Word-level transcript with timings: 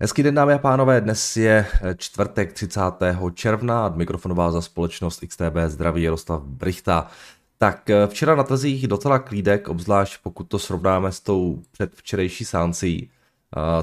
Hezký 0.00 0.22
den 0.22 0.34
dámy 0.34 0.52
a 0.52 0.58
pánové, 0.58 1.00
dnes 1.00 1.36
je 1.36 1.66
čtvrtek 1.96 2.52
30. 2.52 2.80
června 3.34 3.86
a 3.86 3.88
mikrofonová 3.88 4.50
za 4.50 4.60
společnost 4.60 5.24
XTB 5.28 5.56
zdraví 5.66 6.02
Jaroslav 6.02 6.42
Brichta. 6.42 7.10
Tak 7.58 7.90
eh, 7.90 8.06
včera 8.06 8.34
na 8.34 8.42
trzích 8.42 8.88
docela 8.88 9.18
klídek, 9.18 9.68
obzvlášť 9.68 10.22
pokud 10.22 10.44
to 10.44 10.58
srovnáme 10.58 11.12
s 11.12 11.20
tou 11.20 11.62
předvčerejší 11.72 12.44
sáncí. 12.44 13.10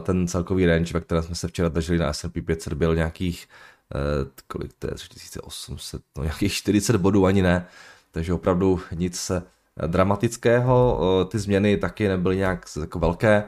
Ten 0.03 0.27
celkový 0.27 0.65
range, 0.65 0.93
ve 0.93 0.99
kterém 0.99 1.23
jsme 1.23 1.35
se 1.35 1.47
včera 1.47 1.69
drželi 1.69 1.99
na 1.99 2.13
S&P 2.13 2.41
500, 2.41 2.73
byl 2.73 2.95
nějakých, 2.95 3.47
eh, 3.95 3.99
kolik 4.47 4.73
to 4.79 4.87
je, 4.87 4.93
3800, 4.93 6.01
no 6.17 6.23
nějakých 6.23 6.53
40 6.53 6.97
bodů 6.97 7.25
ani 7.25 7.41
ne, 7.41 7.67
takže 8.11 8.33
opravdu 8.33 8.81
nic 8.95 9.31
dramatického. 9.87 10.99
Eh, 11.01 11.25
ty 11.25 11.39
změny 11.39 11.77
taky 11.77 12.07
nebyly 12.07 12.37
nějak 12.37 12.65
jako 12.81 12.99
velké. 12.99 13.43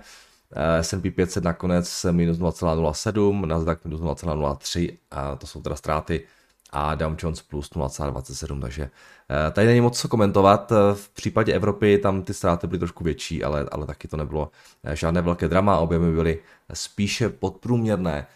S&P 0.81 1.11
500 1.11 1.43
nakonec 1.43 2.05
minus 2.11 2.37
0,07, 2.37 3.45
Nasdaq 3.45 3.79
minus 3.85 4.01
0,03 4.01 4.97
a 5.11 5.35
to 5.35 5.47
jsou 5.47 5.61
teda 5.61 5.75
ztráty 5.75 6.23
a 6.71 6.95
Dow 6.95 7.15
Jones 7.23 7.41
plus 7.41 7.71
0,27, 7.71 8.61
takže 8.61 8.89
eh, 9.29 9.51
tady 9.51 9.67
není 9.67 9.81
moc 9.81 9.99
co 9.99 10.07
komentovat. 10.07 10.71
V 10.93 11.09
případě 11.09 11.53
Evropy 11.53 11.97
tam 11.97 12.21
ty 12.21 12.33
ztráty 12.33 12.67
byly 12.67 12.79
trošku 12.79 13.03
větší, 13.03 13.43
ale, 13.43 13.65
ale 13.71 13.85
taky 13.85 14.07
to 14.07 14.17
nebylo 14.17 14.51
eh, 14.83 14.95
žádné 14.95 15.21
velké 15.21 15.47
drama, 15.47 15.77
objemy 15.77 16.15
byly 16.15 16.39
spíše 16.73 17.29
podprůměrné. 17.29 18.27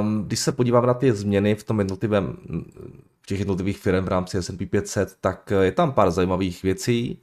Um, 0.00 0.24
když 0.24 0.38
se 0.38 0.52
podíváme 0.52 0.86
na 0.86 0.94
ty 0.94 1.12
změny 1.12 1.54
v 1.54 1.64
tom 1.64 1.78
jednotlivém, 1.78 2.36
v 3.22 3.26
těch 3.26 3.38
jednotlivých 3.38 3.78
firm 3.78 4.04
v 4.04 4.08
rámci 4.08 4.42
S&P 4.42 4.66
500, 4.66 5.16
tak 5.20 5.52
je 5.60 5.72
tam 5.72 5.92
pár 5.92 6.10
zajímavých 6.10 6.62
věcí. 6.62 7.22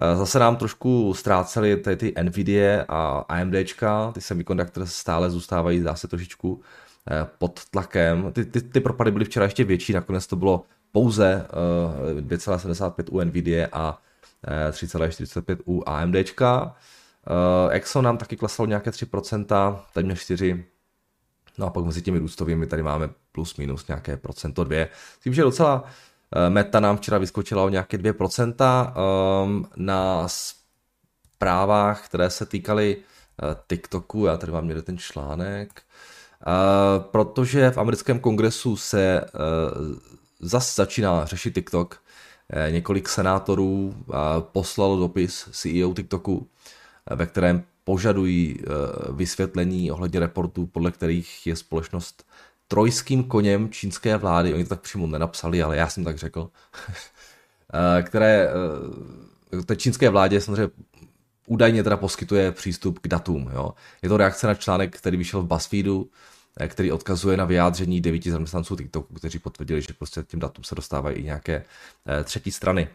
Eh, 0.00 0.16
zase 0.16 0.38
nám 0.38 0.56
trošku 0.56 1.14
ztráceli 1.14 1.76
tady 1.76 1.96
ty 1.96 2.14
Nvidia 2.22 2.84
a 2.88 3.18
AMDčka, 3.28 4.12
ty 4.12 4.20
semiconductor 4.20 4.86
stále 4.86 5.30
zůstávají 5.30 5.80
zase 5.80 6.08
trošičku 6.08 6.60
eh, 7.10 7.26
pod 7.38 7.60
tlakem. 7.70 8.32
Ty, 8.32 8.44
ty, 8.44 8.60
ty 8.60 8.80
propady 8.80 9.10
byly 9.10 9.24
včera 9.24 9.44
ještě 9.44 9.64
větší, 9.64 9.92
nakonec 9.92 10.26
to 10.26 10.36
bylo 10.36 10.64
pouze 10.92 11.46
2,75 12.20 12.92
eh, 12.98 13.10
u 13.10 13.20
Nvidia 13.20 13.68
a 13.72 13.98
3,45 14.70 15.56
u 15.66 15.82
AMDčka. 15.86 16.74
Exxon 17.70 18.04
nám 18.04 18.16
taky 18.16 18.36
klesalo 18.36 18.66
nějaké 18.66 18.90
3%, 18.90 19.78
téměř 19.94 20.18
4%. 20.18 20.64
No 21.58 21.66
a 21.66 21.70
pak 21.70 21.84
mezi 21.84 22.02
těmi 22.02 22.18
růstovými 22.18 22.66
tady 22.66 22.82
máme 22.82 23.10
plus 23.32 23.56
minus 23.56 23.86
nějaké 23.86 24.16
procento 24.16 24.64
dvě. 24.64 24.88
Tím, 25.22 25.34
že 25.34 25.42
docela 25.42 25.84
Eh, 25.84 26.07
Meta 26.48 26.80
nám 26.80 26.96
včera 26.96 27.18
vyskočila 27.18 27.64
o 27.64 27.68
nějaké 27.68 27.98
2% 27.98 28.54
ehm, 29.44 29.66
na 29.76 30.28
zprávách, 30.28 32.04
které 32.04 32.30
se 32.30 32.46
týkaly 32.46 32.96
eh, 32.96 33.56
TikToku, 33.66 34.26
já 34.26 34.36
tady 34.36 34.52
vám 34.52 34.64
měl 34.64 34.82
ten 34.82 34.98
článek, 34.98 35.82
eh, 35.82 36.44
protože 37.00 37.70
v 37.70 37.78
americkém 37.78 38.20
kongresu 38.20 38.76
se 38.76 39.24
zase 40.40 40.72
začíná 40.76 41.24
řešit 41.26 41.54
TikTok. 41.54 42.02
Několik 42.70 43.08
senátorů 43.08 43.94
poslalo 44.40 44.98
dopis 44.98 45.48
CEO 45.52 45.94
TikToku, 45.94 46.48
ve 47.10 47.26
kterém 47.26 47.62
požadují 47.84 48.60
vysvětlení 49.12 49.90
ohledně 49.90 50.20
reportů, 50.20 50.66
podle 50.66 50.90
kterých 50.90 51.46
je 51.46 51.56
společnost 51.56 52.24
trojským 52.68 53.24
koněm 53.24 53.70
čínské 53.70 54.16
vlády, 54.16 54.54
oni 54.54 54.64
to 54.64 54.68
tak 54.68 54.80
přímo 54.80 55.06
nenapsali, 55.06 55.62
ale 55.62 55.76
já 55.76 55.88
jsem 55.88 56.04
tak 56.04 56.18
řekl, 56.18 56.50
eh, 57.98 58.02
které 58.02 58.48
eh, 59.58 59.62
té 59.62 59.76
čínské 59.76 60.10
vládě 60.10 60.40
samozřejmě 60.40 60.70
údajně 61.46 61.82
teda 61.82 61.96
poskytuje 61.96 62.52
přístup 62.52 62.98
k 62.98 63.08
datům. 63.08 63.50
Jo. 63.52 63.70
Je 64.02 64.08
to 64.08 64.16
reakce 64.16 64.46
na 64.46 64.54
článek, 64.54 64.98
který 64.98 65.16
vyšel 65.16 65.42
v 65.42 65.46
BuzzFeedu, 65.46 66.10
eh, 66.60 66.68
který 66.68 66.92
odkazuje 66.92 67.36
na 67.36 67.44
vyjádření 67.44 68.00
devíti 68.00 68.30
zaměstnanců 68.30 68.76
TikToku, 68.76 69.14
kteří 69.14 69.38
potvrdili, 69.38 69.82
že 69.82 69.92
prostě 69.92 70.22
tím 70.22 70.40
datům 70.40 70.64
se 70.64 70.74
dostávají 70.74 71.16
i 71.16 71.24
nějaké 71.24 71.64
třetí 72.24 72.52
strany. 72.52 72.88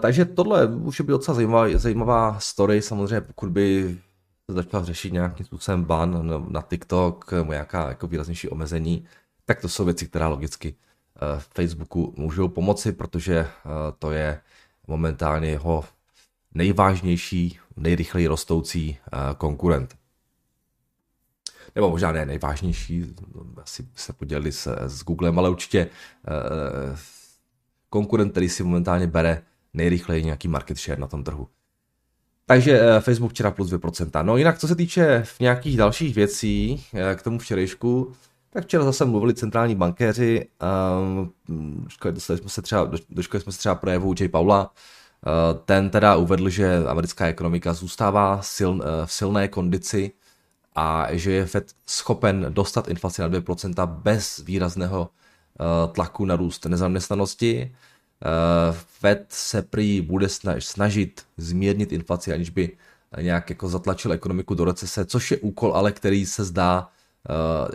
Takže 0.00 0.24
tohle 0.24 0.66
už 0.66 1.00
by 1.00 1.12
docela 1.12 1.34
zajímavá, 1.34 1.66
zajímavá 1.74 2.40
story, 2.40 2.82
samozřejmě 2.82 3.20
pokud 3.20 3.48
by 3.48 3.98
začal 4.48 4.84
řešit 4.84 5.12
nějakým 5.12 5.46
způsobem 5.46 5.84
ban 5.84 6.26
na, 6.26 6.38
na 6.38 6.62
TikTok, 6.62 7.30
nějaká 7.48 7.88
jako 7.88 8.06
výraznější 8.06 8.48
omezení, 8.48 9.04
tak 9.44 9.60
to 9.60 9.68
jsou 9.68 9.84
věci, 9.84 10.06
které 10.06 10.26
logicky 10.26 10.74
uh, 10.74 11.38
Facebooku 11.38 12.14
můžou 12.16 12.48
pomoci, 12.48 12.92
protože 12.92 13.40
uh, 13.40 13.70
to 13.98 14.10
je 14.10 14.40
momentálně 14.86 15.48
jeho 15.48 15.84
nejvážnější, 16.54 17.58
nejrychleji 17.76 18.26
rostoucí 18.26 18.98
uh, 19.12 19.34
konkurent. 19.34 19.96
Nebo 21.74 21.90
možná 21.90 22.12
ne 22.12 22.26
nejvážnější, 22.26 23.14
asi 23.62 23.88
se 23.94 24.12
podělili 24.12 24.52
s, 24.52 24.76
s 24.88 25.04
Googlem, 25.04 25.38
ale 25.38 25.50
určitě 25.50 25.88
konkurent, 27.90 28.30
který 28.30 28.48
si 28.48 28.62
momentálně 28.62 29.06
bere 29.06 29.42
nejrychleji 29.74 30.24
nějaký 30.24 30.48
market 30.48 30.78
share 30.78 31.00
na 31.00 31.06
tom 31.06 31.24
trhu. 31.24 31.48
Takže 32.46 32.80
eh, 32.80 33.00
Facebook 33.00 33.32
včera 33.32 33.50
plus 33.50 33.72
2%. 33.72 34.24
No 34.24 34.36
jinak, 34.36 34.58
co 34.58 34.68
se 34.68 34.76
týče 34.76 35.22
v 35.24 35.40
nějakých 35.40 35.76
dalších 35.76 36.14
věcí 36.14 36.84
eh, 36.94 37.14
k 37.14 37.22
tomu 37.22 37.38
včerejšku, 37.38 38.12
tak 38.50 38.64
včera 38.64 38.84
zase 38.84 39.04
mluvili 39.04 39.34
centrální 39.34 39.74
bankéři, 39.74 40.48
um, 40.98 41.32
dostali 42.10 42.38
jsme 42.38 42.48
se 42.48 42.62
třeba, 42.62 42.90
doškali 43.10 43.42
jsme 43.42 43.52
se 43.52 43.58
třeba 43.58 43.74
projevu 43.74 44.14
J. 44.20 44.28
Paula, 44.28 44.72
ten 45.64 45.90
teda 45.90 46.16
uvedl, 46.16 46.48
že 46.48 46.84
americká 46.88 47.26
ekonomika 47.26 47.74
zůstává 47.74 48.40
v 49.04 49.12
silné 49.12 49.48
kondici 49.48 50.12
a 50.74 51.06
že 51.10 51.32
je 51.32 51.46
Fed 51.46 51.72
schopen 51.86 52.46
dostat 52.48 52.88
inflaci 52.88 53.22
na 53.22 53.28
2% 53.28 53.86
bez 53.86 54.38
výrazného 54.38 55.08
tlaku 55.92 56.24
na 56.24 56.36
růst 56.36 56.64
nezaměstnanosti. 56.64 57.72
Eh, 57.72 57.76
Fed 58.72 59.26
se 59.28 59.62
prý 59.62 60.00
bude 60.00 60.28
snažit 60.58 61.26
zmírnit 61.36 61.92
inflaci, 61.92 62.32
aniž 62.32 62.50
by 62.50 62.76
nějak 63.20 63.50
jako 63.50 63.68
zatlačil 63.68 64.12
ekonomiku 64.12 64.54
do 64.54 64.64
recese, 64.64 65.04
což 65.04 65.30
je 65.30 65.38
úkol, 65.38 65.74
ale 65.74 65.92
který 65.92 66.26
se 66.26 66.44
zdá 66.44 66.88
uh, 67.28 67.68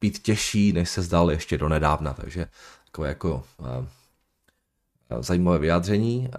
být 0.00 0.18
těžší, 0.18 0.72
než 0.72 0.90
se 0.90 1.02
zdal 1.02 1.30
ještě 1.30 1.58
do 1.58 1.68
nedávna, 1.68 2.12
takže 2.12 2.46
takové 2.84 3.08
jako 3.08 3.44
zajímavé 5.20 5.58
vyjádření, 5.58 6.30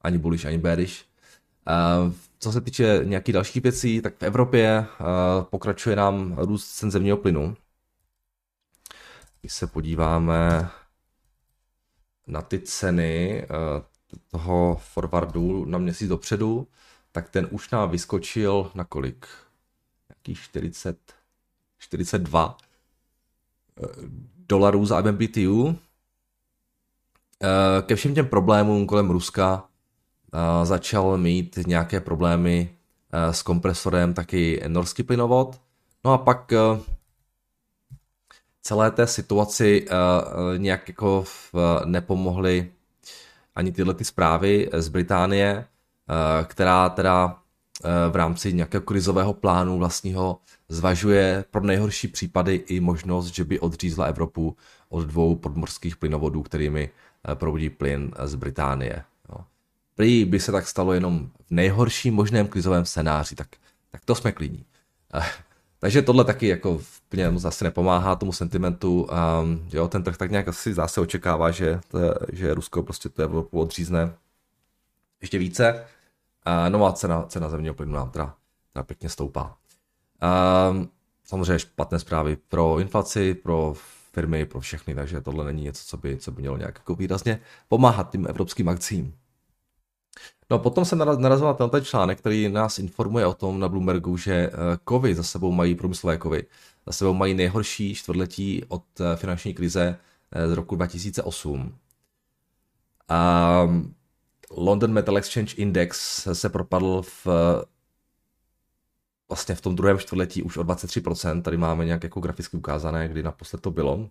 ani 0.00 0.18
bullish, 0.18 0.46
ani 0.46 0.58
bearish. 0.58 1.04
Co 2.38 2.52
se 2.52 2.60
týče 2.60 3.00
nějakých 3.04 3.32
dalších 3.32 3.62
věcí, 3.62 4.02
tak 4.02 4.14
v 4.16 4.22
Evropě 4.22 4.86
pokračuje 5.42 5.96
nám 5.96 6.36
růst 6.38 6.70
cen 6.70 6.90
zemního 6.90 7.16
plynu. 7.16 7.56
Když 9.40 9.52
se 9.52 9.66
podíváme 9.66 10.70
na 12.30 12.42
ty 12.42 12.58
ceny 12.58 13.42
eh, 13.42 13.46
toho 14.28 14.80
forwardu 14.80 15.64
na 15.64 15.78
měsíc 15.78 16.08
dopředu, 16.08 16.66
tak 17.12 17.28
ten 17.28 17.48
už 17.50 17.70
nám 17.70 17.90
vyskočil 17.90 18.70
na 18.74 18.84
kolik? 18.84 19.26
Jaký 20.08 20.34
40, 20.34 20.98
42 21.78 22.56
eh, 22.56 23.86
dolarů 24.48 24.86
za 24.86 25.00
MMBTU. 25.00 25.76
Eh, 27.42 27.82
ke 27.82 27.96
všem 27.96 28.14
těm 28.14 28.26
problémům 28.26 28.86
kolem 28.86 29.10
Ruska 29.10 29.66
začal 30.62 31.18
mít 31.18 31.58
nějaké 31.66 32.00
problémy 32.00 32.74
s 33.30 33.42
kompresorem 33.42 34.14
taky 34.14 34.62
norský 34.68 35.02
plynovod. 35.02 35.60
No 36.04 36.12
a 36.12 36.18
pak 36.18 36.52
celé 38.62 38.90
té 38.90 39.06
situaci 39.06 39.86
uh, 39.86 40.58
nějak 40.58 40.88
jako 40.88 41.22
v, 41.22 41.54
nepomohly 41.84 42.72
ani 43.54 43.72
tyhle 43.72 43.94
ty 43.94 44.04
zprávy 44.04 44.70
z 44.72 44.88
Británie, 44.88 45.64
která 46.44 46.88
teda 46.88 47.38
v 48.10 48.16
rámci 48.16 48.52
nějakého 48.52 48.82
krizového 48.82 49.32
plánu 49.32 49.78
vlastního 49.78 50.38
zvažuje 50.68 51.44
pro 51.50 51.60
nejhorší 51.60 52.08
případy 52.08 52.54
i 52.54 52.80
možnost, 52.80 53.26
že 53.26 53.44
by 53.44 53.60
odřízla 53.60 54.06
Evropu 54.06 54.56
od 54.88 55.04
dvou 55.04 55.36
podmorských 55.36 55.96
plynovodů, 55.96 56.42
kterými 56.42 56.90
proudí 57.34 57.70
plyn 57.70 58.12
z 58.24 58.34
Británie. 58.34 59.04
Jo. 59.28 59.44
Prý 59.94 60.24
by 60.24 60.40
se 60.40 60.52
tak 60.52 60.68
stalo 60.68 60.92
jenom 60.92 61.30
v 61.46 61.50
nejhorším 61.50 62.14
možném 62.14 62.48
krizovém 62.48 62.84
scénáři, 62.84 63.34
tak, 63.34 63.48
tak 63.90 64.04
to 64.04 64.14
jsme 64.14 64.32
klidní. 64.32 64.64
Takže 65.80 66.02
tohle 66.02 66.24
taky 66.24 66.48
jako 66.48 66.80
úplně 67.06 67.38
zase 67.38 67.64
nepomáhá 67.64 68.16
tomu 68.16 68.32
sentimentu. 68.32 69.02
Um, 69.42 69.68
jo, 69.72 69.88
ten 69.88 70.02
trh 70.02 70.16
tak 70.16 70.30
nějak 70.30 70.48
asi 70.48 70.74
zase 70.74 71.00
očekává, 71.00 71.50
že, 71.50 71.80
to, 71.88 71.98
že 72.32 72.54
Rusko 72.54 72.82
prostě 72.82 73.08
to 73.08 73.22
Evropu 73.22 73.60
odřízne 73.60 74.12
ještě 75.20 75.38
více. 75.38 75.84
Uh, 76.46 76.70
no 76.70 76.86
a 76.86 76.92
cena, 76.92 77.22
cena 77.22 77.48
zemního 77.48 77.74
plynu 77.74 77.92
nám 77.92 78.10
teda, 78.10 78.34
teda 78.72 78.82
pěkně 78.82 79.08
stoupá. 79.08 79.56
Um, 80.70 80.88
samozřejmě 81.24 81.58
špatné 81.58 81.98
zprávy 81.98 82.36
pro 82.36 82.78
inflaci, 82.78 83.34
pro 83.34 83.74
firmy, 84.12 84.46
pro 84.46 84.60
všechny, 84.60 84.94
takže 84.94 85.20
tohle 85.20 85.44
není 85.44 85.62
něco, 85.62 85.84
co 85.86 85.96
by, 85.96 86.18
co 86.18 86.30
by 86.30 86.40
mělo 86.40 86.56
nějak 86.56 86.74
jako 86.78 86.94
výrazně 86.94 87.40
pomáhat 87.68 88.10
tím 88.10 88.26
evropským 88.26 88.68
akcím. 88.68 89.14
No 90.50 90.58
potom 90.58 90.84
jsem 90.84 90.98
narazil 90.98 91.46
na 91.46 91.54
tenhle 91.54 91.82
článek, 91.82 92.18
který 92.18 92.48
nás 92.48 92.78
informuje 92.78 93.26
o 93.26 93.34
tom 93.34 93.60
na 93.60 93.68
Bloombergu, 93.68 94.16
že 94.16 94.34
eh, 94.34 94.50
kovy 94.84 95.14
za 95.14 95.22
sebou 95.22 95.52
mají, 95.52 95.74
průmyslové 95.74 96.18
kovy, 96.18 96.46
za 96.86 96.92
sebou 96.92 97.14
mají 97.14 97.34
nejhorší 97.34 97.94
čtvrtletí 97.94 98.64
od 98.68 98.84
eh, 99.00 99.16
finanční 99.16 99.54
krize 99.54 99.98
eh, 100.32 100.48
z 100.48 100.52
roku 100.52 100.76
2008. 100.76 101.74
A 103.08 103.62
mm, 103.64 103.94
London 104.50 104.92
Metal 104.92 105.18
Exchange 105.18 105.56
Index 105.56 106.28
se 106.32 106.48
propadl 106.48 107.02
v 107.02 107.26
vlastně 109.28 109.54
v 109.54 109.60
tom 109.60 109.76
druhém 109.76 109.98
čtvrtletí 109.98 110.42
už 110.42 110.56
o 110.56 110.64
23%, 110.64 111.42
tady 111.42 111.56
máme 111.56 111.84
nějak 111.84 112.02
jako 112.02 112.20
graficky 112.20 112.56
ukázané, 112.56 113.08
kdy 113.08 113.22
naposled 113.22 113.62
to 113.62 113.70
bylo. 113.70 114.10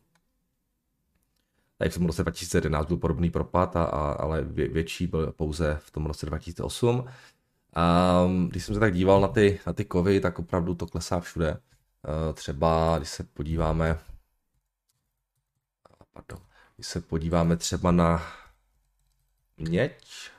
Tady 1.79 1.89
v 1.89 1.93
tom 1.93 2.05
roce 2.05 2.21
2011 2.23 2.87
byl 2.87 2.97
podobný 2.97 3.29
propad, 3.29 3.75
a, 3.75 3.83
a, 3.83 4.11
ale 4.11 4.43
vě, 4.43 4.67
větší 4.67 5.07
byl 5.07 5.31
pouze 5.31 5.79
v 5.81 5.91
tom 5.91 6.05
roce 6.05 6.25
2008. 6.25 7.05
A 7.75 8.23
když 8.47 8.65
jsem 8.65 8.75
se 8.75 8.79
tak 8.79 8.93
díval 8.93 9.21
na 9.21 9.27
ty, 9.27 9.59
na 9.67 9.73
ty 9.73 9.85
kovy, 9.85 10.19
tak 10.19 10.39
opravdu 10.39 10.75
to 10.75 10.87
klesá 10.87 11.19
všude. 11.19 11.51
Uh, 11.51 12.33
třeba, 12.33 12.97
když 12.97 13.09
se 13.09 13.23
podíváme, 13.23 13.99
pardon, 16.13 16.45
když 16.75 16.87
se 16.87 17.01
podíváme 17.01 17.57
třeba 17.57 17.91
na 17.91 18.23
měď 19.57 20.29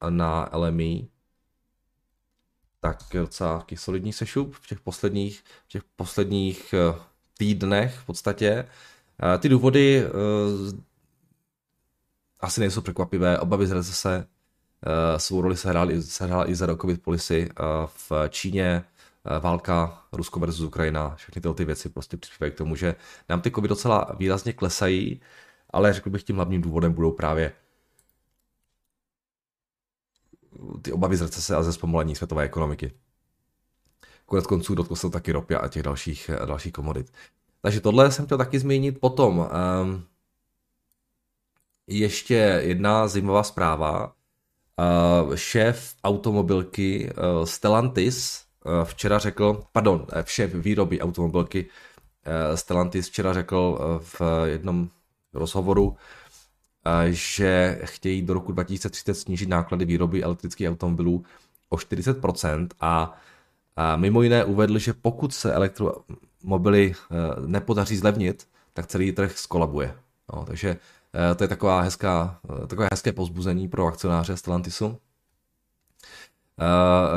a 0.00 0.10
na 0.10 0.50
LME, 0.52 1.06
tak 2.80 2.98
docela 3.12 3.58
taky 3.58 3.76
solidní 3.76 4.12
sešup 4.12 4.54
v 4.54 4.66
těch 4.66 4.80
posledních, 4.80 5.40
v 5.64 5.68
těch 5.68 5.82
posledních 5.84 6.74
eh, 6.74 7.00
týdnech 7.38 7.98
v 7.98 8.06
podstatě. 8.06 8.68
Ty 9.38 9.48
důvody 9.48 10.04
uh, 10.06 10.78
asi 12.40 12.60
nejsou 12.60 12.80
překvapivé. 12.80 13.38
Obavy 13.38 13.66
z 13.66 13.70
recese 13.70 14.18
uh, 14.18 15.18
svou 15.18 15.40
roli 15.40 15.56
sehrály, 15.56 16.02
sehrála 16.02 16.50
i 16.50 16.54
za 16.54 16.76
covid 16.76 17.02
policy 17.02 17.48
uh, 17.50 17.66
v 17.86 18.12
Číně, 18.28 18.84
válka 19.40 20.04
Rusko 20.12 20.40
versus 20.40 20.60
Ukrajina, 20.60 21.14
všechny 21.14 21.42
tyhle 21.42 21.54
ty 21.54 21.64
věci 21.64 21.88
prostě 21.88 22.16
přispívají 22.16 22.52
k 22.52 22.56
tomu, 22.56 22.76
že 22.76 22.94
nám 23.28 23.40
ty 23.40 23.50
kovy 23.50 23.68
docela 23.68 24.06
výrazně 24.18 24.52
klesají, 24.52 25.20
ale 25.70 25.92
řekl 25.92 26.10
bych 26.10 26.22
tím 26.22 26.36
hlavním 26.36 26.62
důvodem 26.62 26.92
budou 26.92 27.12
právě 27.12 27.52
ty 30.82 30.92
obavy 30.92 31.16
z 31.16 31.22
recese 31.22 31.56
a 31.56 31.62
ze 31.62 31.72
zpomalení 31.72 32.14
světové 32.14 32.44
ekonomiky. 32.44 32.92
Konec 34.26 34.46
konců 34.46 34.74
dotkl 34.74 34.96
se 34.96 35.10
taky 35.10 35.32
ropy 35.32 35.54
a 35.54 35.68
těch 35.68 35.82
dalších, 35.82 36.30
dalších 36.46 36.72
komodit. 36.72 37.12
Takže 37.62 37.80
tohle 37.80 38.12
jsem 38.12 38.26
chtěl 38.26 38.38
taky 38.38 38.58
zmínit. 38.58 39.00
Potom 39.00 39.38
um, 39.38 40.04
ještě 41.86 42.34
jedna 42.64 43.08
zajímavá 43.08 43.42
zpráva. 43.42 44.12
Uh, 44.76 45.34
šéf 45.34 45.94
automobilky 46.04 47.10
uh, 47.10 47.44
Stellantis 47.44 48.44
uh, 48.64 48.84
včera 48.84 49.18
řekl, 49.18 49.64
pardon, 49.72 50.06
šéf 50.24 50.54
výroby 50.54 51.00
automobilky 51.00 51.64
uh, 51.64 52.56
Stellantis 52.56 53.08
včera 53.08 53.32
řekl 53.32 53.56
uh, 53.56 53.98
v 53.98 54.22
jednom 54.44 54.88
rozhovoru, 55.32 55.96
že 57.10 57.80
chtějí 57.84 58.22
do 58.22 58.34
roku 58.34 58.52
2030 58.52 59.14
snížit 59.14 59.48
náklady 59.48 59.84
výroby 59.84 60.22
elektrických 60.22 60.68
automobilů 60.68 61.24
o 61.68 61.76
40% 61.76 62.68
a, 62.80 63.20
a 63.76 63.96
mimo 63.96 64.22
jiné 64.22 64.44
uvedl, 64.44 64.78
že 64.78 64.92
pokud 64.92 65.34
se 65.34 65.52
elektro, 65.52 65.94
mobily 66.42 66.94
eh, 66.94 67.16
nepodaří 67.46 67.96
zlevnit, 67.96 68.48
tak 68.72 68.86
celý 68.86 69.12
trh 69.12 69.38
skolabuje. 69.38 69.94
No, 70.34 70.44
takže 70.44 70.76
eh, 71.30 71.34
to 71.34 71.44
je 71.44 71.48
taková 71.48 71.80
hezká, 71.80 72.40
eh, 72.62 72.66
takové 72.66 72.88
hezké 72.92 73.12
pozbuzení 73.12 73.68
pro 73.68 73.86
akcionáře 73.86 74.36
Stellantisu. 74.36 74.98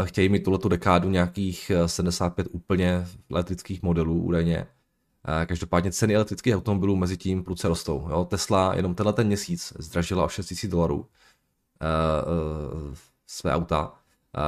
Chtějí 0.03 0.29
mít 0.29 0.43
tuhle 0.43 0.59
dekádu 0.69 1.09
nějakých 1.09 1.71
75 1.85 2.47
úplně 2.51 3.07
elektrických 3.31 3.83
modelů 3.83 4.21
údajně. 4.21 4.67
Každopádně 5.45 5.91
ceny 5.91 6.15
elektrických 6.15 6.55
automobilů 6.55 6.95
mezi 6.95 7.17
tím 7.17 7.43
prudce 7.43 7.67
rostou. 7.67 8.07
Jo? 8.09 8.25
Tesla 8.25 8.75
jenom 8.75 8.95
tenhle 8.95 9.13
ten 9.13 9.27
měsíc 9.27 9.73
zdražila 9.79 10.25
o 10.25 10.29
6 10.29 10.63
000 10.63 10.71
dolarů 10.71 11.07
své 13.27 13.53
auta. 13.53 13.93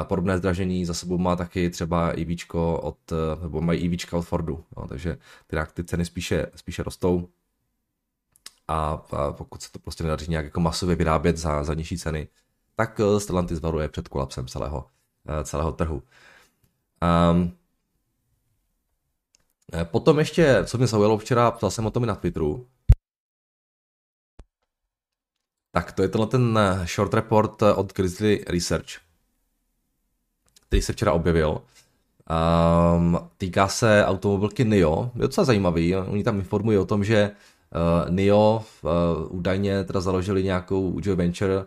Podobné 0.04 0.38
zdražení 0.38 0.86
za 0.86 0.94
sebou 0.94 1.18
má 1.18 1.36
taky 1.36 1.70
třeba 1.70 2.10
EV 2.10 2.56
od, 2.80 2.98
nebo 3.42 3.62
mají 3.62 3.96
EV 3.96 4.14
od 4.14 4.22
Fordu, 4.22 4.64
no, 4.78 4.88
takže 4.88 5.18
ty, 5.48 5.58
ty 5.74 5.84
ceny 5.84 6.06
spíše, 6.06 6.46
spíše 6.56 6.84
rostou. 6.84 7.30
A, 8.68 9.02
a 9.12 9.32
pokud 9.32 9.62
se 9.62 9.72
to 9.72 9.80
prostě 9.80 10.04
nedaří 10.04 10.32
nějak 10.32 10.46
jako 10.46 10.60
masově 10.60 10.96
vyrábět 10.96 11.38
za, 11.38 11.64
za 11.64 11.74
nižší 11.74 11.98
ceny, 11.98 12.28
tak 12.76 13.00
eh, 13.00 13.20
Stellantis 13.20 13.60
varuje 13.60 13.90
před 13.90 14.08
kolapsem 14.08 14.48
celého, 14.48 14.88
eh, 15.28 15.44
celého 15.44 15.72
trhu. 15.72 16.04
Um, 17.32 17.58
potom 19.84 20.20
ještě, 20.20 20.64
co 20.66 20.78
mě 20.78 20.88
zaujalo 20.88 21.18
včera, 21.18 21.52
psal 21.52 21.72
jsem 21.72 21.86
o 21.86 21.92
tom 21.92 22.04
i 22.04 22.08
na 22.08 22.16
Twitteru, 22.16 22.68
tak 25.72 25.92
to 25.92 26.02
je 26.02 26.08
tenhle 26.08 26.28
ten 26.28 26.60
short 26.96 27.14
report 27.14 27.62
od 27.62 27.94
Grizzly 27.94 28.46
Research 28.48 29.07
který 30.68 30.82
se 30.82 30.94
včera 30.94 31.14
objevil. 31.14 31.62
Um, 32.96 33.20
týká 33.38 33.68
se 33.68 34.06
automobilky 34.06 34.66
NIO. 34.66 35.12
Je 35.16 35.22
docela 35.22 35.46
zajímavý. 35.46 35.96
Oni 35.96 36.24
tam 36.24 36.38
informují 36.40 36.78
o 36.78 36.86
tom, 36.86 37.04
že 37.04 37.32
uh, 37.76 38.12
NIO 38.12 38.66
uh, 38.82 38.92
údajně 39.30 39.84
teda 39.84 40.02
založili 40.02 40.44
nějakou 40.44 41.00
joint 41.04 41.18
venture, 41.18 41.58
uh, 41.58 41.66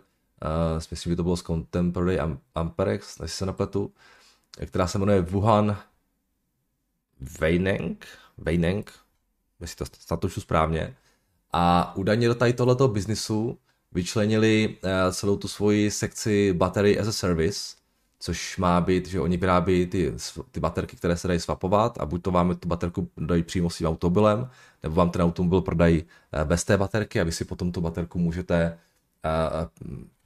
myslím, 0.91 1.11
že 1.11 1.15
to 1.15 1.23
bylo 1.23 1.37
z 1.37 1.43
Contemporary 1.43 2.19
Amperex, 2.55 3.19
než 3.19 3.33
se 3.33 3.45
napletu, 3.45 3.91
která 4.65 4.87
se 4.87 4.99
jmenuje 4.99 5.21
Wuhan 5.21 5.77
Weineng, 7.39 8.05
Weineng, 8.37 8.91
jestli 9.59 9.75
to 9.75 9.85
statušu 9.99 10.41
správně. 10.41 10.95
A 11.53 11.93
údajně 11.95 12.27
do 12.27 12.35
tady 12.35 12.53
tohoto 12.53 12.87
biznisu 12.87 13.57
vyčlenili 13.91 14.77
uh, 14.83 14.89
celou 15.11 15.37
tu 15.37 15.47
svoji 15.47 15.91
sekci 15.91 16.53
Battery 16.53 16.99
as 16.99 17.07
a 17.07 17.11
Service, 17.11 17.80
což 18.21 18.57
má 18.57 18.81
být, 18.81 19.07
že 19.07 19.19
oni 19.19 19.37
vyrábí 19.37 19.85
ty, 19.85 20.13
ty 20.51 20.59
baterky, 20.59 20.95
které 20.95 21.17
se 21.17 21.27
dají 21.27 21.39
swapovat 21.39 21.97
a 22.01 22.05
buď 22.05 22.21
to 22.21 22.31
vám 22.31 22.55
tu 22.55 22.67
baterku 22.67 23.09
dají 23.17 23.43
přímo 23.43 23.69
svým 23.69 23.89
automobilem, 23.89 24.49
nebo 24.83 24.95
vám 24.95 25.09
ten 25.09 25.21
automobil 25.21 25.61
prodají 25.61 26.03
eh, 26.31 26.45
bez 26.45 26.63
té 26.63 26.77
baterky 26.77 27.21
a 27.21 27.23
vy 27.23 27.31
si 27.31 27.45
potom 27.45 27.71
tu 27.71 27.81
baterku 27.81 28.19
můžete 28.19 28.77
uh, 29.25 29.67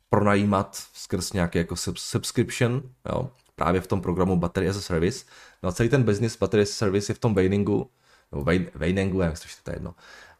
pronajímat 0.09 0.75
skrz 0.93 1.33
nějaký 1.33 1.57
jako 1.57 1.75
subscription, 1.95 2.81
jo, 3.11 3.29
právě 3.55 3.81
v 3.81 3.87
tom 3.87 4.01
programu 4.01 4.35
Battery 4.35 4.69
as 4.69 4.77
a 4.77 4.81
Service. 4.81 5.25
No 5.63 5.69
a 5.69 5.71
celý 5.71 5.89
ten 5.89 6.03
business 6.03 6.37
Battery 6.37 6.63
as 6.63 6.69
a 6.69 6.73
Service 6.73 7.11
je 7.11 7.15
v 7.15 7.19
tom 7.19 7.35
Weiningu, 7.35 7.89
nebo 8.31 8.45
Weiningu, 8.75 9.21
jak 9.21 9.33
to 9.63 9.71
je 9.71 9.75
jedno. 9.75 9.95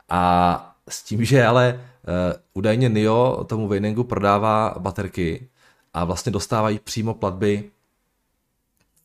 A 0.10 0.76
s 0.90 1.04
tím, 1.04 1.26
že 1.26 1.46
ale 1.46 1.82
uh, 2.08 2.14
údajně 2.54 2.90
NIO 2.90 3.44
tomu 3.44 3.68
Weiningu 3.68 4.04
prodává 4.04 4.76
baterky, 4.80 5.50
a 5.96 6.06
vlastně 6.06 6.32
dostávají 6.32 6.80
přímo 6.80 7.14
platby 7.14 7.72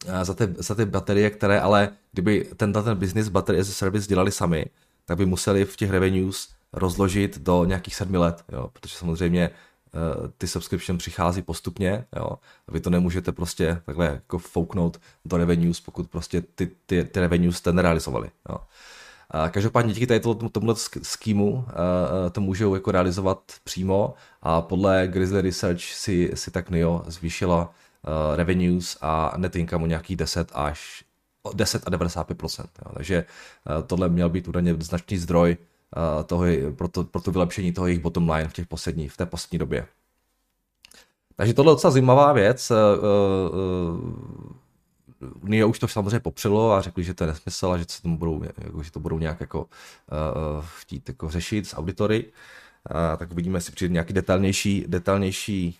eh, 0.06 0.24
za 0.24 0.34
ty, 0.34 0.48
za 0.58 0.74
ty 0.74 0.84
baterie, 0.84 1.30
které 1.30 1.60
ale, 1.60 1.88
kdyby 2.12 2.50
ten, 2.56 2.72
ten 2.72 2.96
business 2.96 3.28
Battery 3.28 3.60
as 3.60 3.68
a 3.68 3.72
Service 3.72 4.08
dělali 4.08 4.32
sami, 4.32 4.66
tak 5.04 5.18
by 5.18 5.26
museli 5.26 5.64
v 5.64 5.76
těch 5.76 5.90
revenues 5.90 6.48
rozložit 6.72 7.38
do 7.38 7.64
nějakých 7.64 7.94
sedmi 7.94 8.18
let, 8.18 8.44
jo, 8.52 8.70
protože 8.72 8.94
samozřejmě 8.94 9.50
uh, 9.50 10.30
ty 10.38 10.48
subscription 10.48 10.98
přichází 10.98 11.42
postupně, 11.42 12.04
jo, 12.16 12.30
a 12.68 12.72
vy 12.72 12.80
to 12.80 12.90
nemůžete 12.90 13.32
prostě 13.32 13.82
takhle 13.86 14.06
jako 14.06 14.38
fouknout 14.38 15.00
do 15.24 15.36
revenues, 15.36 15.80
pokud 15.80 16.10
prostě 16.10 16.40
ty, 16.40 16.70
ty, 16.86 17.04
ty 17.04 17.20
revenues 17.20 17.56
jste 17.56 17.72
nerealizovali, 17.72 18.30
jo. 18.48 18.56
Každopádně 19.50 19.94
díky 19.94 20.06
tady 20.06 20.20
tomuto 20.20 20.74
skýmu 21.02 21.64
to 22.32 22.40
můžou 22.40 22.74
jako 22.74 22.90
realizovat 22.90 23.38
přímo 23.64 24.14
a 24.42 24.60
podle 24.60 25.08
Grizzly 25.08 25.42
Research 25.42 25.80
si, 25.80 26.30
si 26.34 26.50
tak 26.50 26.70
NIO 26.70 27.02
zvýšila 27.06 27.74
revenues 28.34 28.98
a 29.00 29.32
net 29.36 29.56
income 29.56 29.84
o 29.84 29.86
nějakých 29.86 30.16
10 30.16 30.50
až 30.54 31.04
10 31.54 31.82
a 31.86 31.90
95%. 31.90 32.64
Jo. 32.86 32.92
Takže 32.94 33.24
tohle 33.86 34.08
měl 34.08 34.28
být 34.28 34.48
údajně 34.48 34.76
značný 34.78 35.18
zdroj 35.18 35.56
toho, 36.26 36.44
pro, 36.76 36.88
to, 36.88 37.04
pro 37.04 37.20
to 37.20 37.32
vylepšení 37.32 37.72
toho 37.72 37.86
jejich 37.86 38.02
bottom 38.02 38.30
line 38.30 38.48
v, 38.48 38.52
těch 38.52 38.66
poslední, 38.66 39.08
v 39.08 39.16
té 39.16 39.26
poslední 39.26 39.58
době. 39.58 39.86
Takže 41.36 41.54
tohle 41.54 41.70
je 41.70 41.74
docela 41.74 41.90
zajímavá 41.90 42.32
věc. 42.32 42.72
Nio 45.42 45.68
už 45.68 45.78
to 45.78 45.88
samozřejmě 45.88 46.20
popřelo 46.20 46.72
a 46.72 46.80
řekli, 46.80 47.04
že 47.04 47.14
to 47.14 47.24
je 47.24 47.28
nesmysl 47.28 47.72
a 47.72 47.78
že, 47.78 47.84
se 47.88 48.02
tomu 48.02 48.18
budou, 48.18 48.42
jako, 48.64 48.82
že 48.82 48.92
to 48.92 49.00
budou 49.00 49.18
nějak 49.18 49.40
jako, 49.40 49.60
uh, 49.60 50.64
chtít 50.78 51.08
jako 51.08 51.30
řešit 51.30 51.66
s 51.66 51.76
auditory. 51.76 52.24
Uh, 52.24 53.18
tak 53.18 53.30
uvidíme, 53.30 53.56
jestli 53.56 53.72
přijde 53.72 53.92
nějaký 53.92 54.12
detailnější, 54.12 54.84
detailnější 54.88 55.78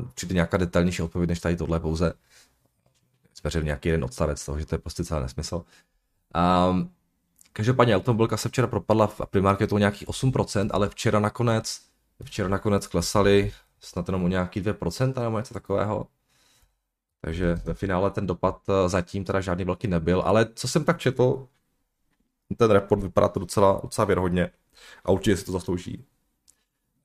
uh, 0.00 0.08
přijde 0.14 0.34
nějaká 0.34 0.56
detailnější 0.56 1.02
odpověď, 1.02 1.28
než 1.28 1.40
tady 1.40 1.56
tohle 1.56 1.80
pouze 1.80 2.12
zveřejnil 3.40 3.64
nějaký 3.64 3.88
jeden 3.88 4.04
odstavec 4.04 4.44
toho, 4.44 4.58
že 4.58 4.66
to 4.66 4.74
je 4.74 4.78
prostě 4.78 5.04
celý 5.04 5.22
nesmysl. 5.22 5.64
Um, 6.70 6.90
každopádně 7.52 7.96
automobilka 7.96 8.36
se 8.36 8.48
včera 8.48 8.66
propadla 8.66 9.06
v 9.06 9.20
primarketu 9.30 9.74
o 9.74 9.78
nějakých 9.78 10.08
8%, 10.08 10.68
ale 10.72 10.88
včera 10.88 11.20
nakonec, 11.20 11.80
včera 12.24 12.48
nakonec 12.48 12.86
klesaly 12.86 13.52
snad 13.80 14.08
jenom 14.08 14.24
o 14.24 14.28
nějaký 14.28 14.62
2% 14.62 15.22
nebo 15.22 15.38
něco 15.38 15.54
takového. 15.54 16.06
Takže 17.20 17.54
ve 17.54 17.74
finále 17.74 18.10
ten 18.10 18.26
dopad 18.26 18.62
eh, 18.68 18.88
zatím 18.88 19.24
teda 19.24 19.40
žádný 19.40 19.64
velký 19.64 19.88
nebyl, 19.88 20.20
ale 20.20 20.46
co 20.54 20.68
jsem 20.68 20.84
tak 20.84 20.98
četl, 20.98 21.48
ten 22.56 22.70
report 22.70 23.02
vypadá 23.02 23.28
to 23.28 23.40
docela, 23.40 23.80
docela 23.82 24.04
věrhodně 24.04 24.50
a 25.04 25.10
určitě 25.10 25.36
si 25.36 25.44
to 25.44 25.52
zaslouží 25.52 26.04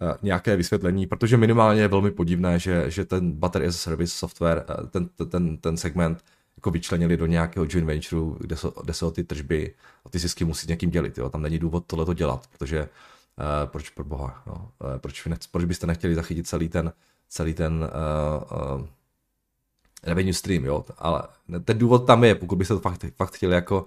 eh, 0.01 0.17
nějaké 0.22 0.55
vysvětlení, 0.55 1.07
protože 1.07 1.38
minimálně 1.38 1.81
je 1.81 1.88
velmi 1.88 2.12
podivné, 2.12 2.60
že, 2.60 2.91
že 2.91 3.05
ten 3.05 3.31
Battery 3.31 3.67
as 3.67 3.75
a 3.75 3.77
Service 3.77 4.13
software, 4.17 4.65
eh, 4.69 4.88
ten, 4.88 5.10
ten, 5.29 5.57
ten 5.57 5.77
segment 5.77 6.24
jako 6.57 6.72
vyčlenili 6.72 7.17
do 7.17 7.25
nějakého 7.25 7.65
joint 7.69 7.88
venture, 7.88 8.22
kde, 8.39 8.57
so, 8.57 8.81
kde 8.81 8.93
se 8.93 9.05
o 9.05 9.12
ty 9.12 9.24
tržby, 9.24 9.74
o 10.03 10.10
ty 10.10 10.19
zisky 10.19 10.45
musí 10.45 10.67
někým 10.67 10.89
dělit. 10.89 11.17
Jo? 11.17 11.29
Tam 11.29 11.41
není 11.41 11.60
důvod 11.60 11.86
tohleto 11.88 12.13
dělat, 12.13 12.48
protože 12.48 12.81
uh, 12.81 13.69
proč 13.69 13.89
pro 13.89 14.03
boha, 14.03 14.43
no? 14.48 14.53
uh, 14.53 14.98
proč, 14.98 15.27
proč 15.51 15.65
byste 15.65 15.88
nechtěli 15.88 16.15
zachytit 16.15 16.48
celý 16.48 16.69
ten, 16.69 16.93
celý 17.29 17.53
ten 17.53 17.74
uh, 17.74 18.79
uh, 18.79 18.88
revenue 20.05 20.33
stream, 20.33 20.65
jo, 20.65 20.85
ale 20.97 21.24
ten 21.65 21.77
důvod 21.77 22.07
tam 22.07 22.24
je, 22.24 22.35
pokud 22.35 22.55
by 22.55 22.65
se 22.65 22.74
to 22.74 22.79
fakt, 22.79 23.05
fakt 23.15 23.35
chtěli 23.35 23.55
jako 23.55 23.85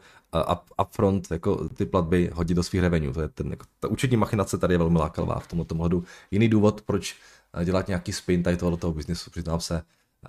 up, 0.53 0.61
upfront, 0.83 1.31
jako 1.31 1.69
ty 1.69 1.87
platby 1.87 2.31
hodit 2.35 2.55
do 2.55 2.63
svých 2.63 2.83
revenue, 2.83 3.13
to 3.13 3.21
je 3.21 3.29
ten, 3.29 3.51
jako, 3.51 3.67
ta 3.81 3.89
účetní 3.89 4.17
machinace 4.17 4.59
tady 4.59 4.75
je 4.75 4.79
velmi 4.79 4.99
lákavá 4.99 5.39
v 5.39 5.47
tomto 5.47 5.75
ohledu. 5.75 6.05
Jiný 6.31 6.49
důvod, 6.49 6.83
proč 6.83 7.17
dělat 7.65 7.89
nějaký 7.89 8.13
spin 8.13 8.43
tady 8.43 8.57
tohoto 8.57 8.77
toho 8.77 8.95
biznesu, 8.95 9.31
přiznám 9.31 9.61
se, 9.61 9.83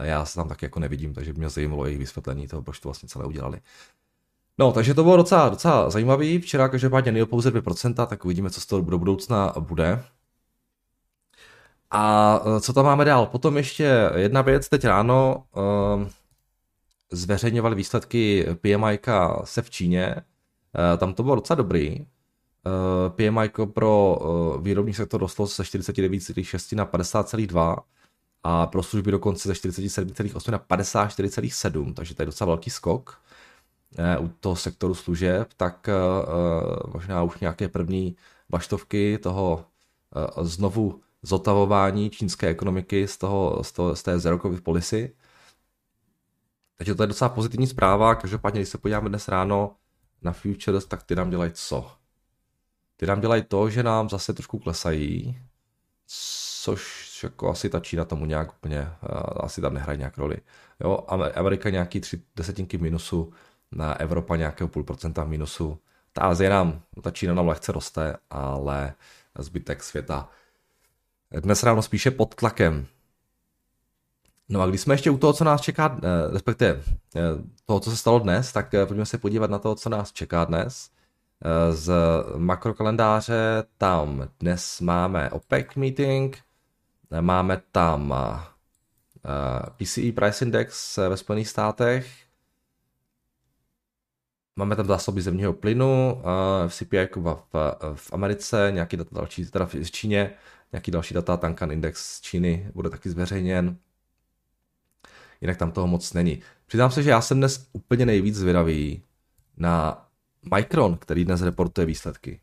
já 0.04 0.26
se 0.26 0.36
tam 0.36 0.48
taky 0.48 0.66
jako 0.66 0.80
nevidím, 0.80 1.14
takže 1.14 1.34
mě 1.34 1.50
zajímalo 1.50 1.86
jejich 1.86 2.00
vysvětlení 2.00 2.48
toho, 2.48 2.62
proč 2.62 2.80
to 2.80 2.90
vlastně 2.90 3.10
celé 3.10 3.26
udělali. 3.26 3.60
No, 4.58 4.72
takže 4.72 4.94
to 4.94 5.04
bylo 5.04 5.18
docela, 5.18 5.50
docela 5.50 5.90
zajímavý. 5.90 6.40
Včera 6.40 6.70
každopádně 6.70 7.12
nejel 7.12 7.26
pouze 7.26 7.52
2%, 7.52 8.08
tak 8.08 8.26
uvidíme, 8.26 8.50
co 8.50 8.62
z 8.62 8.66
toho 8.66 8.82
do 8.82 8.98
budoucna 8.98 9.54
bude. 9.60 10.04
A 11.92 12.42
e, 12.58 12.62
co 12.62 12.74
tam 12.74 12.86
máme 12.86 13.06
dál? 13.06 13.26
Potom 13.26 13.58
ještě 13.58 14.10
jedna 14.16 14.42
věc, 14.42 14.70
teď 14.70 14.86
ráno 14.86 15.44
um, 15.96 16.10
zveřejňovali 17.12 17.76
výsledky 17.76 18.48
PMI 18.62 19.00
se 19.44 19.62
v 19.62 19.70
Číně. 19.70 20.16
Uh, 20.16 21.00
tam 21.00 21.14
to 21.14 21.24
bylo 21.24 21.36
docela 21.36 21.56
dobrý. 21.56 22.00
Uh, 22.00 22.06
PMI 23.10 23.66
pro 23.74 24.20
výrobní 24.62 24.94
sektor 24.94 25.22
rostlo 25.22 25.46
ze 25.46 25.64
49,6 25.64 26.76
na 26.76 26.86
50,2 26.86 27.78
a 28.44 28.68
pro 28.68 28.84
služby 28.84 29.12
dokonce 29.12 29.48
ze 29.48 29.54
47,8 29.54 30.52
na 30.52 30.60
54,7, 30.60 31.94
takže 31.94 32.16
to 32.16 32.22
je 32.22 32.26
docela 32.26 32.46
velký 32.46 32.70
skok 32.70 33.22
u 34.20 34.28
toho 34.40 34.56
sektoru 34.56 34.96
služeb, 34.96 35.48
tak 35.58 35.90
možná 36.94 37.24
už 37.24 37.40
nějaké 37.40 37.68
první 37.68 38.16
baštovky 38.50 39.18
toho 39.18 39.66
znovu 40.42 41.02
zotavování 41.22 42.10
čínské 42.10 42.48
ekonomiky 42.48 43.08
z, 43.08 43.18
toho, 43.18 43.64
z, 43.64 43.72
toho, 43.72 43.96
z 43.96 44.04
té 44.04 44.20
zero 44.20 44.40
covid 44.40 44.64
policy. 44.64 45.16
Takže 46.78 46.96
to 46.96 47.04
je 47.04 47.08
docela 47.08 47.30
pozitivní 47.30 47.68
zpráva, 47.68 48.16
každopádně, 48.16 48.60
když 48.60 48.70
se 48.70 48.78
podíváme 48.78 49.10
dnes 49.10 49.28
ráno 49.28 49.76
na 50.22 50.32
futures, 50.32 50.86
tak 50.86 51.04
ty 51.04 51.16
nám 51.16 51.30
dělají 51.30 51.52
co? 51.54 51.92
Ty 52.98 53.06
nám 53.06 53.22
dělají 53.22 53.44
to, 53.44 53.70
že 53.70 53.84
nám 53.84 54.10
zase 54.10 54.34
trošku 54.34 54.60
klesají, 54.60 55.42
což 56.62 57.24
jako 57.24 57.50
asi 57.50 57.70
ta 57.70 57.80
Čína 57.80 58.06
tomu 58.06 58.26
nějak 58.26 58.54
úplně, 58.54 58.82
uh, 58.82 59.20
asi 59.40 59.62
tam 59.62 59.74
nehraje 59.74 59.98
nějak 59.98 60.18
roli. 60.18 60.38
Jo, 60.80 61.06
Amerika 61.36 61.70
nějaký 61.70 62.00
tři 62.00 62.22
desetinky 62.36 62.78
minusu, 62.78 63.34
na 63.72 64.00
Evropa 64.00 64.36
nějakého 64.36 64.68
půl 64.68 64.84
procenta 64.84 65.24
minusu. 65.24 65.80
Ta 66.14 66.22
Azie 66.22 66.50
nám, 66.50 66.82
ta 67.02 67.12
Čína 67.12 67.34
nám 67.34 67.48
lehce 67.48 67.72
roste, 67.72 68.18
ale 68.30 68.94
zbytek 69.40 69.84
světa 69.84 70.30
dnes 71.32 71.64
ráno 71.64 71.82
spíše 71.82 72.12
pod 72.12 72.36
tlakem. 72.36 72.88
No 74.50 74.62
a 74.62 74.66
když 74.66 74.82
jsme 74.82 74.94
ještě 74.94 75.12
u 75.12 75.18
toho, 75.18 75.34
co 75.34 75.44
nás 75.44 75.62
čeká, 75.62 76.00
eh, 76.04 76.34
respektive 76.34 76.82
eh, 77.16 77.22
toho, 77.66 77.80
co 77.80 77.92
se 77.92 77.98
stalo 77.98 78.20
dnes, 78.20 78.52
tak 78.52 78.74
eh, 78.74 78.86
pojďme 78.86 79.06
se 79.06 79.18
podívat 79.18 79.50
na 79.50 79.60
to, 79.60 79.76
co 79.76 79.90
nás 79.90 80.12
čeká 80.12 80.46
dnes. 80.46 80.90
Z 81.72 81.94
makrokalendáře 82.38 83.64
tam 83.78 84.28
dnes 84.40 84.82
máme 84.82 85.30
OPEC 85.30 85.68
meeting, 85.76 86.38
máme 87.22 87.62
tam 87.72 88.16
PCE 89.78 90.12
Price 90.12 90.46
Index 90.46 90.98
ve 90.98 91.18
Spojených 91.18 91.48
státech, 91.48 92.08
máme 94.56 94.76
tam 94.76 94.86
zásoby 94.86 95.22
zemního 95.22 95.54
plynu, 95.54 96.22
v 96.68 96.74
CPI 96.74 97.10
v, 97.16 97.76
v 97.96 98.14
Americe, 98.14 98.72
nějaký 98.74 98.98
data 98.98 99.10
další, 99.16 99.46
teda 99.46 99.66
v 99.66 99.92
Číně, 99.92 100.34
nějaký 100.72 100.92
další 100.92 101.14
data, 101.14 101.38
Tankan 101.38 101.72
Index 101.72 102.16
z 102.16 102.22
Číny 102.22 102.72
bude 102.74 102.90
taky 102.90 103.10
zveřejněn. 103.10 103.78
Jinak 105.42 105.58
tam 105.58 105.72
toho 105.72 105.88
moc 105.88 106.14
není. 106.14 106.42
Přiznám 106.66 106.92
se, 106.92 107.04
že 107.04 107.10
já 107.10 107.22
jsem 107.22 107.38
dnes 107.38 107.70
úplně 107.74 108.06
nejvíc 108.06 108.36
zvědavý 108.36 109.04
na 109.58 110.06
Micron, 110.56 110.98
který 110.98 111.26
dnes 111.26 111.42
reportuje 111.42 111.86
výsledky. 111.86 112.42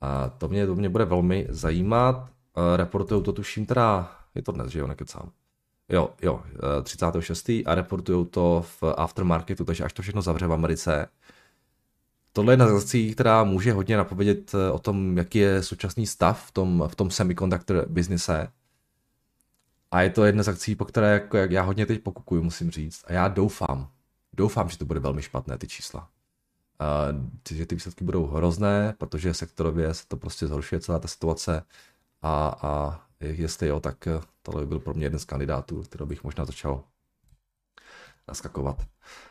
A 0.00 0.28
to 0.28 0.48
mě, 0.48 0.66
to 0.66 0.74
mě 0.74 0.88
bude 0.88 1.04
velmi 1.04 1.46
zajímat. 1.50 2.30
Reportují 2.76 3.22
to 3.22 3.32
tuším 3.32 3.66
teda, 3.66 4.16
je 4.34 4.42
to 4.42 4.52
dnes, 4.52 4.70
že 4.70 4.78
jo, 4.78 4.86
nekecám. 4.86 5.30
Jo, 5.88 6.10
jo, 6.22 6.42
36. 6.82 7.48
a 7.48 7.74
reportují 7.74 8.26
to 8.26 8.64
v 8.80 8.82
aftermarketu, 8.96 9.64
takže 9.64 9.84
až 9.84 9.92
to 9.92 10.02
všechno 10.02 10.22
zavře 10.22 10.46
v 10.46 10.52
Americe, 10.52 11.06
tohle 12.34 12.52
je 12.52 12.54
jedna 12.54 12.80
z 12.80 13.12
která 13.14 13.44
může 13.44 13.72
hodně 13.72 13.96
napovědět 13.96 14.54
eh, 14.54 14.70
o 14.70 14.78
tom, 14.78 15.18
jaký 15.18 15.38
je 15.38 15.62
současný 15.62 16.06
stav 16.06 16.46
v 16.46 16.52
tom, 16.52 16.84
v 16.88 16.94
tom 16.96 17.10
semiconductor 17.10 17.86
biznise. 17.88 18.48
A 19.90 20.02
je 20.02 20.10
to 20.10 20.24
jedna 20.24 20.42
z 20.42 20.48
akcí, 20.48 20.74
po 20.74 20.84
které 20.84 21.12
jako, 21.12 21.36
já 21.36 21.62
hodně 21.62 21.86
teď 21.86 22.02
pokukuju, 22.02 22.42
musím 22.42 22.70
říct. 22.70 23.04
A 23.06 23.12
já 23.12 23.28
doufám, 23.28 23.88
doufám, 24.32 24.68
že 24.68 24.78
to 24.78 24.84
bude 24.84 25.00
velmi 25.00 25.22
špatné, 25.22 25.58
ty 25.58 25.68
čísla. 25.68 26.08
Uh, 26.80 27.56
že 27.56 27.66
ty 27.66 27.74
výsledky 27.74 28.04
budou 28.04 28.26
hrozné, 28.26 28.94
protože 28.98 29.34
sektorově 29.34 29.94
se 29.94 30.08
to 30.08 30.16
prostě 30.16 30.46
zhoršuje 30.46 30.80
celá 30.80 30.98
ta 30.98 31.08
situace 31.08 31.62
a, 32.22 32.56
a 32.62 33.00
jestli 33.20 33.68
jo, 33.68 33.80
tak 33.80 34.06
eh, 34.06 34.20
tohle 34.42 34.62
by 34.62 34.66
byl 34.66 34.78
pro 34.78 34.94
mě 34.94 35.06
jeden 35.06 35.18
z 35.18 35.24
kandidátů, 35.24 35.82
kterého 35.82 36.06
bych 36.06 36.24
možná 36.24 36.44
začal 36.44 36.82
naskakovat. 38.28 38.86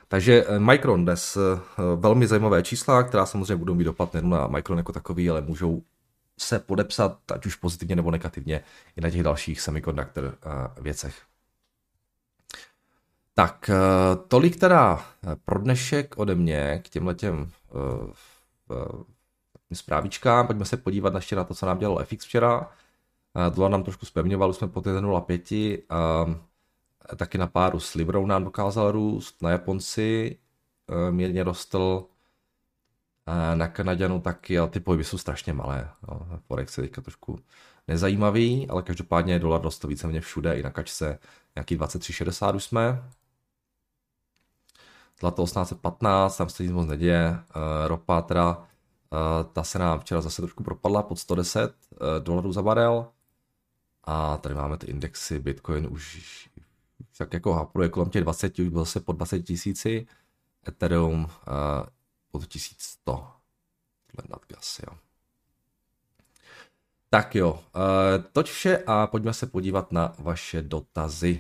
Takže 0.08 0.46
eh, 0.48 0.60
Micron 0.60 1.06
dnes 1.06 1.38
eh, 1.38 1.60
velmi 1.96 2.28
zajímavé 2.28 2.64
čísla, 2.64 3.04
která 3.04 3.26
samozřejmě 3.26 3.56
budou 3.56 3.74
mít 3.74 3.84
dopad 3.84 4.14
nejen 4.14 4.30
na 4.30 4.48
Micron 4.48 4.78
jako 4.78 4.92
takový, 4.92 5.30
ale 5.30 5.42
můžou 5.42 5.82
se 6.40 6.60
podepsat, 6.60 7.18
ať 7.32 7.46
už 7.46 7.56
pozitivně 7.56 7.96
nebo 7.96 8.12
negativně, 8.12 8.64
i 8.96 9.02
na 9.02 9.10
těch 9.10 9.24
dalších 9.24 9.62
semiconductor 9.62 10.26
eh, 10.26 10.82
věcech. 10.82 11.22
Tak, 13.36 13.70
tolik 14.28 14.56
teda 14.60 15.06
pro 15.46 15.60
dnešek 15.60 16.18
ode 16.18 16.36
mě 16.36 16.82
k 16.86 16.90
těmhle 16.90 17.16
těm 17.16 17.52
zprávičkám. 19.74 20.48
Pojďme 20.48 20.66
se 20.66 20.78
podívat 20.78 21.16
ještě 21.16 21.36
na 21.36 21.44
to, 21.44 21.54
co 21.54 21.66
nám 21.66 21.80
dělal 21.80 22.06
FX 22.06 22.26
včera. 22.26 22.72
Dolar 23.50 23.72
nám 23.72 23.84
trošku 23.84 24.06
zpevňoval, 24.06 24.50
už 24.50 24.56
jsme 24.56 24.68
po 24.68 24.82
1.05 24.82 26.36
taky 27.16 27.38
na 27.38 27.48
páru 27.48 27.80
s 27.80 27.94
Librou 27.94 28.26
nám 28.26 28.44
dokázal 28.44 28.92
růst, 28.92 29.42
na 29.42 29.50
Japonci 29.50 30.38
eh, 30.90 31.12
mírně 31.12 31.44
rostl, 31.44 32.06
na 33.56 33.68
Kanaděnu 33.68 34.20
taky, 34.20 34.60
ale 34.60 34.70
ty 34.70 34.80
pohyby 34.80 35.04
jsou 35.04 35.18
strašně 35.18 35.54
malé. 35.54 35.90
No. 36.08 36.28
Forex 36.48 36.78
je 36.78 36.84
teďka 36.84 37.02
trošku 37.02 37.40
nezajímavý, 37.88 38.68
ale 38.70 38.82
každopádně 38.82 39.40
dolar 39.40 39.62
rostl 39.62 39.88
víceméně 39.88 40.22
všude, 40.22 40.60
i 40.60 40.64
na 40.64 40.70
kačce 40.70 41.20
nějaký 41.56 41.78
23,60 41.78 42.56
už 42.56 42.64
jsme. 42.64 43.04
Zlato 45.20 45.44
1815, 45.44 46.38
tam 46.38 46.50
se 46.50 46.64
nic 46.64 46.72
moc 46.72 46.88
neděje. 46.88 47.30
Uh, 47.30 47.88
ropa 47.88 48.22
teda, 48.22 48.58
uh, 48.58 48.68
ta 49.54 49.64
se 49.64 49.80
nám 49.80 50.00
včera 50.00 50.22
zase 50.22 50.42
trošku 50.42 50.64
propadla 50.64 51.04
pod 51.04 51.20
110 51.20 51.76
uh, 51.92 51.98
dolarů 52.20 52.52
za 52.52 52.62
barel. 52.62 53.08
A 54.04 54.38
tady 54.38 54.56
máme 54.56 54.78
ty 54.78 54.88
indexy, 54.88 55.40
Bitcoin 55.40 55.88
už 55.92 56.50
tak 57.18 57.34
jako 57.34 57.54
hapruje 57.54 57.90
kolem 57.90 58.10
těch 58.10 58.24
20, 58.24 58.60
už 58.60 58.68
byl 58.68 58.80
zase 58.80 59.00
po 59.00 59.12
20 59.12 59.40
tisíci, 59.40 60.08
Ethereum 60.68 61.24
uh, 61.24 61.30
pod 62.32 62.48
1100. 62.48 63.28
gas, 64.50 64.80
jo. 64.80 64.98
Tak 67.10 67.36
jo, 67.36 67.52
uh, 67.52 68.24
toť 68.32 68.50
vše 68.50 68.78
a 68.78 69.08
pojďme 69.08 69.34
se 69.34 69.48
podívat 69.48 69.92
na 69.92 70.14
vaše 70.20 70.62
dotazy. 70.62 71.40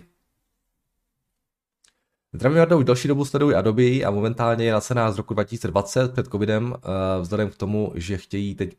Zdravím 2.33 2.57
Jardo, 2.57 2.77
už 2.77 2.85
další 2.85 3.07
dobu 3.07 3.25
sleduji 3.25 3.55
Adobe 3.55 4.03
a 4.03 4.11
momentálně 4.11 4.65
je 4.65 4.73
na 4.73 4.81
cenách 4.81 5.13
z 5.13 5.17
roku 5.17 5.33
2020 5.33 6.13
před 6.13 6.27
covidem, 6.27 6.71
uh, 6.71 6.77
vzhledem 7.21 7.49
k 7.49 7.55
tomu, 7.55 7.91
že 7.95 8.17
chtějí 8.17 8.55
teď 8.55 8.77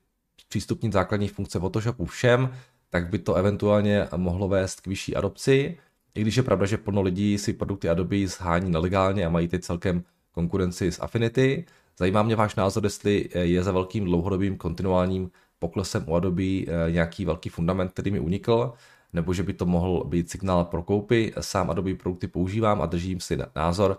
přístupnit 0.49 0.93
základní 0.93 1.29
funkce 1.29 1.61
Photoshopu 1.61 2.05
všem, 2.05 2.55
tak 2.91 3.09
by 3.11 3.19
to 3.19 3.35
eventuálně 3.35 4.09
mohlo 4.17 4.49
vést 4.49 4.81
k 4.81 4.87
vyšší 4.87 5.17
adopci. 5.17 5.79
I 6.15 6.21
když 6.21 6.37
je 6.37 6.43
pravda, 6.43 6.67
že 6.67 6.77
plno 6.77 7.03
lidí 7.03 7.39
si 7.39 7.53
produkty 7.53 7.89
Adobe 7.89 8.27
shání 8.27 8.71
nelegálně 8.71 9.27
a 9.27 9.31
mají 9.31 9.49
teď 9.49 9.63
celkem 9.63 10.05
konkurenci 10.33 10.93
s 10.93 11.03
Affinity, 11.03 11.65
zajímá 11.99 12.23
mě 12.23 12.37
váš 12.37 12.55
názor, 12.55 12.85
jestli 12.85 13.29
je 13.35 13.63
za 13.63 13.73
velkým 13.73 14.05
dlouhodobým 14.05 14.57
kontinuálním 14.57 15.31
poklesem 15.59 16.05
u 16.09 16.15
Adobe 16.15 16.43
eh, 16.43 16.67
nějaký 16.91 17.25
velký 17.25 17.49
fundament, 17.49 17.93
který 17.93 18.11
mi 18.11 18.21
unikl, 18.21 18.73
nebo 19.13 19.35
že 19.35 19.43
by 19.43 19.53
to 19.53 19.67
mohl 19.67 20.05
být 20.05 20.31
signál 20.31 20.65
pro 20.65 20.83
koupy. 20.83 21.33
Sám 21.41 21.71
Adobe 21.71 21.95
produkty 21.95 22.29
používám 22.29 22.83
a 22.83 22.87
držím 22.87 23.21
si 23.21 23.39
názor. 23.57 23.99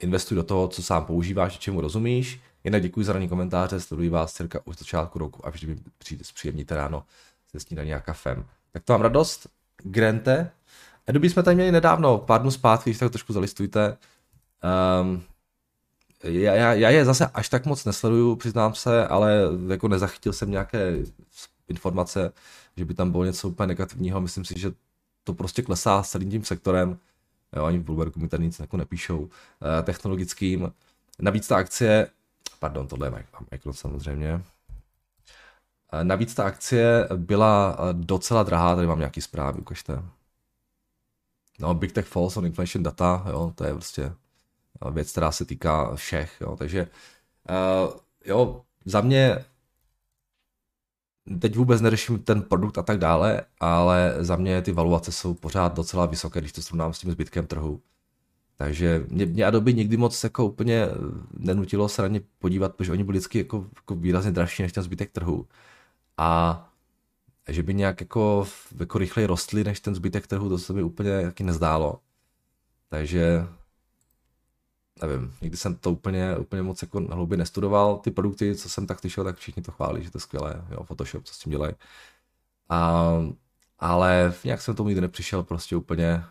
Investuj 0.00 0.36
do 0.36 0.42
toho, 0.42 0.68
co 0.68 0.82
sám 0.82 1.04
používáš, 1.04 1.58
čemu 1.58 1.80
rozumíš. 1.80 2.40
Jinak 2.64 2.82
děkuji 2.82 3.04
za 3.04 3.12
ranní 3.12 3.28
komentáře, 3.28 3.80
sleduji 3.80 4.08
vás 4.08 4.32
cirka 4.32 4.60
už 4.64 4.76
začátku 4.78 5.18
roku 5.18 5.46
a 5.46 5.50
vždy 5.50 5.66
mi 5.66 5.76
přijde 5.98 6.24
zpříjemníte 6.24 6.74
ráno 6.74 7.04
se 7.50 7.60
snídaní 7.60 7.94
a 7.94 8.00
kafem. 8.00 8.46
Tak 8.72 8.84
to 8.84 8.92
mám 8.92 9.02
radost. 9.02 9.61
Grante. 9.84 10.50
Adobe 11.08 11.28
jsme 11.28 11.42
tady 11.42 11.54
měli 11.54 11.72
nedávno, 11.72 12.18
pár 12.18 12.40
dnů 12.40 12.50
zpátky, 12.50 12.90
když 12.90 12.98
tak 12.98 13.10
trošku 13.10 13.32
zalistujte. 13.32 13.96
Um, 15.00 15.22
já, 16.22 16.54
já, 16.54 16.72
já 16.72 16.90
je 16.90 17.04
zase 17.04 17.26
až 17.26 17.48
tak 17.48 17.66
moc 17.66 17.84
nesleduju, 17.84 18.36
přiznám 18.36 18.74
se, 18.74 19.06
ale 19.06 19.40
jako 19.68 19.88
nezachytil 19.88 20.32
jsem 20.32 20.50
nějaké 20.50 20.96
informace, 21.68 22.32
že 22.76 22.84
by 22.84 22.94
tam 22.94 23.10
bylo 23.10 23.24
něco 23.24 23.48
úplně 23.48 23.66
negativního. 23.66 24.20
Myslím 24.20 24.44
si, 24.44 24.60
že 24.60 24.72
to 25.24 25.34
prostě 25.34 25.62
klesá 25.62 26.02
s 26.02 26.10
celým 26.10 26.30
tím 26.30 26.44
sektorem. 26.44 26.98
Jo, 27.56 27.64
ani 27.64 27.78
v 27.78 27.82
Bloombergu 27.82 28.20
mi 28.20 28.28
tady 28.28 28.44
nic 28.44 28.58
jako 28.58 28.76
nepíšou 28.76 29.28
eh, 29.28 29.82
technologickým. 29.82 30.72
Navíc 31.20 31.48
ta 31.48 31.56
akcie, 31.56 32.06
pardon, 32.58 32.86
tohle 32.86 33.06
je 33.06 33.24
Micron 33.50 33.74
samozřejmě. 33.74 34.42
Eh, 35.92 36.04
navíc 36.04 36.34
ta 36.34 36.44
akcie 36.44 37.08
byla 37.16 37.76
eh, 37.78 37.92
docela 37.92 38.42
drahá, 38.42 38.74
tady 38.74 38.86
mám 38.86 38.98
nějaký 38.98 39.20
zprávy, 39.20 39.60
ukažte. 39.60 40.02
No, 41.60 41.74
Big 41.74 41.92
Tech 41.92 42.06
Falls 42.06 42.36
on 42.36 42.46
Inflation 42.46 42.82
Data, 42.82 43.24
jo, 43.28 43.52
to 43.54 43.64
je 43.64 43.72
prostě 43.72 44.12
věc, 44.92 45.10
která 45.12 45.32
se 45.32 45.44
týká 45.44 45.94
všech, 45.94 46.40
jo, 46.40 46.56
takže 46.56 46.88
uh, 47.50 47.94
jo, 48.24 48.62
za 48.84 49.00
mě 49.00 49.44
teď 51.40 51.56
vůbec 51.56 51.80
neřeším 51.80 52.18
ten 52.18 52.42
produkt 52.42 52.78
a 52.78 52.82
tak 52.82 52.98
dále, 52.98 53.42
ale 53.60 54.14
za 54.20 54.36
mě 54.36 54.62
ty 54.62 54.72
valuace 54.72 55.12
jsou 55.12 55.34
pořád 55.34 55.76
docela 55.76 56.06
vysoké, 56.06 56.40
když 56.40 56.52
to 56.52 56.62
srovnám 56.62 56.92
s 56.92 56.98
tím 56.98 57.10
zbytkem 57.10 57.46
trhu. 57.46 57.82
Takže 58.56 59.06
mě, 59.08 59.26
mě 59.26 59.44
Adobe 59.46 59.72
nikdy 59.72 59.96
moc 59.96 60.24
jako 60.24 60.46
úplně 60.46 60.86
nenutilo 61.38 61.88
se 61.88 62.02
na 62.02 62.08
ně 62.08 62.20
podívat, 62.38 62.74
protože 62.74 62.92
oni 62.92 63.04
byli 63.04 63.18
vždycky 63.18 63.38
jako, 63.38 63.66
jako 63.76 63.94
výrazně 63.94 64.30
dražší 64.30 64.62
než 64.62 64.72
ten 64.72 64.82
zbytek 64.82 65.10
trhu. 65.12 65.46
A 66.22 66.72
že 67.48 67.62
by 67.62 67.74
nějak 67.74 68.00
jako, 68.00 68.46
jako 68.80 68.98
rychleji 68.98 69.26
rostly 69.26 69.64
než 69.64 69.80
ten 69.80 69.94
zbytek 69.94 70.26
trhu, 70.26 70.48
to 70.48 70.58
se 70.58 70.72
mi 70.72 70.82
úplně 70.82 71.22
taky 71.22 71.44
nezdálo. 71.44 72.00
Takže 72.88 73.46
nevím, 75.02 75.34
nikdy 75.42 75.56
jsem 75.56 75.74
to 75.76 75.92
úplně, 75.92 76.36
úplně 76.36 76.62
moc 76.62 76.82
jako 76.82 77.00
hloubě 77.00 77.38
nestudoval. 77.38 77.98
Ty 77.98 78.10
produkty, 78.10 78.54
co 78.54 78.68
jsem 78.68 78.86
tak 78.86 79.00
slyšel, 79.00 79.24
tak 79.24 79.36
všichni 79.36 79.62
to 79.62 79.72
chválí, 79.72 80.02
že 80.02 80.10
to 80.10 80.18
je 80.18 80.20
skvělé, 80.20 80.66
jo, 80.70 80.84
Photoshop, 80.84 81.24
co 81.24 81.34
s 81.34 81.38
tím 81.38 81.50
dělají. 81.50 81.74
A, 82.68 83.12
ale 83.78 84.34
nějak 84.44 84.62
jsem 84.62 84.74
tomu 84.76 84.88
nikdy 84.88 85.00
nepřišel 85.00 85.42
prostě 85.42 85.76
úplně 85.76 86.24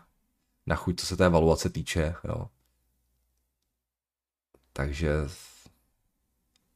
na 0.66 0.76
chuť, 0.76 1.00
co 1.00 1.06
se 1.06 1.16
té 1.16 1.26
evaluace 1.26 1.68
týče, 1.68 2.14
jo. 2.24 2.48
Takže 4.72 5.12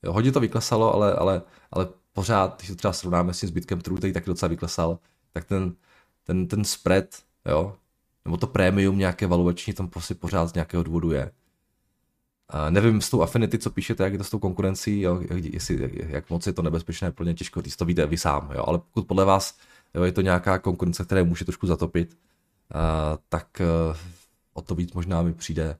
jo, 0.02 0.12
hodně 0.12 0.32
to 0.32 0.40
vyklesalo, 0.40 0.94
ale, 0.94 1.14
ale, 1.14 1.42
ale 1.70 1.88
pořád, 2.16 2.56
když 2.56 2.68
to 2.68 2.76
třeba 2.76 2.92
srovnáme 2.92 3.34
s 3.34 3.40
tím 3.40 3.48
zbytkem 3.48 3.80
trhu, 3.80 3.96
který 3.96 4.12
taky 4.12 4.26
docela 4.26 4.48
vyklesal, 4.48 4.98
tak 5.32 5.44
ten, 5.44 5.74
ten, 6.24 6.48
ten 6.48 6.64
spread, 6.64 7.04
jo, 7.46 7.76
nebo 8.24 8.36
to 8.36 8.46
prémium 8.46 8.98
nějaké 8.98 9.26
valuační 9.26 9.72
tam 9.72 9.88
prostě 9.88 10.14
pořád 10.14 10.46
z 10.46 10.54
nějakého 10.54 10.82
důvodu 10.82 11.12
je. 11.12 11.30
A 12.48 12.70
nevím 12.70 13.00
s 13.00 13.10
tou 13.10 13.22
Affinity, 13.22 13.58
co 13.58 13.70
píšete, 13.70 14.04
jak 14.04 14.12
je 14.12 14.18
to 14.18 14.24
s 14.24 14.30
tou 14.30 14.38
konkurencí, 14.38 15.00
jo, 15.00 15.20
jak, 15.30 15.44
jestli, 15.44 15.82
jak, 15.82 15.92
jak 15.94 16.30
moc 16.30 16.46
je 16.46 16.52
to 16.52 16.62
nebezpečné, 16.62 17.12
pro 17.12 17.24
ně 17.24 17.34
těžko 17.34 17.62
říct, 17.62 17.76
to 17.76 17.84
víte 17.84 18.06
vy 18.06 18.16
sám, 18.16 18.50
jo, 18.54 18.64
ale 18.66 18.78
pokud 18.78 19.06
podle 19.06 19.24
vás 19.24 19.58
jo, 19.94 20.02
je 20.02 20.12
to 20.12 20.20
nějaká 20.20 20.58
konkurence, 20.58 21.04
která 21.04 21.24
může 21.24 21.44
trošku 21.44 21.66
zatopit, 21.66 22.18
a, 22.74 23.18
tak 23.28 23.60
uh, 23.60 23.96
o 24.52 24.62
to 24.62 24.74
víc 24.74 24.92
možná 24.92 25.22
mi 25.22 25.34
přijde 25.34 25.76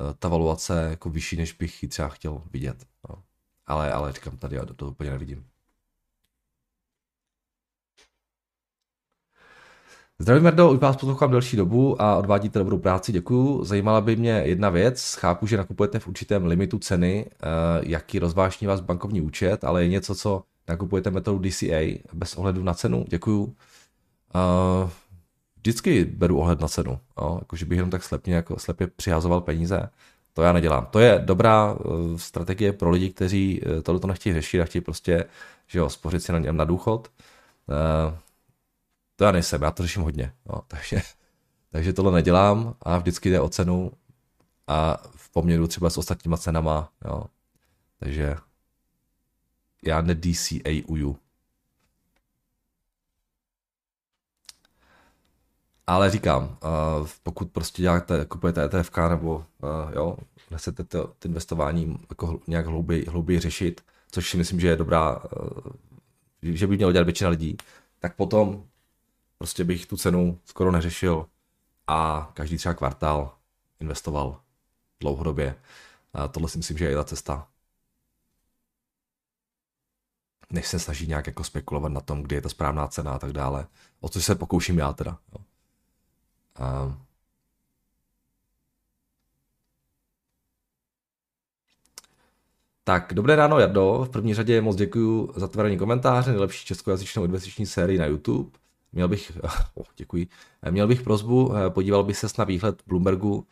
uh, 0.00 0.12
ta 0.18 0.28
valuace 0.28 0.86
jako 0.90 1.10
vyšší, 1.10 1.36
než 1.36 1.52
bych 1.52 1.82
ji 1.82 1.88
třeba 1.88 2.08
chtěl 2.08 2.42
vidět. 2.52 2.86
Jo. 3.08 3.16
Ale, 3.66 3.92
ale 3.92 4.12
říkám, 4.12 4.36
tady 4.36 4.56
já 4.56 4.64
to, 4.64 4.74
to 4.74 4.86
úplně 4.86 5.10
nevidím. 5.10 5.44
Zdravím 10.18 10.44
Merdo, 10.44 10.70
už 10.70 10.78
vás 10.78 10.96
poslouchám 10.96 11.30
delší 11.30 11.56
dobu 11.56 12.02
a 12.02 12.16
odvádíte 12.16 12.58
dobrou 12.58 12.78
práci, 12.78 13.12
děkuju. 13.12 13.64
Zajímala 13.64 14.00
by 14.00 14.16
mě 14.16 14.30
jedna 14.30 14.70
věc, 14.70 15.14
chápu, 15.14 15.46
že 15.46 15.56
nakupujete 15.56 15.98
v 15.98 16.08
určitém 16.08 16.46
limitu 16.46 16.78
ceny, 16.78 17.26
eh, 17.30 17.46
jaký 17.82 18.18
rozvážní 18.18 18.66
vás 18.66 18.80
bankovní 18.80 19.20
účet, 19.20 19.64
ale 19.64 19.82
je 19.82 19.88
něco, 19.88 20.14
co 20.14 20.42
nakupujete 20.68 21.10
metodou 21.10 21.38
DCA 21.38 22.02
bez 22.12 22.34
ohledu 22.34 22.62
na 22.62 22.74
cenu, 22.74 23.04
děkuju. 23.08 23.54
Eh, 24.34 24.90
vždycky 25.56 26.04
beru 26.04 26.38
ohled 26.38 26.60
na 26.60 26.68
cenu, 26.68 26.98
jo, 27.20 27.38
jakože 27.40 27.66
bych 27.66 27.76
jenom 27.76 27.90
tak 27.90 28.02
slepně, 28.04 28.34
jako 28.34 28.58
slepě 28.58 28.86
přihazoval 28.86 29.40
peníze. 29.40 29.88
To 30.32 30.42
já 30.42 30.52
nedělám. 30.52 30.86
To 30.90 30.98
je 31.00 31.22
dobrá 31.24 31.76
eh, 31.80 32.18
strategie 32.18 32.72
pro 32.72 32.90
lidi, 32.90 33.10
kteří 33.10 33.60
tohle 33.82 34.00
to 34.00 34.06
nechtějí 34.06 34.34
řešit 34.34 34.60
a 34.60 34.64
chtějí 34.64 34.82
prostě 34.82 35.24
že 35.66 35.78
jo, 35.78 35.90
spořit 35.90 36.22
si 36.22 36.32
na 36.32 36.38
něm 36.38 36.56
na 36.56 36.64
důchod 36.64 37.08
to 39.16 39.24
já 39.24 39.32
nejsem, 39.32 39.62
já 39.62 39.70
to 39.70 39.82
řeším 39.82 40.02
hodně, 40.02 40.32
no, 40.46 40.62
takže, 40.68 41.00
takže 41.70 41.92
tohle 41.92 42.12
nedělám 42.12 42.74
a 42.82 42.98
vždycky 42.98 43.30
jde 43.30 43.40
o 43.40 43.48
cenu 43.48 43.92
a 44.66 44.96
v 45.16 45.30
poměru 45.30 45.66
třeba 45.66 45.90
s 45.90 45.98
ostatníma 45.98 46.36
cenama, 46.36 46.92
jo. 47.04 47.24
Takže 47.98 48.36
já 49.84 50.00
ne 50.00 50.14
DCA 50.14 50.82
uju. 50.86 51.18
Ale 55.86 56.10
říkám, 56.10 56.58
pokud 57.22 57.50
prostě 57.50 57.82
děláte, 57.82 58.24
kupujete 58.24 58.64
ETF 58.64 58.90
nebo 59.08 59.46
jo, 59.94 60.16
nechcete 60.50 60.84
to, 60.84 61.06
to 61.18 61.28
investování 61.28 61.98
jako 62.10 62.40
nějak 62.46 62.66
hlouběji, 62.66 63.04
hlouběji 63.04 63.40
řešit, 63.40 63.80
což 64.10 64.30
si 64.30 64.36
myslím, 64.36 64.60
že 64.60 64.68
je 64.68 64.76
dobrá, 64.76 65.22
že 66.42 66.66
by 66.66 66.76
mělo 66.76 66.92
dělat 66.92 67.04
většina 67.04 67.30
lidí, 67.30 67.56
tak 67.98 68.16
potom 68.16 68.64
Prostě 69.38 69.64
bych 69.64 69.86
tu 69.86 69.96
cenu 69.96 70.40
skoro 70.44 70.72
neřešil 70.72 71.26
a 71.86 72.30
každý 72.34 72.56
třeba 72.56 72.74
kvartál 72.74 73.36
investoval 73.80 74.40
dlouhodobě. 75.00 75.56
A 76.12 76.28
tohle 76.28 76.48
si 76.48 76.58
myslím, 76.58 76.78
že 76.78 76.84
je 76.84 76.96
ta 76.96 77.04
cesta. 77.04 77.48
Než 80.50 80.68
se 80.68 80.78
snaží 80.78 81.06
nějak 81.06 81.26
jako 81.26 81.44
spekulovat 81.44 81.92
na 81.92 82.00
tom, 82.00 82.22
kdy 82.22 82.34
je 82.34 82.42
ta 82.42 82.48
správná 82.48 82.88
cena 82.88 83.12
a 83.14 83.18
tak 83.18 83.32
dále. 83.32 83.66
O 84.00 84.08
co 84.08 84.22
se 84.22 84.34
pokouším 84.34 84.78
já 84.78 84.92
teda. 84.92 85.18
Jo. 85.32 85.44
A... 86.56 86.98
Tak, 92.84 93.14
dobré 93.14 93.36
ráno, 93.36 93.58
Jardo. 93.58 94.04
V 94.04 94.10
první 94.10 94.34
řadě 94.34 94.60
moc 94.60 94.76
děkuji 94.76 95.32
za 95.36 95.48
tvoření 95.48 95.78
komentáře, 95.78 96.30
nejlepší 96.30 96.66
českojazyčnou 96.66 97.24
investiční 97.24 97.66
sérii 97.66 97.98
na 97.98 98.06
YouTube. 98.06 98.58
Měl 98.94 99.08
bych, 99.08 99.32
oh, 99.74 99.86
děkuji, 99.96 100.28
měl 100.70 100.88
bych 100.88 101.02
prozbu, 101.02 101.56
eh, 101.56 101.70
podíval 101.70 102.04
bych 102.04 102.16
se 102.16 102.26
na 102.38 102.44
výhled 102.44 102.82
Bloombergu 102.86 103.46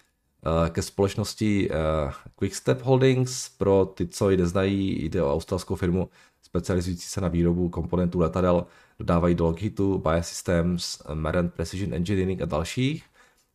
eh, 0.46 0.70
ke 0.70 0.82
společnosti 0.82 1.70
eh, 1.70 2.12
Quickstep 2.38 2.82
Holdings. 2.82 3.48
Pro 3.48 3.84
ty, 3.94 4.06
co 4.06 4.30
ji 4.30 4.36
neznají, 4.36 5.04
jde 5.04 5.22
o 5.22 5.32
australskou 5.32 5.74
firmu 5.74 6.08
specializující 6.42 7.06
se 7.08 7.20
na 7.20 7.28
výrobu 7.28 7.68
komponentů 7.68 8.20
letadel, 8.20 8.66
dodávají 8.98 9.34
do 9.34 9.44
Lockheedu, 9.44 9.98
Biosystems, 9.98 11.02
Marant 11.14 11.54
Precision 11.54 11.94
Engineering 11.94 12.42
a 12.42 12.46
dalších. 12.46 13.04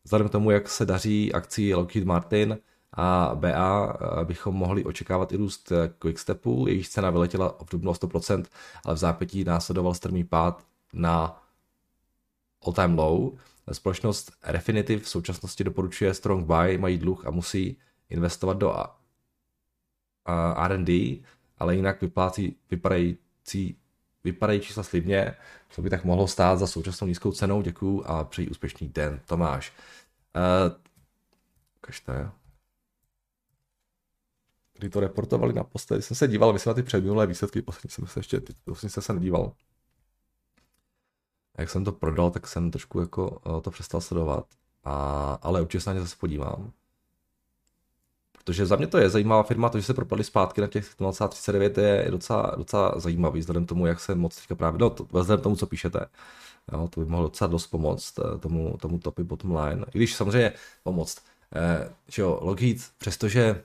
Vzhledem 0.04 0.28
k 0.28 0.32
tomu, 0.32 0.50
jak 0.50 0.68
se 0.68 0.86
daří 0.86 1.32
akcí 1.32 1.74
Lockheed 1.74 2.04
Martin 2.04 2.58
a 2.92 3.30
BA, 3.34 3.96
bychom 4.24 4.54
mohli 4.54 4.84
očekávat 4.84 5.32
i 5.32 5.36
růst 5.36 5.72
Quickstepu, 5.98 6.64
jejíž 6.68 6.88
cena 6.88 7.10
vyletěla 7.10 7.56
v 7.66 7.70
dubnu 7.70 7.92
100%, 7.92 8.44
ale 8.84 8.94
v 8.94 8.98
zápětí 8.98 9.44
následoval 9.44 9.94
strmý 9.94 10.24
pád 10.24 10.64
na 10.92 11.42
all-time 12.66 12.98
low. 12.98 13.38
Společnost 13.72 14.32
Refinitiv 14.42 15.02
v 15.02 15.08
současnosti 15.08 15.64
doporučuje 15.64 16.14
strong 16.14 16.46
buy, 16.46 16.78
mají 16.78 16.98
dluh 16.98 17.26
a 17.26 17.30
musí 17.30 17.76
investovat 18.10 18.56
do 18.56 18.74
R&D, 20.56 21.22
ale 21.58 21.76
jinak 21.76 22.00
vyplácí, 22.02 22.56
vypadající, 22.70 23.76
vypadají 24.24 24.60
čísla 24.60 24.82
slibně, 24.82 25.34
co 25.70 25.82
by 25.82 25.90
tak 25.90 26.04
mohlo 26.04 26.28
stát 26.28 26.58
za 26.58 26.66
současnou 26.66 27.06
nízkou 27.08 27.32
cenou. 27.32 27.62
Děkuju 27.62 28.04
a 28.06 28.24
přeji 28.24 28.48
úspěšný 28.48 28.88
den. 28.88 29.20
Tomáš. 29.26 29.72
Uh, 30.36 30.76
ukažte. 31.78 32.30
Kdy 34.78 34.90
to 34.90 35.00
reportovali 35.00 35.52
na 35.52 35.64
poslední, 35.64 36.02
jsem 36.02 36.16
se 36.16 36.28
díval, 36.28 36.52
myslím 36.52 36.70
na 36.70 36.74
ty 36.74 36.82
předminulé 36.82 37.26
výsledky, 37.26 37.62
poslední 37.62 37.90
jsem 37.90 38.06
se 38.06 38.20
ještě, 38.20 38.40
poslední 38.64 38.90
jsem 38.90 39.02
se 39.02 39.12
nedíval. 39.12 39.52
Jak 41.58 41.70
jsem 41.70 41.84
to 41.84 41.92
prodal, 41.92 42.30
tak 42.30 42.46
jsem 42.46 42.70
trošku 42.70 43.00
jako 43.00 43.40
eh, 43.46 43.60
to 43.60 43.70
přestal 43.70 44.00
sledovat. 44.00 44.46
A, 44.84 45.38
ale 45.42 45.62
určitě 45.62 45.80
se 45.80 45.90
na 45.90 45.94
ně 45.94 46.00
zase 46.00 46.16
podívám. 46.20 46.72
protože 48.38 48.66
za 48.66 48.76
mě 48.76 48.86
to 48.86 48.98
je 48.98 49.10
zajímavá 49.10 49.42
firma, 49.42 49.68
to, 49.68 49.78
že 49.78 49.84
se 49.86 49.94
propadly 49.94 50.24
zpátky 50.24 50.60
na 50.60 50.66
těch 50.66 50.98
0,39 51.00 51.82
je 51.82 52.10
docela, 52.10 52.54
docela 52.56 52.94
zajímavý, 52.96 53.40
vzhledem 53.40 53.66
tomu, 53.66 53.86
jak 53.86 54.00
se 54.00 54.14
moc 54.14 54.36
teďka 54.36 54.54
právě, 54.54 54.78
no, 54.78 54.90
to, 54.90 55.06
vzhledem 55.12 55.42
tomu, 55.42 55.56
co 55.56 55.66
píšete, 55.66 56.06
jo, 56.72 56.88
to 56.88 57.00
by 57.00 57.06
mohlo 57.06 57.26
docela 57.26 57.48
dost 57.48 57.66
pomoct 57.66 58.18
eh, 58.18 58.38
tomu, 58.38 58.76
tomu 58.80 58.98
topy 58.98 59.24
bottom 59.24 59.56
line, 59.56 59.84
i 59.94 59.98
když 59.98 60.14
samozřejmě 60.14 60.52
pomoct, 60.82 61.22
eh, 61.54 61.90
že 62.08 62.22
jo, 62.22 62.38
Lockheed, 62.42 62.78
přestože, 62.98 63.64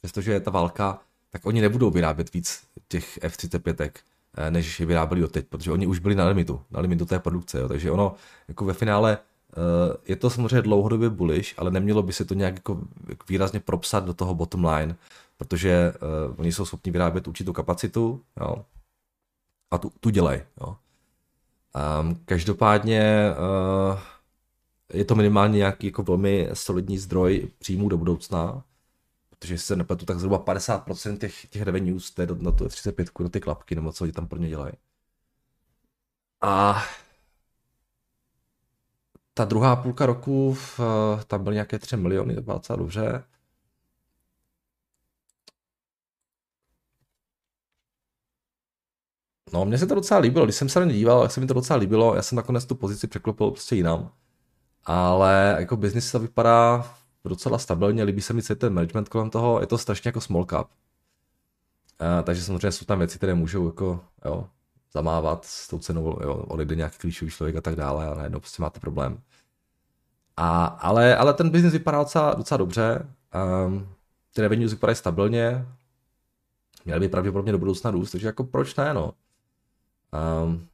přestože 0.00 0.32
je 0.32 0.40
ta 0.40 0.50
válka, 0.50 1.00
tak 1.30 1.46
oni 1.46 1.60
nebudou 1.60 1.90
vyrábět 1.90 2.32
víc 2.32 2.62
těch 2.88 3.18
F-35, 3.22 3.90
eh, 3.96 4.15
než 4.50 4.80
je 4.80 4.86
vyráběli 4.86 5.20
doteď, 5.20 5.46
protože 5.46 5.72
oni 5.72 5.86
už 5.86 5.98
byli 5.98 6.14
na 6.14 6.28
limitu, 6.28 6.60
na 6.70 6.80
limitu 6.80 7.06
té 7.06 7.18
produkce, 7.18 7.58
jo, 7.58 7.68
takže 7.68 7.90
ono 7.90 8.14
jako 8.48 8.64
ve 8.64 8.72
finále 8.72 9.18
Eh, 9.56 9.96
je 10.06 10.16
to 10.16 10.30
samozřejmě 10.30 10.62
dlouhodobě 10.62 11.10
bullish, 11.10 11.54
ale 11.56 11.70
nemělo 11.70 12.02
by 12.02 12.12
se 12.12 12.24
to 12.24 12.34
nějak 12.34 12.54
jako 12.54 12.80
výrazně 13.28 13.60
propsat 13.60 14.04
do 14.04 14.14
toho 14.14 14.34
bottom 14.34 14.64
line, 14.64 14.96
protože 15.36 15.92
uh, 16.28 16.40
oni 16.40 16.52
jsou 16.52 16.64
schopni 16.64 16.92
vyrábět 16.92 17.28
určitou 17.28 17.52
kapacitu 17.52 18.22
jo, 18.40 18.64
a 19.70 19.78
tu, 19.78 19.92
tu 20.00 20.10
dělají. 20.10 20.40
Jo. 20.60 20.76
Um, 22.00 22.14
každopádně 22.24 23.30
uh, 23.92 23.98
je 24.92 25.04
to 25.04 25.14
minimálně 25.14 25.56
nějaký 25.56 25.86
jako 25.86 26.02
velmi 26.02 26.48
solidní 26.52 26.98
zdroj 26.98 27.48
příjmů 27.58 27.88
do 27.88 27.96
budoucna, 27.96 28.62
protože 29.38 29.58
se 29.58 29.76
nepletu, 29.76 30.04
tak 30.06 30.18
zhruba 30.18 30.44
50% 30.44 31.18
těch, 31.18 31.46
těch 31.46 31.62
revenues 31.62 32.14
je 32.18 32.26
na 32.26 32.52
tu 32.52 32.64
F35, 32.64 33.22
do 33.22 33.28
ty 33.28 33.40
klapky, 33.40 33.74
nebo 33.74 33.92
co 33.92 34.04
oni 34.04 34.12
tam 34.12 34.28
pro 34.28 34.38
ně 34.38 34.48
dělají. 34.48 34.72
A 36.40 36.82
ta 39.34 39.44
druhá 39.44 39.76
půlka 39.76 40.06
roku, 40.06 40.56
tam 41.26 41.44
byly 41.44 41.54
nějaké 41.54 41.78
3 41.78 41.96
miliony, 41.96 42.34
to 42.34 42.42
bylo 42.42 42.56
docela 42.56 42.76
dobře. 42.76 43.24
No, 49.52 49.64
mně 49.64 49.78
se 49.78 49.86
to 49.86 49.94
docela 49.94 50.20
líbilo, 50.20 50.46
když 50.46 50.56
jsem 50.56 50.68
se 50.68 50.80
na 50.80 50.86
ně 50.86 50.92
díval, 50.92 51.22
jak 51.22 51.32
se 51.32 51.40
mi 51.40 51.46
to 51.46 51.54
docela 51.54 51.78
líbilo, 51.78 52.14
já 52.14 52.22
jsem 52.22 52.36
nakonec 52.36 52.64
tu 52.64 52.74
pozici 52.74 53.06
překlopil 53.06 53.50
prostě 53.50 53.76
jinam. 53.76 54.12
Ale 54.84 55.56
jako 55.58 55.76
business 55.76 56.12
to 56.12 56.18
vypadá 56.18 56.94
docela 57.28 57.58
stabilně, 57.58 58.02
líbí 58.02 58.22
se 58.22 58.32
mi 58.32 58.42
celý 58.42 58.58
ten 58.58 58.74
management 58.74 59.08
kolem 59.08 59.30
toho, 59.30 59.60
je 59.60 59.66
to 59.66 59.78
strašně 59.78 60.08
jako 60.08 60.20
small 60.20 60.44
cap. 60.44 60.70
A, 61.98 62.22
takže 62.22 62.42
samozřejmě 62.42 62.72
jsou 62.72 62.84
tam 62.84 62.98
věci, 62.98 63.18
které 63.18 63.34
můžou 63.34 63.66
jako, 63.66 64.04
jo, 64.24 64.48
zamávat 64.92 65.44
s 65.44 65.68
tou 65.68 65.78
cenou, 65.78 66.18
jo, 66.22 66.34
odejde 66.34 66.74
nějaký 66.74 66.98
klíčový 66.98 67.30
člověk 67.30 67.56
a 67.56 67.60
tak 67.60 67.76
dále 67.76 68.08
a 68.08 68.14
najednou 68.14 68.40
prostě 68.40 68.62
máte 68.62 68.80
problém. 68.80 69.20
A, 70.36 70.64
ale, 70.64 71.16
ale 71.16 71.34
ten 71.34 71.50
biznis 71.50 71.72
vypadá 71.72 71.98
docela, 71.98 72.34
docela 72.34 72.58
dobře, 72.58 73.06
um, 73.66 73.88
ty 74.34 74.42
revenues 74.42 74.72
vypadají 74.72 74.96
stabilně, 74.96 75.66
měly 76.84 77.00
by 77.00 77.08
pravděpodobně 77.08 77.52
do 77.52 77.58
budoucna 77.58 77.90
růst, 77.90 78.10
takže 78.10 78.26
jako 78.26 78.44
proč 78.44 78.76
ne, 78.76 78.94
no. 78.94 79.12
Um, 80.44 80.68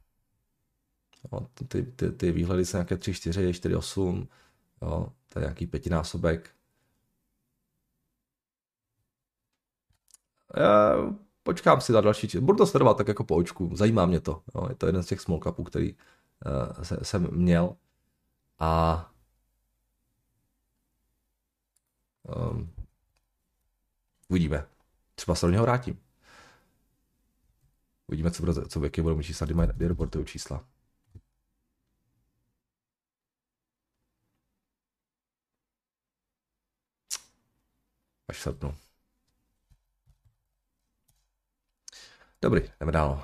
no 1.33 1.47
ty, 1.69 1.83
ty, 1.83 2.13
ty 2.13 2.33
výhledy 2.33 2.65
jsou 2.65 2.77
nějaké 2.77 2.97
3, 2.97 3.15
4, 3.15 3.53
4, 3.53 3.77
8, 3.77 4.29
jo, 4.83 5.09
to 5.33 5.39
je 5.39 5.43
nějaký 5.43 5.67
pětinásobek. 5.67 6.51
Já 10.57 10.97
počkám 11.43 11.81
si 11.81 11.93
na 11.93 12.01
další 12.01 12.29
čas. 12.29 12.43
Budu 12.43 12.59
to 12.59 12.67
sledovat 12.67 12.97
tak 12.97 13.09
jako 13.09 13.25
po 13.25 13.37
očku, 13.37 13.77
zajímá 13.77 14.07
mě 14.07 14.21
to. 14.21 14.43
Jo. 14.55 14.67
Je 14.69 14.75
to 14.75 14.87
jeden 14.87 15.03
z 15.03 15.07
těch 15.07 15.21
small 15.21 15.41
capů, 15.41 15.65
který 15.65 15.95
uh, 15.95 16.83
se, 16.83 16.99
jsem 17.03 17.29
měl. 17.31 17.77
A 18.59 19.13
um, 22.23 22.75
uvidíme. 24.29 24.67
Třeba 25.15 25.35
se 25.35 25.47
do 25.47 25.53
něho 25.53 25.65
vrátím. 25.65 26.01
Uvidíme, 28.07 28.31
co, 28.31 28.43
bude, 28.43 28.67
co 28.67 28.85
jaké 28.85 29.03
budou 29.03 29.17
mít 29.17 29.25
čísla, 29.25 29.47
kdy, 29.47 29.89
reportují 29.89 30.25
čísla. 30.25 30.65
Až 38.33 38.39
v 38.39 38.43
srpnu. 38.43 38.75
Dobrý, 42.43 42.63
jdeme 42.81 42.93
dál. 42.93 43.23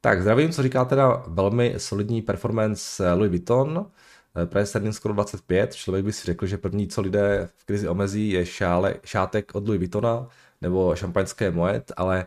Tak 0.00 0.22
zdravím, 0.22 0.52
co 0.52 0.62
říká 0.62 0.84
teda 0.84 1.24
velmi 1.26 1.74
solidní 1.78 2.22
performance 2.22 3.12
Louis 3.12 3.30
Vuitton. 3.30 3.90
Eh, 4.42 4.46
price 4.46 4.78
earnings 4.78 4.96
skoro 4.96 5.14
25, 5.14 5.74
člověk 5.74 6.04
by 6.04 6.12
si 6.12 6.26
řekl, 6.26 6.46
že 6.46 6.58
první, 6.58 6.88
co 6.88 7.00
lidé 7.00 7.48
v 7.56 7.64
krizi 7.64 7.88
omezí, 7.88 8.30
je 8.30 8.46
šále, 8.46 8.94
šátek 9.04 9.54
od 9.54 9.66
Louis 9.68 9.78
Vuittona 9.78 10.28
nebo 10.60 10.96
šampaňské 10.96 11.50
Moet, 11.50 11.92
ale 11.96 12.26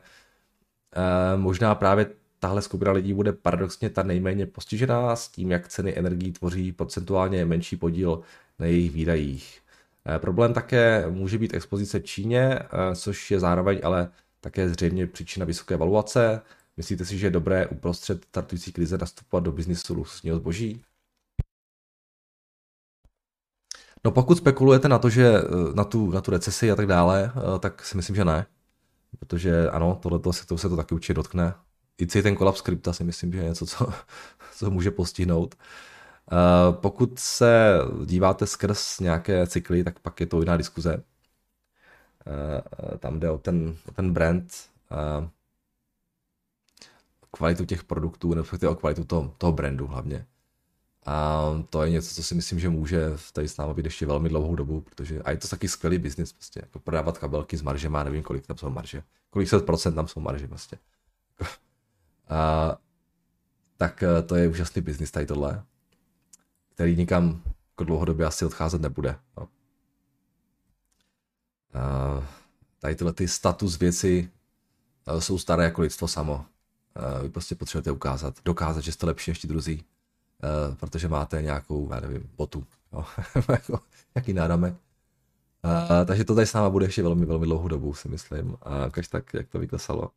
eh, 0.95 1.37
možná 1.37 1.75
právě 1.75 2.20
tahle 2.41 2.61
skupina 2.61 2.91
lidí 2.91 3.13
bude 3.13 3.33
paradoxně 3.33 3.89
ta 3.89 4.03
nejméně 4.03 4.45
postižená 4.45 5.15
s 5.15 5.27
tím, 5.27 5.51
jak 5.51 5.67
ceny 5.67 5.97
energií 5.97 6.31
tvoří 6.31 6.71
procentuálně 6.71 7.45
menší 7.45 7.77
podíl 7.77 8.21
na 8.59 8.65
jejich 8.65 8.91
výdajích. 8.91 9.61
Eh, 10.05 10.19
problém 10.19 10.53
také 10.53 11.05
může 11.09 11.37
být 11.37 11.53
expozice 11.53 11.99
Číně, 11.99 12.59
eh, 12.59 12.95
což 12.95 13.31
je 13.31 13.39
zároveň 13.39 13.79
ale 13.83 14.11
také 14.39 14.69
zřejmě 14.69 15.07
příčina 15.07 15.45
vysoké 15.45 15.77
valuace. 15.77 16.41
Myslíte 16.77 17.05
si, 17.05 17.17
že 17.17 17.27
je 17.27 17.31
dobré 17.31 17.67
uprostřed 17.67 18.25
startující 18.25 18.71
krize 18.71 18.97
nastupovat 18.97 19.43
do 19.43 19.51
biznisu 19.51 19.93
luxusního 19.93 20.37
zboží? 20.37 20.83
No 24.05 24.11
pokud 24.11 24.37
spekulujete 24.37 24.89
na 24.89 24.99
to, 24.99 25.09
že 25.09 25.27
eh, 25.37 25.73
na 25.73 25.83
tu, 25.83 26.11
na 26.11 26.21
tu 26.21 26.31
recesi 26.31 26.71
a 26.71 26.75
tak 26.75 26.87
dále, 26.87 27.31
tak 27.59 27.85
si 27.85 27.97
myslím, 27.97 28.15
že 28.15 28.25
ne. 28.25 28.45
Protože 29.19 29.69
ano, 29.69 29.99
tohle 30.01 30.33
se 30.33 30.47
to, 30.47 30.57
se 30.57 30.69
to 30.69 30.75
taky 30.75 30.95
určitě 30.95 31.13
dotkne. 31.13 31.53
I 32.01 32.05
ten 32.05 32.35
kolaps 32.35 32.61
krypta 32.61 32.93
si 32.93 33.03
myslím, 33.03 33.33
že 33.33 33.39
je 33.39 33.43
něco, 33.49 33.65
co, 33.65 33.93
co 34.55 34.71
může 34.71 34.91
postihnout. 34.91 35.55
Eh, 36.31 36.73
pokud 36.73 37.19
se 37.19 37.77
díváte 38.05 38.47
skrz 38.47 38.99
nějaké 38.99 39.47
cykly, 39.47 39.83
tak 39.83 39.99
pak 39.99 40.19
je 40.19 40.25
to 40.25 40.39
jiná 40.39 40.57
diskuze. 40.57 41.03
Eh, 42.27 42.97
tam 42.97 43.19
jde 43.19 43.29
o 43.29 43.37
ten, 43.37 43.75
o 43.87 43.91
ten 43.91 44.13
brand, 44.13 44.53
eh, 44.91 45.29
kvalitu 47.31 47.65
těch 47.65 47.83
produktů, 47.83 48.33
nebo 48.33 48.47
o 48.69 48.75
kvalitu 48.75 49.03
toho, 49.03 49.35
toho 49.37 49.51
brandu 49.53 49.87
hlavně. 49.87 50.25
A 51.05 51.43
to 51.69 51.83
je 51.83 51.89
něco, 51.89 52.15
co 52.15 52.23
si 52.23 52.35
myslím, 52.35 52.59
že 52.59 52.69
může 52.69 53.09
tady 53.33 53.47
s 53.47 53.57
námi 53.57 53.73
být 53.73 53.85
ještě 53.85 54.05
velmi 54.05 54.29
dlouhou 54.29 54.55
dobu, 54.55 54.81
protože 54.81 55.21
a 55.21 55.31
je 55.31 55.37
to 55.37 55.47
taky 55.47 55.67
skvělý 55.67 55.97
biznis, 55.97 56.33
prostě, 56.33 56.59
jako 56.63 56.79
prodávat 56.79 57.17
kabelky 57.17 57.57
s 57.57 57.61
maržema, 57.61 58.03
nevím, 58.03 58.23
kolik 58.23 58.47
tam 58.47 58.57
jsou 58.57 58.69
marže, 58.69 59.03
kolik 59.29 59.49
set 59.49 59.65
procent 59.65 59.95
tam 59.95 60.07
jsou 60.07 60.19
marže, 60.19 60.47
prostě. 60.47 60.77
A, 62.31 62.77
tak 63.77 64.03
to 64.25 64.35
je 64.35 64.47
úžasný 64.47 64.81
biznis 64.81 65.11
tady 65.11 65.25
tohle 65.25 65.63
který 66.81 66.95
nikam 66.95 67.41
jako 67.71 67.83
dlouhodobě 67.83 68.25
asi 68.25 68.45
odcházet 68.45 68.81
nebude. 68.81 69.15
No. 69.37 69.47
Uh, 71.75 72.23
tady 72.79 72.95
tyhle 72.95 73.13
ty 73.13 73.27
status 73.27 73.79
věci 73.79 74.29
uh, 75.13 75.19
jsou 75.19 75.37
staré 75.37 75.63
jako 75.63 75.81
lidstvo 75.81 76.07
samo. 76.07 76.35
Uh, 76.35 77.23
vy 77.23 77.29
prostě 77.29 77.55
potřebujete 77.55 77.91
ukázat, 77.91 78.35
dokázat, 78.45 78.81
že 78.81 78.91
jste 78.91 79.05
lepší 79.05 79.31
než 79.31 79.39
ti 79.39 79.47
druzí, 79.47 79.83
protože 80.79 81.07
máte 81.07 81.41
nějakou, 81.41 81.89
já 81.93 81.99
nevím, 81.99 82.29
botu, 82.37 82.65
no. 82.91 83.05
jaký 84.15 84.33
náramek. 84.33 84.73
Uh, 85.63 86.05
takže 86.05 86.23
to 86.23 86.35
tady 86.35 86.47
s 86.47 86.53
náma 86.53 86.69
bude 86.69 86.85
ještě 86.85 87.03
velmi, 87.03 87.25
velmi 87.25 87.45
dlouhou 87.45 87.67
dobu, 87.67 87.93
si 87.93 88.09
myslím. 88.09 88.57
A 88.61 88.85
uh, 88.85 89.03
tak, 89.09 89.33
jak 89.33 89.49
to 89.49 89.59
vyklesalo. 89.59 90.11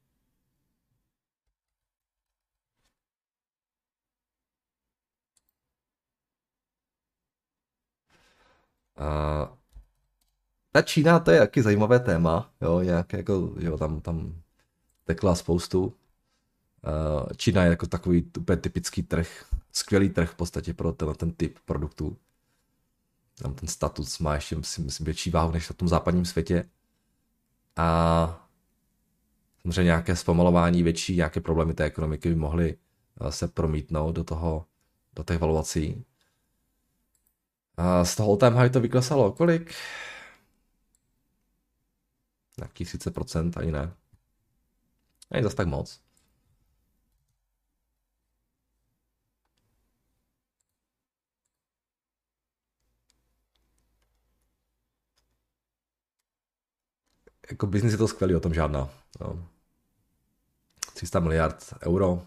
A 8.97 9.53
ta 10.73 10.83
Čína, 10.83 11.21
to 11.21 11.31
je 11.31 11.39
taky 11.39 11.63
zajímavé 11.63 12.01
téma, 12.01 12.53
jo, 12.61 12.81
nějak 12.81 13.13
jako, 13.13 13.55
jo, 13.59 13.79
tam, 13.79 14.01
tam 14.01 14.43
tekla 15.05 15.35
spoustu. 15.35 15.95
Čína 17.37 17.63
je 17.63 17.71
jako 17.71 17.87
takový 17.87 18.31
úplně 18.39 18.57
typický 18.57 19.03
trh, 19.03 19.45
skvělý 19.73 20.09
trh 20.11 20.31
v 20.31 20.35
podstatě 20.35 20.75
pro 20.75 20.93
ten, 20.93 21.15
ten 21.15 21.33
typ 21.33 21.59
produktů. 21.65 22.17
Tam 23.43 23.55
ten 23.55 23.69
status 23.69 24.19
má 24.19 24.35
ještě, 24.35 24.57
myslím, 24.57 24.85
myslím 24.85 25.05
větší 25.05 25.31
váhu 25.31 25.53
než 25.53 25.69
na 25.69 25.75
tom 25.77 25.89
západním 25.89 26.25
světě. 26.25 26.71
A 27.77 28.49
samozřejmě 29.63 29.85
nějaké 29.85 30.17
zpomalování 30.17 30.83
větší, 30.83 31.17
nějaké 31.17 31.41
problémy 31.41 31.75
té 31.75 31.85
ekonomiky 31.85 32.29
by 32.29 32.35
mohly 32.35 32.79
se 33.31 33.49
promítnout 33.49 34.13
do 34.13 34.25
toho, 34.25 34.67
do 35.17 35.25
těch 35.25 35.39
valuací. 35.39 36.05
A 37.77 38.05
z 38.05 38.17
toho 38.17 38.31
all-time 38.31 38.57
high 38.57 38.71
to 38.73 38.81
vyklesalo 38.81 39.33
kolik? 39.33 39.75
Na 42.59 42.67
tisíce 42.73 43.11
procent, 43.11 43.57
ani 43.57 43.73
ne. 43.73 43.95
Ani 45.31 45.43
zas 45.43 45.55
tak 45.55 45.67
moc. 45.67 46.01
Jako 57.51 57.67
biznis 57.67 57.93
je 57.93 57.99
to 57.99 58.09
skvělý, 58.09 58.35
o 58.35 58.41
tom 58.41 58.55
žádná. 58.55 58.91
No. 59.21 59.49
300 60.95 61.21
miliard 61.21 61.75
euro, 61.83 62.27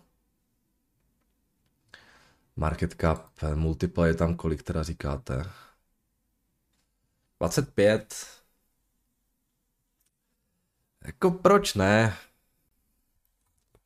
Market 2.57 2.95
cap, 3.01 3.31
multiple 3.55 4.07
je 4.07 4.13
tam 4.13 4.35
kolik 4.35 4.63
teda 4.63 4.83
říkáte? 4.83 5.51
25. 7.39 8.27
Jako 11.05 11.31
proč 11.31 11.73
ne? 11.73 12.17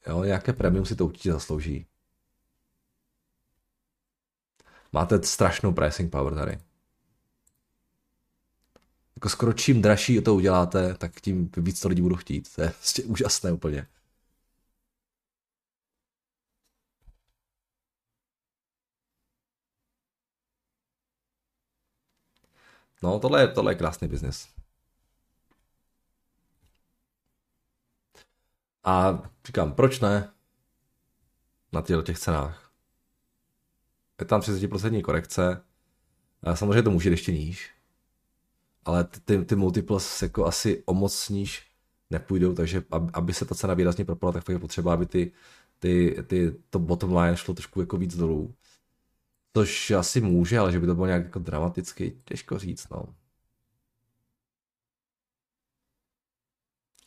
Jo, 0.07 0.23
nějaké 0.23 0.53
premium 0.53 0.85
si 0.85 0.95
to 0.95 1.05
určitě 1.05 1.31
zaslouží. 1.31 1.85
Máte 4.91 5.23
strašnou 5.23 5.73
pricing 5.73 6.11
power 6.11 6.35
tady. 6.35 6.59
Jako 9.15 9.29
skoro 9.29 9.53
čím 9.53 9.81
dražší 9.81 10.21
to 10.21 10.35
uděláte, 10.35 10.93
tak 10.93 11.21
tím 11.21 11.49
víc 11.57 11.79
to 11.79 11.87
lidi 11.87 12.01
budou 12.01 12.15
chtít. 12.15 12.55
To 12.55 12.61
je 12.61 12.69
prostě 12.69 13.03
úžasné 13.03 13.51
úplně. 13.51 13.87
No, 23.01 23.19
tohle 23.19 23.41
je, 23.41 23.47
tohle 23.47 23.71
je 23.71 23.75
krásný 23.75 24.07
biznis. 24.07 24.47
A 28.83 29.23
říkám, 29.45 29.73
proč 29.73 29.99
ne? 29.99 30.31
Na 31.73 31.81
těchto 31.81 32.01
těch 32.01 32.19
cenách. 32.19 32.71
Je 34.19 34.25
tam 34.25 34.41
30% 34.41 35.01
korekce. 35.01 35.63
Samozřejmě 36.53 36.83
to 36.83 36.91
může 36.91 37.09
ještě 37.09 37.31
níž. 37.31 37.71
Ale 38.85 39.03
ty, 39.03 39.19
ty, 39.19 39.45
ty 39.45 39.55
multiples 39.55 40.21
jako 40.21 40.45
asi 40.45 40.83
o 40.85 40.93
moc 40.93 41.29
níž 41.29 41.71
nepůjdou, 42.09 42.53
takže 42.53 42.83
aby 43.13 43.33
se 43.33 43.45
ta 43.45 43.55
cena 43.55 43.73
výrazně 43.73 44.05
propala, 44.05 44.31
tak 44.31 44.49
je 44.49 44.59
potřeba, 44.59 44.93
aby 44.93 45.05
ty, 45.05 45.31
ty, 45.79 46.15
ty, 46.27 46.55
to 46.69 46.79
bottom 46.79 47.15
line 47.17 47.37
šlo 47.37 47.53
trošku 47.53 47.81
jako 47.81 47.97
víc 47.97 48.15
dolů. 48.17 48.53
Což 49.53 49.91
asi 49.91 50.21
může, 50.21 50.59
ale 50.59 50.71
že 50.71 50.79
by 50.79 50.87
to 50.87 50.95
bylo 50.95 51.07
nějak 51.07 51.23
jako 51.23 51.39
dramaticky, 51.39 52.17
těžko 52.25 52.59
říct, 52.59 52.89
no. 52.89 53.15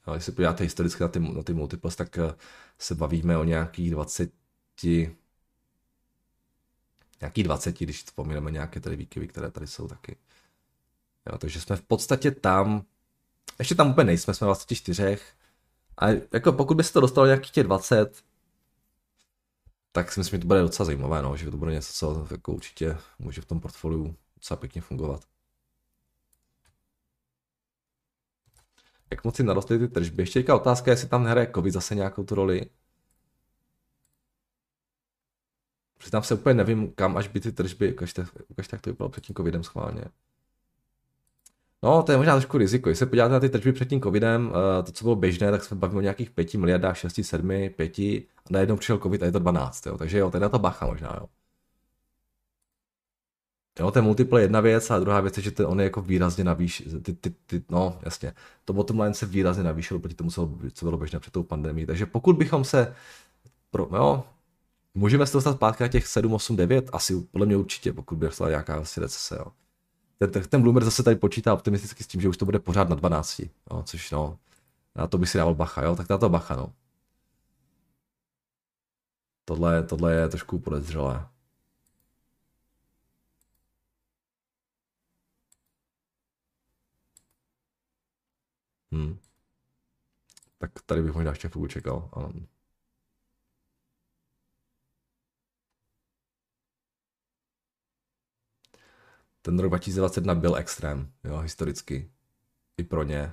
Ale 0.04 0.16
když 0.16 0.24
se 0.24 0.33
podíváte 0.33 0.64
historicky 0.64 1.02
na 1.02 1.09
ty, 1.09 1.18
na 1.18 1.42
ty 1.42 1.54
multiples, 1.54 1.96
tak 1.96 2.18
eh, 2.18 2.35
se 2.78 2.94
bavíme 2.94 3.38
o 3.38 3.44
nějakých 3.44 3.90
20, 3.90 4.33
nějaký 7.20 7.42
20, 7.42 7.78
když 7.78 8.04
vzpomínáme 8.04 8.50
nějaké 8.50 8.80
tady 8.80 8.96
výkyvy, 8.96 9.28
které 9.28 9.50
tady 9.50 9.66
jsou 9.66 9.88
taky. 9.88 10.16
Jo, 11.30 11.38
takže 11.38 11.61
jsme 11.61 11.76
v 11.76 11.83
podstatě 11.83 12.30
tam, 12.30 12.85
ještě 13.59 13.74
tam 13.74 13.90
úplně 13.90 14.04
nejsme, 14.04 14.35
jsme 14.35 14.44
24. 14.44 15.18
A 15.98 16.09
jako 16.33 16.52
pokud 16.52 16.76
by 16.76 16.85
se 16.85 16.92
to 16.92 17.00
dostalo 17.00 17.26
nějakých 17.26 17.50
těch 17.50 17.64
20, 17.64 18.24
tak 19.94 20.12
si 20.12 20.20
myslím, 20.20 20.38
že 20.38 20.40
to 20.40 20.46
bude 20.46 20.61
docela 20.61 20.87
zajímavé, 20.87 21.22
no, 21.22 21.37
že 21.37 21.50
to 21.50 21.57
bude 21.57 21.72
něco, 21.72 21.92
co 21.92 22.26
jako 22.30 22.52
určitě 22.52 22.96
může 23.18 23.40
v 23.40 23.44
tom 23.44 23.61
portfoliu 23.61 24.16
docela 24.37 24.61
pěkně 24.61 24.80
fungovat. 24.80 25.24
Jak 29.11 29.24
moc 29.24 29.37
si 29.37 29.42
narostly 29.42 29.78
ty 29.78 29.88
tržby? 29.88 30.22
Ještě 30.22 30.38
teďka 30.38 30.57
otázka, 30.57 30.90
jestli 30.90 31.09
tam 31.09 31.24
nehraje 31.24 31.50
COVID 31.54 31.74
zase 31.74 31.94
nějakou 31.94 32.24
tu 32.24 32.35
roli. 32.35 32.70
Přiznám 35.98 36.22
se 36.22 36.35
úplně 36.35 36.54
nevím, 36.54 36.92
kam 36.92 37.16
až 37.16 37.28
by 37.28 37.40
ty 37.40 37.52
tržby, 37.52 37.92
ukažte, 37.92 38.26
ukažte 38.48 38.74
jak 38.74 38.83
to 38.83 38.90
vypadalo 38.90 39.11
před 39.11 39.24
tím 39.24 39.37
covidem 39.37 39.64
schválně. 39.64 40.04
No, 41.85 42.03
to 42.03 42.12
je 42.12 42.18
možná 42.18 42.35
trošku 42.35 42.59
riziko. 42.59 42.88
Když 42.88 42.99
se 42.99 43.07
podíváte 43.07 43.33
na 43.33 43.40
ty 43.40 43.49
tržby 43.49 43.73
před 43.73 43.88
tím 43.88 44.01
covidem, 44.01 44.53
eh, 44.53 44.83
to, 44.83 44.92
co 44.92 45.05
bylo 45.05 45.16
běžné, 45.16 45.51
tak 45.51 45.64
jsme 45.64 45.77
bavíme 45.77 45.99
o 45.99 46.03
nějakých 46.03 46.31
5 46.31 46.59
miliardách, 46.59 46.97
6, 46.97 47.25
7, 47.25 47.68
5 47.68 47.99
a 47.99 48.29
najednou 48.51 48.77
přišel 48.77 48.99
covid 48.99 49.23
a 49.23 49.27
je 49.27 49.33
to 49.33 49.38
12. 49.38 49.87
Jo. 49.87 49.99
Takže 49.99 50.18
jo, 50.18 50.31
teda 50.31 50.49
to 50.49 50.59
bacha 50.59 50.87
možná. 50.87 51.16
Jo. 51.20 51.27
Jo, 53.81 53.90
ten 53.90 54.05
multiple 54.05 54.40
je 54.40 54.44
jedna 54.44 54.61
věc 54.61 54.90
a 54.90 54.99
druhá 54.99 55.20
věc 55.20 55.37
je, 55.37 55.42
že 55.42 55.51
ten, 55.51 55.66
on 55.66 55.81
je 55.81 55.85
jako 55.85 56.01
výrazně 56.03 56.44
navýš, 56.44 56.83
ty, 57.03 57.12
ty, 57.12 57.31
ty, 57.47 57.62
no 57.70 57.99
jasně, 58.03 58.33
to 58.64 58.73
bottom 58.73 59.01
line 59.01 59.14
se 59.14 59.27
výrazně 59.27 59.62
navýšilo 59.62 60.01
proti 60.01 60.14
tomu, 60.14 60.31
co, 60.31 60.47
bylo 60.83 60.97
běžné 60.99 61.20
před 61.20 61.33
tou 61.33 61.42
pandemí. 61.42 61.87
Takže 61.87 62.07
pokud 62.07 62.37
bychom 62.37 62.64
se, 62.64 62.94
pro, 63.70 63.88
jo, 63.92 64.25
můžeme 64.94 65.27
se 65.27 65.37
dostat 65.37 65.53
zpátky 65.57 65.83
na 65.83 65.88
těch 65.88 66.07
7, 66.07 66.35
8, 66.35 66.57
9, 66.57 66.90
asi 66.92 67.20
podle 67.20 67.47
mě 67.47 67.57
určitě, 67.57 67.92
pokud 67.92 68.18
by 68.18 68.27
dostala 68.27 68.51
nějaká 68.51 68.77
asi 68.77 69.01
recese, 69.01 69.37
jo. 69.37 69.47
Ten, 70.28 70.44
ten, 70.48 70.62
Bloomer 70.62 70.84
zase 70.84 71.02
tady 71.02 71.16
počítá 71.16 71.54
optimisticky 71.54 72.04
s 72.04 72.06
tím, 72.06 72.20
že 72.20 72.28
už 72.28 72.37
to 72.37 72.44
bude 72.44 72.58
pořád 72.58 72.88
na 72.88 72.96
12, 72.96 73.40
jo, 73.40 73.82
což 73.82 74.10
no, 74.10 74.38
na 74.94 75.06
to 75.06 75.18
by 75.18 75.26
si 75.26 75.38
dával 75.38 75.54
bacha, 75.54 75.82
jo, 75.84 75.96
tak 75.96 76.08
na 76.08 76.18
to 76.18 76.28
bacha, 76.28 76.56
no. 76.56 76.72
Tohle, 79.44 79.82
tohle 79.82 80.14
je 80.14 80.28
trošku 80.28 80.58
podezřelé. 80.58 81.28
Hmm. 88.92 89.18
Tak 90.58 90.70
tady 90.87 91.02
bych 91.02 91.14
možná 91.14 91.30
ještě 91.30 91.48
chvilku 91.48 91.68
čekal. 91.68 92.10
Um. 92.16 92.53
Ten 99.44 99.59
rok 99.59 99.70
2021 99.70 100.35
byl 100.35 100.57
extrém, 100.57 101.12
jo, 101.24 101.38
historicky. 101.38 102.11
I 102.76 102.83
pro 102.83 103.02
ně. 103.02 103.33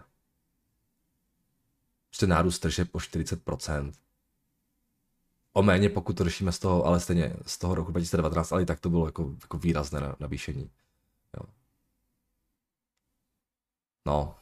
Prostě 2.10 2.28
nárůst 2.28 2.60
tržeb 2.60 2.92
po 2.92 2.98
40%. 2.98 3.94
O 5.54 5.64
méně, 5.64 5.90
pokud 5.90 6.18
to 6.18 6.24
řešíme 6.24 6.52
z 6.52 6.60
toho, 6.60 6.86
ale 6.86 7.00
stejně 7.00 7.36
z 7.46 7.58
toho 7.58 7.76
roku 7.76 7.92
2019, 7.92 8.52
ale 8.52 8.62
i 8.62 8.66
tak 8.66 8.80
to 8.80 8.90
bylo 8.90 9.06
jako, 9.06 9.36
jako 9.42 9.58
výrazné 9.58 10.16
navýšení. 10.20 10.70
Jo. 11.38 11.46
No, 14.06 14.36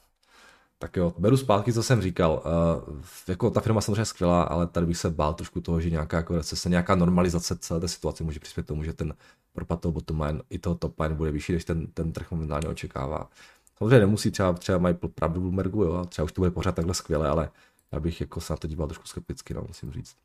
tak 0.81 0.95
jo, 0.95 1.13
beru 1.17 1.37
zpátky, 1.37 1.73
co 1.73 1.83
jsem 1.83 2.01
říkal. 2.01 2.43
Uh, 2.89 3.01
jako 3.27 3.49
ta 3.49 3.61
firma 3.61 3.81
samozřejmě 3.81 4.05
skvělá, 4.05 4.43
ale 4.43 4.67
tady 4.67 4.85
bych 4.85 4.97
se 4.97 5.09
bál 5.09 5.33
trošku 5.33 5.61
toho, 5.61 5.81
že 5.81 5.89
nějaká 5.89 6.17
jako 6.17 6.35
recese, 6.35 6.69
nějaká 6.69 6.95
normalizace 6.95 7.57
celé 7.57 7.79
té 7.79 7.87
situace 7.87 8.23
může 8.23 8.39
přispět 8.39 8.67
tomu, 8.67 8.83
že 8.83 8.93
ten 8.93 9.13
propad 9.53 9.81
toho 9.81 9.91
bottom 9.91 10.21
line 10.21 10.41
i 10.49 10.59
toho 10.59 10.75
top 10.75 10.99
line 10.99 11.15
bude 11.15 11.31
vyšší, 11.31 11.53
než 11.53 11.65
ten, 11.65 11.87
ten 11.87 12.13
trh 12.13 12.31
momentálně 12.31 12.67
očekává. 12.67 13.29
Samozřejmě 13.77 13.99
nemusí, 13.99 14.31
třeba, 14.31 14.53
třeba 14.53 14.77
mají 14.77 14.95
pravdu 15.15 15.41
Bloombergu, 15.41 15.83
jo, 15.83 16.05
třeba 16.05 16.25
už 16.25 16.31
to 16.31 16.41
bude 16.41 16.51
pořád 16.51 16.75
takhle 16.75 16.93
skvěle, 16.93 17.29
ale 17.29 17.51
já 17.91 17.99
bych 17.99 18.21
jako 18.21 18.41
se 18.41 18.53
na 18.53 18.57
to 18.57 18.67
díval 18.67 18.87
trošku 18.87 19.07
skepticky, 19.07 19.53
no, 19.53 19.63
musím 19.67 19.91
říct. 19.91 20.15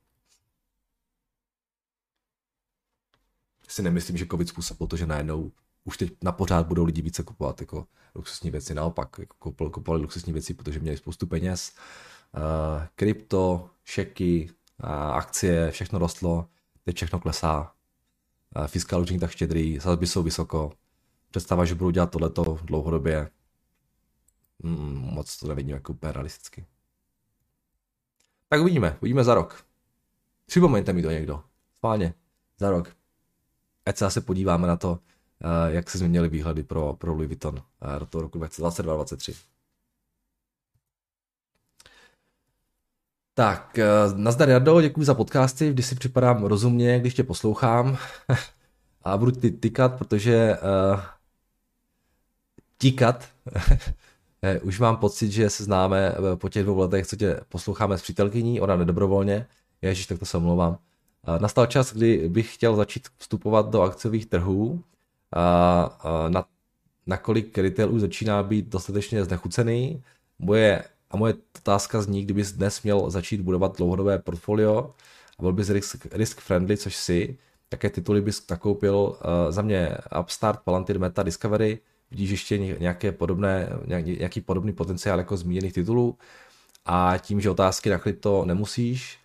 Si 3.68 3.82
nemyslím, 3.82 4.16
že 4.16 4.26
COVID 4.26 4.48
způsobil 4.48 4.86
to, 4.86 4.96
že 4.96 5.06
najednou 5.06 5.52
už 5.84 5.96
teď 5.96 6.12
na 6.22 6.32
pořád 6.32 6.66
budou 6.66 6.84
lidi 6.84 7.02
více 7.02 7.22
kupovat 7.22 7.60
jako 7.60 7.86
luxusní 8.14 8.50
věci. 8.50 8.74
Naopak, 8.74 9.16
jako 9.18 9.36
kupovali, 9.38 9.72
kupovali 9.72 10.02
luxusní 10.02 10.32
věci, 10.32 10.54
protože 10.54 10.80
měli 10.80 10.96
spoustu 10.96 11.26
peněz. 11.26 11.72
Uh, 12.36 12.86
krypto, 12.94 13.70
šeky, 13.84 14.50
uh, 14.84 14.90
akcie, 14.90 15.70
všechno 15.70 15.98
rostlo, 15.98 16.48
teď 16.84 16.96
všechno 16.96 17.20
klesá. 17.20 17.72
Uh, 18.56 18.66
fiskál 18.66 19.04
tak 19.20 19.30
štědrý, 19.30 19.80
sazby 19.80 20.06
jsou 20.06 20.22
vysoko. 20.22 20.72
Představa, 21.30 21.64
že 21.64 21.74
budou 21.74 21.90
dělat 21.90 22.10
tohleto 22.10 22.58
dlouhodobě, 22.62 23.30
mm, 24.62 24.94
moc 25.12 25.36
to 25.36 25.48
nevidím 25.48 25.74
jako 25.74 25.92
úplně 25.92 26.12
realisticky. 26.12 26.66
Tak 28.48 28.60
uvidíme, 28.60 28.98
uvidíme 29.00 29.24
za 29.24 29.34
rok. 29.34 29.66
Připomeňte 30.46 30.92
mi 30.92 31.02
to 31.02 31.10
někdo. 31.10 31.44
Spálně, 31.76 32.14
za 32.58 32.70
rok. 32.70 32.96
Ať 33.86 33.96
se 33.96 34.04
zase 34.04 34.20
podíváme 34.20 34.68
na 34.68 34.76
to, 34.76 34.98
jak 35.66 35.90
se 35.90 35.98
změnily 35.98 36.28
výhledy 36.28 36.62
pro, 36.62 36.92
pro 36.92 37.12
Louis 37.12 37.26
Vuitton 37.26 37.62
eh, 37.96 37.98
do 37.98 38.06
toho 38.06 38.22
roku 38.22 38.38
2022-2023. 38.38 39.34
Tak, 43.34 43.78
eh, 43.78 43.86
nazdar 44.14 44.48
Jardo, 44.48 44.80
děkuji 44.80 45.04
za 45.04 45.14
podcasty, 45.14 45.70
vždy 45.70 45.82
si 45.82 45.94
připadám 45.94 46.44
rozumně, 46.44 47.00
když 47.00 47.14
tě 47.14 47.24
poslouchám 47.24 47.98
a 49.02 49.16
budu 49.16 49.30
ty 49.30 49.50
tykat, 49.50 49.98
protože 49.98 50.58
uh, 50.94 51.00
tíkat, 52.78 53.28
už 54.62 54.80
mám 54.80 54.96
pocit, 54.96 55.30
že 55.30 55.50
se 55.50 55.64
známe 55.64 56.14
po 56.34 56.48
těch 56.48 56.62
dvou 56.62 56.78
letech, 56.78 57.06
co 57.06 57.16
tě 57.16 57.40
posloucháme 57.48 57.98
s 57.98 58.02
přítelkyní, 58.02 58.60
ona 58.60 58.76
nedobrovolně, 58.76 59.46
ježiš, 59.82 60.06
tak 60.06 60.18
to 60.18 60.26
se 60.26 60.36
omlouvám. 60.36 60.78
Nastal 61.38 61.66
čas, 61.66 61.94
kdy 61.94 62.28
bych 62.28 62.54
chtěl 62.54 62.76
začít 62.76 63.08
vstupovat 63.18 63.70
do 63.70 63.82
akciových 63.82 64.26
trhů, 64.26 64.84
na, 66.28 66.44
nakolik 67.06 67.58
retail 67.58 67.94
už 67.94 68.00
začíná 68.00 68.42
být 68.42 68.68
dostatečně 68.68 69.24
znechucený. 69.24 70.02
Moje, 70.38 70.84
a 71.10 71.16
moje 71.16 71.34
otázka 71.56 72.02
zní, 72.02 72.24
kdybys 72.24 72.52
dnes 72.52 72.82
měl 72.82 73.10
začít 73.10 73.40
budovat 73.40 73.76
dlouhodobé 73.76 74.18
portfolio 74.18 74.94
a 75.38 75.42
byl 75.42 75.52
bys 75.52 75.70
risk, 75.70 76.06
risk 76.12 76.40
friendly, 76.40 76.76
což 76.76 76.96
si, 76.96 77.38
jaké 77.72 77.90
tituly 77.90 78.20
bys 78.20 78.48
nakoupil? 78.50 78.94
Uh, 78.96 79.16
za 79.52 79.62
mě 79.62 79.96
Upstart, 80.20 80.60
Palantir, 80.64 80.98
Meta, 80.98 81.22
Discovery, 81.22 81.78
vidíš 82.10 82.30
ještě 82.30 82.58
nějaké 82.58 83.12
podobné, 83.12 83.68
nějaký 84.04 84.40
podobný 84.40 84.72
potenciál 84.72 85.18
jako 85.18 85.36
zmíněných 85.36 85.72
titulů? 85.72 86.18
A 86.86 87.18
tím, 87.18 87.40
že 87.40 87.50
otázky 87.50 87.90
na 87.90 87.98
krypto 87.98 88.44
nemusíš, 88.44 89.18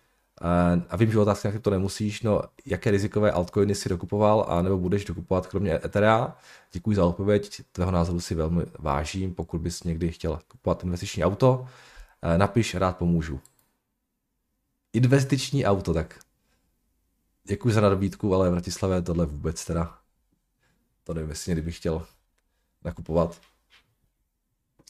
a 0.88 0.96
vím, 0.96 1.12
že 1.12 1.18
otázky 1.18 1.48
na 1.48 1.52
krypto 1.52 1.70
nemusíš, 1.70 2.22
no 2.22 2.42
jaké 2.66 2.90
rizikové 2.90 3.32
altcoiny 3.32 3.74
si 3.74 3.88
dokupoval 3.88 4.46
a 4.48 4.62
nebo 4.62 4.78
budeš 4.78 5.04
dokupovat 5.04 5.46
kromě 5.46 5.74
Etherea? 5.84 6.36
Děkuji 6.72 6.96
za 6.96 7.04
odpověď, 7.04 7.62
tvého 7.72 7.90
názoru 7.90 8.20
si 8.20 8.34
velmi 8.34 8.62
vážím, 8.78 9.34
pokud 9.34 9.60
bys 9.60 9.84
někdy 9.84 10.12
chtěl 10.12 10.40
kupovat 10.48 10.84
investiční 10.84 11.24
auto, 11.24 11.68
napiš, 12.36 12.74
rád 12.74 12.96
pomůžu. 12.96 13.40
Investiční 14.92 15.66
auto, 15.66 15.94
tak 15.94 16.18
děkuji 17.44 17.74
za 17.74 17.80
nabídku, 17.80 18.34
ale 18.34 18.48
v 18.48 18.52
Bratislavě 18.52 19.02
tohle 19.02 19.26
vůbec 19.26 19.64
teda, 19.64 19.98
to 21.04 21.14
nevím, 21.14 21.30
jestli 21.30 21.50
někdy 21.50 21.62
bych 21.62 21.76
chtěl 21.76 22.06
nakupovat. 22.84 23.40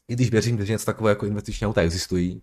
I 0.08 0.12
když 0.12 0.30
věřím, 0.30 0.66
že 0.66 0.72
něco 0.72 0.86
takové 0.86 1.10
jako 1.10 1.26
investiční 1.26 1.66
auta 1.66 1.82
existují, 1.82 2.42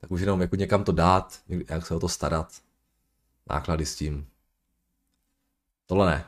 tak 0.00 0.10
už 0.10 0.20
jenom 0.20 0.40
jako 0.40 0.56
někam 0.56 0.84
to 0.84 0.92
dát, 0.92 1.40
jak 1.68 1.86
se 1.86 1.94
o 1.94 2.00
to 2.00 2.08
starat, 2.08 2.52
náklady 3.50 3.86
s 3.86 3.96
tím. 3.96 4.26
Tohle 5.86 6.06
ne. 6.06 6.24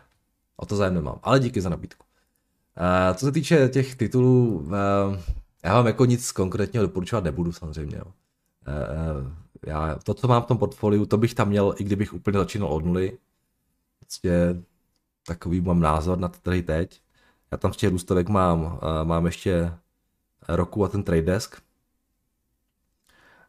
O 0.57 0.67
to 0.67 0.77
zájem 0.77 0.95
nemám, 0.95 1.19
ale 1.23 1.41
díky 1.41 1.61
za 1.61 1.69
nabídku. 1.69 2.05
Uh, 2.81 3.17
co 3.17 3.27
se 3.27 3.33
týče 3.33 3.69
těch 3.69 3.97
titulů, 3.97 4.59
uh, 4.59 4.73
já 5.65 5.75
vám 5.75 5.87
jako 5.87 6.05
nic 6.05 6.33
konkrétního 6.33 6.83
doporučovat 6.83 7.25
nebudu 7.25 7.53
samozřejmě. 7.53 8.03
Uh, 8.03 8.13
já, 9.67 9.99
to, 10.03 10.15
co 10.15 10.29
mám 10.29 10.43
v 10.43 10.47
tom 10.47 10.59
portfoliu, 10.59 11.07
to 11.07 11.17
bych 11.17 11.35
tam 11.35 11.49
měl, 11.49 11.75
i 11.79 11.85
kdybych 11.85 12.15
úplně 12.15 12.39
začínal 12.39 12.69
od 12.69 12.85
nuly. 12.85 13.19
Prostě 13.99 14.63
takový 15.27 15.61
mám 15.61 15.81
názor 15.81 16.19
na 16.19 16.29
tady 16.29 16.63
teď. 16.63 17.03
Já 17.51 17.59
tam 17.59 17.73
z 17.73 17.77
těch 17.77 17.91
růstovek 17.91 18.29
mám, 18.29 18.81
mám 19.05 19.27
ještě 19.27 19.75
roku 20.49 20.85
a 20.85 20.89
ten 20.89 21.03
trade 21.03 21.23
desk, 21.23 21.63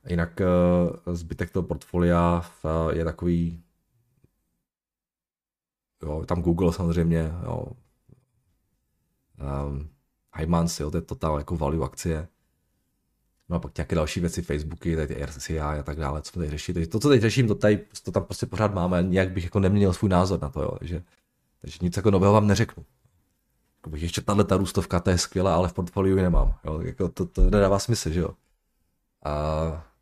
Jinak 0.10 0.42
uh, 1.08 1.13
zbytek 1.16 1.52
toho 1.52 1.63
portfolia 1.63 2.46
uh, 2.63 2.98
je 2.98 3.06
takový, 3.06 3.63
jo, 6.04 6.26
tam 6.26 6.42
Google 6.42 6.74
samozřejmě, 6.74 7.32
jo, 7.44 7.68
um, 9.68 9.89
Hymans, 10.36 10.80
jo, 10.80 10.92
to 10.92 10.98
je 10.98 11.02
totál 11.02 11.38
jako 11.38 11.58
value 11.58 11.86
akcie. 11.86 12.28
No 13.50 13.56
a 13.56 13.60
pak 13.60 13.78
nějaké 13.78 13.96
další 13.96 14.20
věci, 14.20 14.42
Facebooky, 14.42 14.96
tady 14.96 15.26
RCI 15.26 15.60
a 15.60 15.84
tak 15.84 15.98
dále, 15.98 16.22
co 16.22 16.32
tady 16.32 16.50
řešili. 16.50 16.74
Takže 16.74 16.89
to, 16.89 17.00
co 17.00 17.10
teď 17.10 17.22
řeším, 17.22 17.48
to, 17.48 17.56
tady, 17.56 17.86
to 18.04 18.12
tam 18.12 18.24
prostě 18.24 18.46
pořád 18.46 18.74
máme, 18.74 19.04
nějak 19.04 19.32
bych 19.32 19.44
jako 19.44 19.60
neměl 19.60 19.94
svůj 19.94 20.10
názor 20.10 20.42
na 20.42 20.50
to, 20.50 20.62
jo, 20.62 20.72
takže, 20.80 21.04
takže 21.62 21.78
nic 21.82 21.98
jako 21.98 22.12
nového 22.12 22.34
vám 22.34 22.48
neřeknu. 22.48 22.86
Jako 23.86 23.98
ještě 23.98 24.22
tahle 24.22 24.44
ta 24.44 24.58
růstovka, 24.58 25.00
to 25.00 25.10
je 25.10 25.18
skvělá, 25.18 25.56
ale 25.56 25.70
v 25.70 25.74
portfoliu 25.74 26.18
ji 26.18 26.24
nemám. 26.24 26.56
Jo, 26.63 26.82
jako 26.82 27.10
to, 27.10 27.26
to 27.26 27.42
nedává 27.42 27.80
smysl, 27.80 28.10
že 28.10 28.20
jo. 28.20 28.30
A 29.26 29.93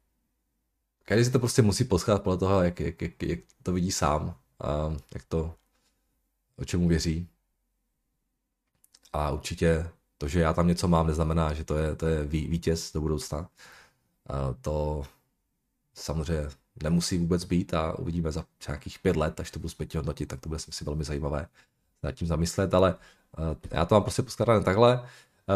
Každý 1.06 1.26
si 1.26 1.32
to 1.32 1.40
prostě 1.40 1.62
musí 1.62 1.84
poschát 1.84 2.24
podle 2.24 2.38
toho, 2.38 2.64
jak, 2.64 2.80
jak, 2.80 3.02
jak, 3.02 3.24
jak 3.24 3.40
to 3.64 3.74
vidí 3.74 3.92
sám 3.92 4.36
a 4.60 4.96
jak 5.14 5.24
to, 5.24 5.56
o 6.58 6.66
čemu 6.66 6.88
věří. 6.88 7.28
A 9.14 9.32
určitě 9.32 9.90
to, 10.18 10.28
že 10.28 10.40
já 10.40 10.54
tam 10.54 10.68
něco 10.68 10.88
mám, 10.88 11.08
neznamená, 11.08 11.54
že 11.54 11.64
to 11.64 11.78
je, 11.78 11.96
to 11.96 12.08
je 12.08 12.24
vítěz 12.24 12.94
do 12.94 13.02
budoucna. 13.02 13.50
A 14.28 14.54
to 14.62 15.04
samozřejmě 15.94 16.50
nemusí 16.84 17.18
vůbec 17.18 17.44
být 17.44 17.74
a 17.74 18.00
uvidíme 18.00 18.32
za 18.32 18.46
nějakých 18.68 19.00
pět 19.00 19.16
let, 19.16 19.40
až 19.40 19.52
to 19.52 19.60
budu 19.60 19.70
zpětně 19.70 19.98
hodnotit, 19.98 20.26
tak 20.26 20.40
to 20.40 20.50
bude 20.50 20.60
si 20.60 20.86
velmi 20.86 21.04
zajímavé 21.04 21.48
nad 22.04 22.12
tím 22.12 22.28
zamyslet, 22.28 22.74
ale 22.74 22.96
já 23.72 23.86
to 23.86 23.96
mám 23.96 24.04
prostě 24.04 24.22
poskládané 24.22 24.64
takhle. 24.64 25.08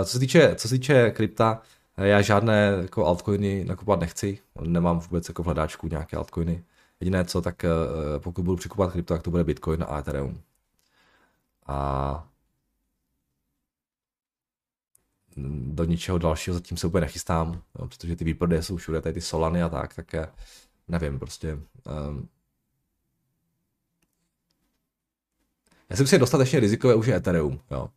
Co 0.06 0.12
se 0.12 0.20
týče, 0.20 0.56
co 0.56 0.68
se 0.68 0.76
týče 0.76 1.12
krypta, 1.12 1.62
já 1.98 2.22
žádné 2.22 2.78
jako 2.82 3.06
altcoiny 3.06 3.66
nakupovat 3.66 4.00
nechci, 4.00 4.40
nemám 4.62 5.00
vůbec 5.00 5.28
jako 5.28 5.44
v 5.44 5.46
hledáčku 5.46 5.88
nějaké 5.88 6.18
altcoiny. 6.18 6.64
Jediné 7.00 7.26
co, 7.26 7.42
tak 7.42 7.66
eh, 7.66 7.70
pokud 8.20 8.46
budu 8.46 8.58
přikupovat 8.58 8.92
krypto, 8.92 9.14
tak 9.14 9.24
to 9.24 9.32
bude 9.32 9.44
Bitcoin 9.44 9.86
a 9.88 10.00
Ethereum. 10.00 10.42
A 11.68 12.28
do 15.68 15.84
ničeho 15.84 16.18
dalšího 16.18 16.54
zatím 16.54 16.78
se 16.78 16.88
úplně 16.88 17.02
nechystám, 17.02 17.62
jo, 17.80 17.88
protože 17.88 18.16
ty 18.16 18.24
výprodeje 18.24 18.64
jsou 18.64 18.78
všude, 18.78 19.02
tady 19.02 19.14
ty 19.14 19.22
Solany 19.22 19.64
a 19.64 19.70
tak, 19.70 19.94
tak 19.94 20.14
nevím, 20.88 21.20
prostě 21.20 21.54
um, 21.54 22.30
já 25.90 25.96
jsem 25.96 26.08
si 26.08 26.20
dostatečně 26.20 26.60
rizikové 26.60 26.96
už 26.96 27.08
je 27.08 27.16
Ethereum, 27.16 27.60
jo 27.72 27.90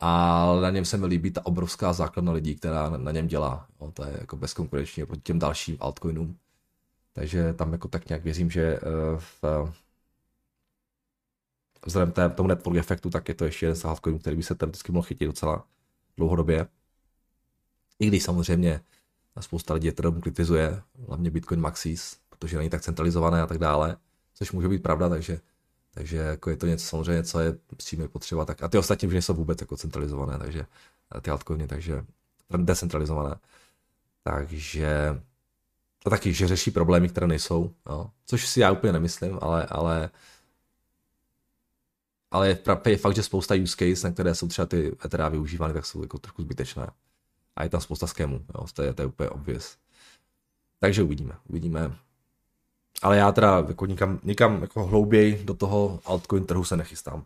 ale 0.00 0.62
na 0.62 0.70
něm 0.70 0.84
se 0.84 0.96
mi 0.96 1.06
líbí 1.06 1.30
ta 1.30 1.46
obrovská 1.46 1.92
základna 1.92 2.32
lidí, 2.32 2.54
která 2.54 2.90
na 2.90 3.12
něm 3.12 3.26
dělá. 3.26 3.66
Jo, 3.80 3.90
to 3.90 4.04
je 4.04 4.16
jako 4.20 4.36
bezkonkurenční 4.36 5.06
proti 5.06 5.22
těm 5.22 5.38
dalším 5.38 5.76
altcoinům. 5.80 6.38
Takže 7.12 7.52
tam 7.52 7.72
jako 7.72 7.88
tak 7.88 8.08
nějak 8.08 8.24
věřím, 8.24 8.50
že 8.50 8.62
eh, 8.62 8.80
v, 9.18 9.44
vzhledem 11.86 12.12
té, 12.12 12.28
tomu 12.28 12.48
network 12.48 12.76
efektu, 12.76 13.10
tak 13.10 13.28
je 13.28 13.34
to 13.34 13.44
ještě 13.44 13.66
jeden 13.66 13.76
z 13.76 13.84
altcoinů, 13.84 14.18
který 14.18 14.36
by 14.36 14.42
se 14.42 14.54
teoreticky 14.54 14.92
mohl 14.92 15.06
chytit 15.06 15.28
docela 15.28 15.64
dlouhodobě. 16.16 16.66
I 17.98 18.06
když 18.06 18.22
samozřejmě 18.22 18.80
spousta 19.40 19.74
lidí 19.74 19.88
Ethereum 19.88 20.20
kritizuje, 20.20 20.82
hlavně 21.06 21.30
Bitcoin 21.30 21.60
Maxis, 21.60 22.16
protože 22.28 22.56
není 22.56 22.70
tak 22.70 22.82
centralizované 22.82 23.42
a 23.42 23.46
tak 23.46 23.58
dále, 23.58 23.96
což 24.34 24.52
může 24.52 24.68
být 24.68 24.82
pravda, 24.82 25.08
takže 25.08 25.40
takže 25.96 26.16
jako 26.16 26.50
je 26.50 26.56
to 26.56 26.66
něco 26.66 26.86
samozřejmě, 26.86 27.22
co 27.22 27.40
je 27.40 27.58
je 27.98 28.08
potřeba. 28.08 28.44
Tak, 28.44 28.62
a 28.62 28.68
ty 28.68 28.78
ostatní 28.78 29.08
už 29.08 29.14
nejsou 29.14 29.34
vůbec 29.34 29.60
jako 29.60 29.76
centralizované, 29.76 30.38
takže 30.38 30.66
ty 31.22 31.30
altcoiny, 31.30 31.66
takže 31.66 32.04
decentralizované. 32.56 33.36
Takže 34.22 35.20
to 36.02 36.10
taky, 36.10 36.32
že 36.32 36.48
řeší 36.48 36.70
problémy, 36.70 37.08
které 37.08 37.26
nejsou, 37.26 37.74
no. 37.86 38.10
což 38.26 38.46
si 38.46 38.60
já 38.60 38.72
úplně 38.72 38.92
nemyslím, 38.92 39.38
ale, 39.42 39.66
ale 39.66 40.10
ale 42.30 42.48
je, 42.48 42.58
je 42.88 42.96
fakt, 42.96 43.14
že 43.14 43.22
spousta 43.22 43.54
use 43.54 43.76
case, 43.76 44.08
na 44.08 44.14
které 44.14 44.34
jsou 44.34 44.48
třeba 44.48 44.66
ty 44.66 44.96
Ethera 45.04 45.28
využívány, 45.28 45.74
tak 45.74 45.86
jsou 45.86 46.02
jako 46.02 46.18
trochu 46.18 46.42
zbytečné. 46.42 46.90
A 47.56 47.62
je 47.62 47.68
tam 47.68 47.80
spousta 47.80 48.06
skémů, 48.06 48.44
jo, 48.54 48.66
to, 48.72 48.82
je, 48.82 48.94
to 48.94 49.02
je 49.02 49.06
úplně 49.06 49.28
obvěz. 49.28 49.76
Takže 50.78 51.02
uvidíme, 51.02 51.34
uvidíme, 51.48 51.96
ale 53.02 53.16
já 53.16 53.32
teda 53.32 53.64
jako 53.68 53.86
nikam, 53.86 54.20
nikam 54.22 54.62
jako 54.62 54.86
hlouběji 54.86 55.44
do 55.44 55.54
toho 55.54 56.00
altcoin 56.04 56.44
trhu 56.44 56.64
se 56.64 56.76
nechystám. 56.76 57.24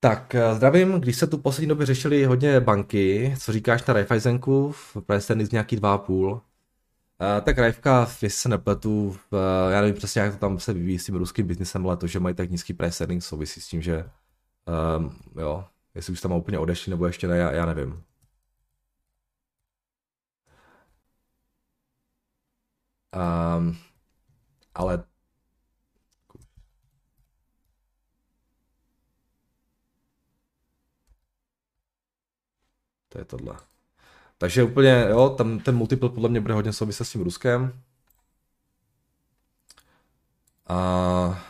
Tak 0.00 0.34
eh, 0.34 0.54
zdravím, 0.54 0.92
když 0.92 1.16
se 1.16 1.26
tu 1.26 1.38
poslední 1.38 1.68
době 1.68 1.86
řešili 1.86 2.24
hodně 2.24 2.60
banky, 2.60 3.34
co 3.40 3.52
říkáš 3.52 3.84
na 3.84 3.94
Raiffeisenku, 3.94 4.72
v 4.72 4.96
price 5.06 5.46
z 5.46 5.50
nějaký 5.50 5.76
2,5. 5.76 6.40
Uh, 7.20 7.44
tak 7.44 7.58
Raifka, 7.58 8.00
jestli 8.00 8.30
se 8.30 8.48
nepletu, 8.48 9.08
uh, 9.08 9.38
já 9.70 9.80
nevím 9.80 9.96
přesně, 9.96 10.20
jak 10.20 10.32
to 10.32 10.38
tam 10.38 10.58
se 10.58 10.72
vyvíjí 10.72 10.98
s 10.98 11.06
tím 11.06 11.14
ruským 11.14 11.46
biznesem, 11.46 11.86
ale 11.86 11.96
to, 11.96 12.06
že 12.06 12.20
mají 12.20 12.34
tak 12.34 12.50
nízký 12.50 12.72
price 12.72 13.06
souvisí 13.18 13.60
s 13.60 13.68
tím, 13.68 13.82
že 13.82 14.10
um, 14.98 15.16
jo, 15.36 15.64
jestli 15.94 16.12
už 16.12 16.20
tam 16.20 16.32
úplně 16.32 16.58
odešli 16.58 16.90
nebo 16.90 17.06
ještě 17.06 17.28
ne, 17.28 17.36
já, 17.38 17.52
já 17.52 17.66
nevím. 17.66 18.02
Um, 23.16 23.76
ale 24.74 25.04
to 33.08 33.18
je 33.18 33.24
tohle. 33.24 33.56
Takže 34.38 34.62
úplně, 34.62 35.06
jo, 35.10 35.30
tam 35.30 35.58
ten 35.58 35.76
multiple 35.76 36.08
podle 36.08 36.28
mě 36.28 36.40
bude 36.40 36.54
hodně 36.54 36.72
souviset 36.72 37.06
s 37.06 37.12
tím 37.12 37.22
Ruskem. 37.22 37.82
A 40.68 41.46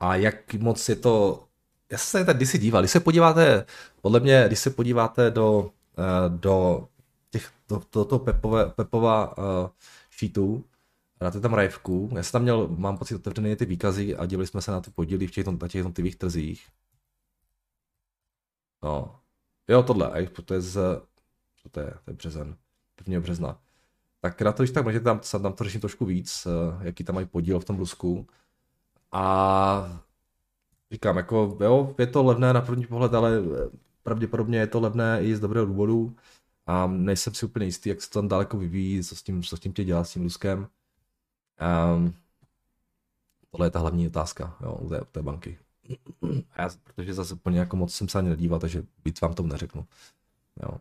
a 0.00 0.14
jak 0.16 0.54
moc 0.54 0.88
je 0.88 0.96
to, 0.96 1.44
já 1.92 1.98
jsem 1.98 2.20
se 2.20 2.24
tady 2.24 2.46
si 2.46 2.58
díval, 2.58 2.82
když 2.82 2.90
se 2.90 3.00
podíváte, 3.00 3.66
podle 4.02 4.20
mě, 4.20 4.44
když 4.46 4.58
se 4.58 4.70
podíváte 4.70 5.30
do 5.30 5.72
do 6.28 6.88
těch, 7.30 7.52
do, 7.68 7.82
do 7.92 8.04
toho 8.04 8.18
Pepové, 8.18 8.66
Pepova 8.66 9.38
uh, 9.38 9.44
sheetu, 10.18 10.64
dáte 11.20 11.40
tam 11.40 11.54
rajvku, 11.54 12.10
já 12.16 12.22
jsem 12.22 12.32
tam 12.32 12.42
měl, 12.42 12.68
mám 12.68 12.98
pocit, 12.98 13.14
otevřené 13.14 13.56
ty 13.56 13.64
výkazy 13.64 14.16
a 14.16 14.26
dělali 14.26 14.46
jsme 14.46 14.62
se 14.62 14.70
na 14.70 14.80
ty 14.80 14.90
podíly 14.90 15.26
v 15.26 15.30
těch, 15.30 15.46
na 15.46 15.68
těch 15.68 15.74
jednotlivých 15.74 16.16
trzích. 16.16 16.68
No. 18.82 19.20
Jo, 19.68 19.82
tohle, 19.82 20.26
to 20.44 20.54
je 20.54 20.60
z, 20.60 20.74
to 21.70 21.80
je, 21.80 21.94
to 22.04 22.10
je 22.10 22.14
březen, 22.16 22.56
1. 23.06 23.20
března. 23.20 23.60
Tak 24.20 24.42
na 24.42 24.52
to, 24.52 24.62
když 24.62 24.70
tak 24.70 24.84
můžete 24.84 25.04
tam, 25.04 25.20
tam 25.42 25.52
to 25.52 25.64
řeším 25.64 25.80
trošku 25.80 26.04
víc, 26.04 26.46
eh, 26.46 26.86
jaký 26.86 27.04
tam 27.04 27.14
mají 27.14 27.26
podíl 27.26 27.60
v 27.60 27.64
tom 27.64 27.76
Rusku. 27.76 28.26
A 29.12 30.02
říkám, 30.92 31.16
jako 31.16 31.58
jo, 31.60 31.94
je 31.98 32.06
to 32.06 32.24
levné 32.24 32.52
na 32.52 32.60
první 32.60 32.86
pohled, 32.86 33.14
ale 33.14 33.42
pravděpodobně 34.08 34.58
je 34.58 34.66
to 34.66 34.80
levné 34.80 35.24
i 35.24 35.36
z 35.36 35.40
dobrého 35.40 35.66
důvodu 35.66 36.16
a 36.66 36.86
nejsem 36.86 37.34
si 37.34 37.46
úplně 37.46 37.66
jistý, 37.66 37.88
jak 37.88 38.02
se 38.02 38.10
to 38.10 38.18
tam 38.18 38.28
daleko 38.28 38.58
vyvíjí, 38.58 39.04
co 39.04 39.16
s 39.16 39.22
tím, 39.22 39.42
co 39.42 39.56
s 39.56 39.60
tím 39.60 39.72
tě 39.72 39.84
dělá 39.84 40.04
s 40.04 40.12
tím 40.12 40.22
Ruskem. 40.22 40.68
Um, 41.96 42.14
tohle 43.50 43.66
je 43.66 43.70
ta 43.70 43.78
hlavní 43.78 44.06
otázka 44.06 44.56
jo, 44.60 44.74
u, 44.74 44.88
té, 44.88 45.00
u 45.00 45.04
té 45.04 45.22
banky. 45.22 45.58
A 46.52 46.62
já, 46.62 46.70
protože 46.84 47.14
zase 47.14 47.34
úplně 47.34 47.58
jako 47.58 47.76
moc 47.76 47.94
jsem 47.94 48.08
se 48.08 48.18
ani 48.18 48.28
nedíval, 48.28 48.60
takže 48.60 48.82
víc 49.04 49.20
vám 49.20 49.34
tomu 49.34 49.48
neřeknu. 49.48 49.86
Jo. 50.62 50.78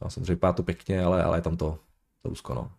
Já 0.00 0.10
jsem 0.10 0.24
řekl 0.24 0.52
to 0.52 0.62
pěkně, 0.62 1.04
ale, 1.04 1.24
ale 1.24 1.38
je 1.38 1.42
tam 1.42 1.56
to, 1.56 1.78
to 2.22 2.28
Rusko, 2.28 2.54
no. 2.54 2.72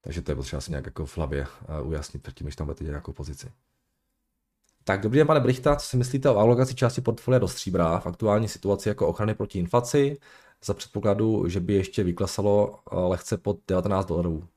Takže 0.00 0.22
to 0.22 0.30
je 0.30 0.36
potřeba 0.36 0.60
si 0.60 0.70
nějak 0.70 0.86
jako 0.86 1.06
v 1.06 1.16
hlavě 1.16 1.46
eh, 1.68 1.82
ujasnit 1.82 2.22
předtím, 2.22 2.44
než 2.44 2.56
tam 2.56 2.66
budete 2.66 2.84
nějakou 2.84 3.12
pozici. 3.12 3.52
Tak 4.88 5.00
dobrý 5.00 5.18
den, 5.18 5.26
pane 5.26 5.40
Brichta, 5.40 5.76
co 5.76 5.86
si 5.86 5.96
myslíte 5.96 6.30
o 6.30 6.38
alokaci 6.38 6.74
části 6.74 7.00
portfolia 7.00 7.38
do 7.38 7.48
stříbra 7.48 7.98
v 7.98 8.06
aktuální 8.06 8.48
situaci 8.48 8.88
jako 8.88 9.08
ochrany 9.08 9.34
proti 9.34 9.58
inflaci 9.58 10.18
za 10.64 10.74
předpokladu, 10.74 11.48
že 11.48 11.60
by 11.60 11.74
ještě 11.74 12.04
vyklesalo 12.04 12.78
eh, 12.92 12.96
lehce 12.96 13.36
pod 13.36 13.58
19 13.68 14.06
dolarů. 14.06 14.48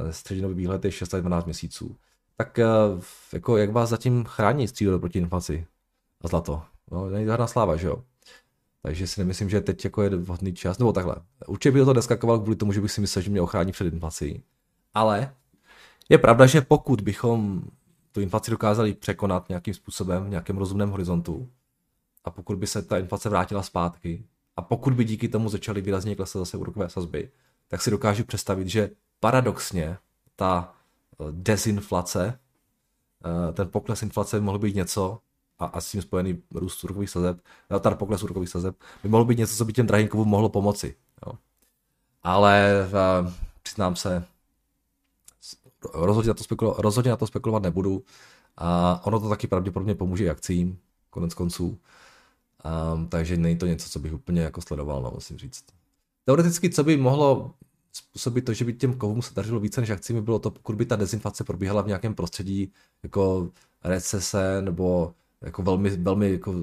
Eh, 0.00 0.12
střednědobý 0.12 0.54
výhled 0.54 0.84
je 0.84 0.92
6 0.92 1.14
12 1.14 1.44
měsíců. 1.44 1.96
Tak 2.36 2.58
jako 3.32 3.56
jak 3.56 3.70
vás 3.70 3.90
zatím 3.90 4.24
chrání 4.24 4.68
stříbro 4.68 4.98
proti 4.98 5.18
inflaci 5.18 5.66
a 6.20 6.28
zlato? 6.28 6.62
No, 6.90 7.10
není 7.10 7.24
žádná 7.24 7.46
sláva, 7.46 7.76
že 7.76 7.86
jo? 7.86 8.02
Takže 8.82 9.06
si 9.06 9.20
nemyslím, 9.20 9.50
že 9.50 9.60
teď 9.60 9.84
jako 9.84 10.02
je 10.02 10.10
vhodný 10.10 10.54
čas, 10.54 10.78
nebo 10.78 10.92
takhle. 10.92 11.16
Určitě 11.46 11.70
by 11.70 11.84
to 11.84 11.94
neskakoval 11.94 12.38
kvůli 12.38 12.56
tomu, 12.56 12.72
že 12.72 12.80
bych 12.80 12.92
si 12.92 13.00
myslel, 13.00 13.22
že 13.22 13.30
mě 13.30 13.40
ochrání 13.40 13.72
před 13.72 13.92
inflací. 13.92 14.42
Ale 14.94 15.34
je 16.08 16.18
pravda, 16.18 16.46
že 16.46 16.60
pokud 16.60 17.00
bychom 17.00 17.62
tu 18.14 18.20
inflaci 18.20 18.50
dokázali 18.50 18.94
překonat 18.94 19.48
nějakým 19.48 19.74
způsobem 19.74 20.24
v 20.24 20.28
nějakém 20.28 20.56
rozumném 20.56 20.90
horizontu 20.90 21.48
a 22.24 22.30
pokud 22.30 22.58
by 22.58 22.66
se 22.66 22.82
ta 22.82 22.98
inflace 22.98 23.28
vrátila 23.28 23.62
zpátky 23.62 24.24
a 24.56 24.62
pokud 24.62 24.94
by 24.94 25.04
díky 25.04 25.28
tomu 25.28 25.48
začaly 25.48 25.80
výrazně 25.80 26.16
klesat 26.16 26.40
zase 26.40 26.56
úrokové 26.56 26.88
sazby, 26.88 27.30
tak 27.68 27.82
si 27.82 27.90
dokážu 27.90 28.24
představit, 28.24 28.68
že 28.68 28.90
paradoxně 29.20 29.96
ta 30.36 30.74
eh, 31.20 31.24
dezinflace, 31.30 32.38
eh, 33.24 33.52
ten 33.52 33.68
pokles 33.70 34.02
inflace 34.02 34.36
by 34.36 34.44
mohl 34.44 34.58
být 34.58 34.76
něco, 34.76 35.18
a, 35.58 35.64
a 35.66 35.80
s 35.80 35.90
tím 35.90 36.02
spojený 36.02 36.42
růst 36.50 36.84
úrokových 36.84 37.10
sazeb, 37.10 37.40
eh, 37.76 37.80
teda 37.80 37.96
pokles 37.96 38.22
úrokových 38.22 38.48
sazeb, 38.48 38.76
by 39.02 39.08
mohl 39.08 39.24
být 39.24 39.38
něco, 39.38 39.56
co 39.56 39.64
by 39.64 39.72
těm 39.72 39.86
drahým 39.86 40.08
kovům 40.08 40.28
mohlo 40.28 40.48
pomoci. 40.48 40.96
Jo. 41.26 41.32
Ale 42.22 42.86
uh, 43.24 43.32
přiznám 43.62 43.96
se, 43.96 44.24
rozhodně 45.92 46.28
na, 46.28 46.34
to 46.34 46.44
spekulo, 46.44 46.74
rozhodně 46.78 47.10
na 47.10 47.16
to 47.16 47.26
spekulovat 47.26 47.62
nebudu. 47.62 48.04
A 48.56 49.00
ono 49.06 49.20
to 49.20 49.28
taky 49.28 49.46
pravděpodobně 49.46 49.94
pomůže 49.94 50.30
akcím, 50.30 50.78
konec 51.10 51.34
konců. 51.34 51.78
Um, 52.94 53.08
takže 53.08 53.36
není 53.36 53.56
to 53.56 53.66
něco, 53.66 53.88
co 53.88 53.98
bych 53.98 54.14
úplně 54.14 54.40
jako 54.40 54.60
sledoval, 54.60 55.02
no, 55.02 55.10
musím 55.14 55.38
říct. 55.38 55.64
Teoreticky, 56.24 56.70
co 56.70 56.84
by 56.84 56.96
mohlo 56.96 57.54
způsobit 57.92 58.44
to, 58.44 58.52
že 58.52 58.64
by 58.64 58.72
těm 58.72 58.94
kovům 58.94 59.22
se 59.22 59.34
dařilo 59.34 59.60
více 59.60 59.80
než 59.80 59.90
akcím, 59.90 60.16
by 60.16 60.22
bylo 60.22 60.38
to, 60.38 60.50
pokud 60.50 60.76
by 60.76 60.86
ta 60.86 60.96
dezinflace 60.96 61.44
probíhala 61.44 61.82
v 61.82 61.86
nějakém 61.86 62.14
prostředí 62.14 62.72
jako 63.02 63.50
recese 63.84 64.62
nebo 64.62 65.14
jako 65.40 65.62
velmi, 65.62 65.90
velmi 65.90 66.32
jako, 66.32 66.54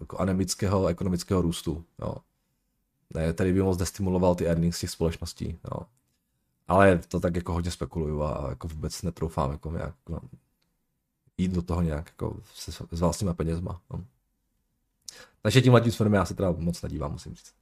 jako 0.00 0.18
anemického 0.18 0.86
ekonomického 0.86 1.42
růstu. 1.42 1.84
Jo. 1.98 2.14
Ne, 3.14 3.32
tady 3.32 3.52
by 3.52 3.62
moc 3.62 3.76
destimuloval 3.76 4.34
ty 4.34 4.46
earnings 4.46 4.80
těch 4.80 4.90
společností. 4.90 5.58
Jo. 5.64 5.86
Ale 6.68 6.98
to 6.98 7.20
tak 7.20 7.36
jako 7.36 7.52
hodně 7.52 7.70
spekuluju 7.70 8.22
a 8.22 8.46
jako 8.48 8.68
vůbec 8.68 9.02
netroufám 9.02 9.50
jako 9.50 9.72
nějak 9.72 9.94
no, 10.08 10.20
jít 11.38 11.52
do 11.52 11.62
toho 11.62 11.82
nějak 11.82 12.06
jako 12.06 12.40
se, 12.54 12.72
s 12.72 13.00
vlastníma 13.00 13.34
penězma. 13.34 13.80
No. 13.90 14.04
Takže 15.42 15.62
tím 15.62 15.74
letím 15.74 15.92
směrem 15.92 16.14
já 16.14 16.24
se 16.24 16.34
teda 16.34 16.52
moc 16.52 16.82
nedívám, 16.82 17.12
musím 17.12 17.34
říct. 17.34 17.54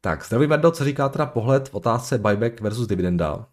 Tak, 0.00 0.24
zdravý 0.26 0.46
Verdo, 0.46 0.70
co 0.70 0.84
říká 0.84 1.08
teda 1.08 1.26
pohled 1.26 1.68
v 1.68 1.74
otázce 1.74 2.18
buyback 2.18 2.60
versus 2.60 2.86
dividenda? 2.86 3.48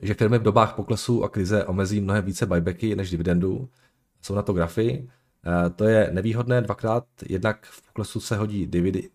Že 0.00 0.14
firmy 0.14 0.38
v 0.38 0.42
dobách 0.42 0.74
poklesu 0.74 1.24
a 1.24 1.28
krize 1.28 1.64
omezí 1.64 2.00
mnohem 2.00 2.24
více 2.24 2.46
buybacky 2.46 2.96
než 2.96 3.10
dividendu. 3.10 3.68
Jsou 4.22 4.34
na 4.34 4.42
to 4.42 4.52
grafy. 4.52 5.08
E, 5.66 5.70
to 5.70 5.84
je 5.84 6.10
nevýhodné 6.12 6.60
dvakrát, 6.60 7.04
jednak 7.28 7.66
v 7.66 7.82
poklesu 7.82 8.20
se 8.20 8.36
hodí 8.36 8.66
dividy, 8.66 9.10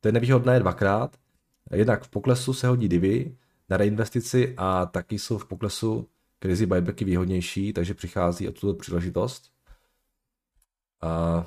to 0.00 0.08
je 0.08 0.12
nevýhodné 0.12 0.58
dvakrát. 0.58 1.16
Jednak 1.70 2.04
v 2.04 2.08
poklesu 2.08 2.54
se 2.54 2.68
hodí 2.68 2.88
divy 2.88 3.36
na 3.68 3.76
reinvestici 3.76 4.54
a 4.56 4.86
taky 4.86 5.18
jsou 5.18 5.38
v 5.38 5.46
poklesu 5.46 6.08
krizi 6.38 6.66
buybacky 6.66 7.04
výhodnější, 7.04 7.72
takže 7.72 7.94
přichází 7.94 8.48
o 8.48 8.52
tuto 8.52 8.74
příležitost. 8.74 9.52
A... 11.00 11.46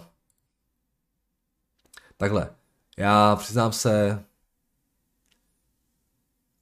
Takhle. 2.17 2.49
Já 2.97 3.35
přiznám 3.35 3.73
se, 3.73 4.23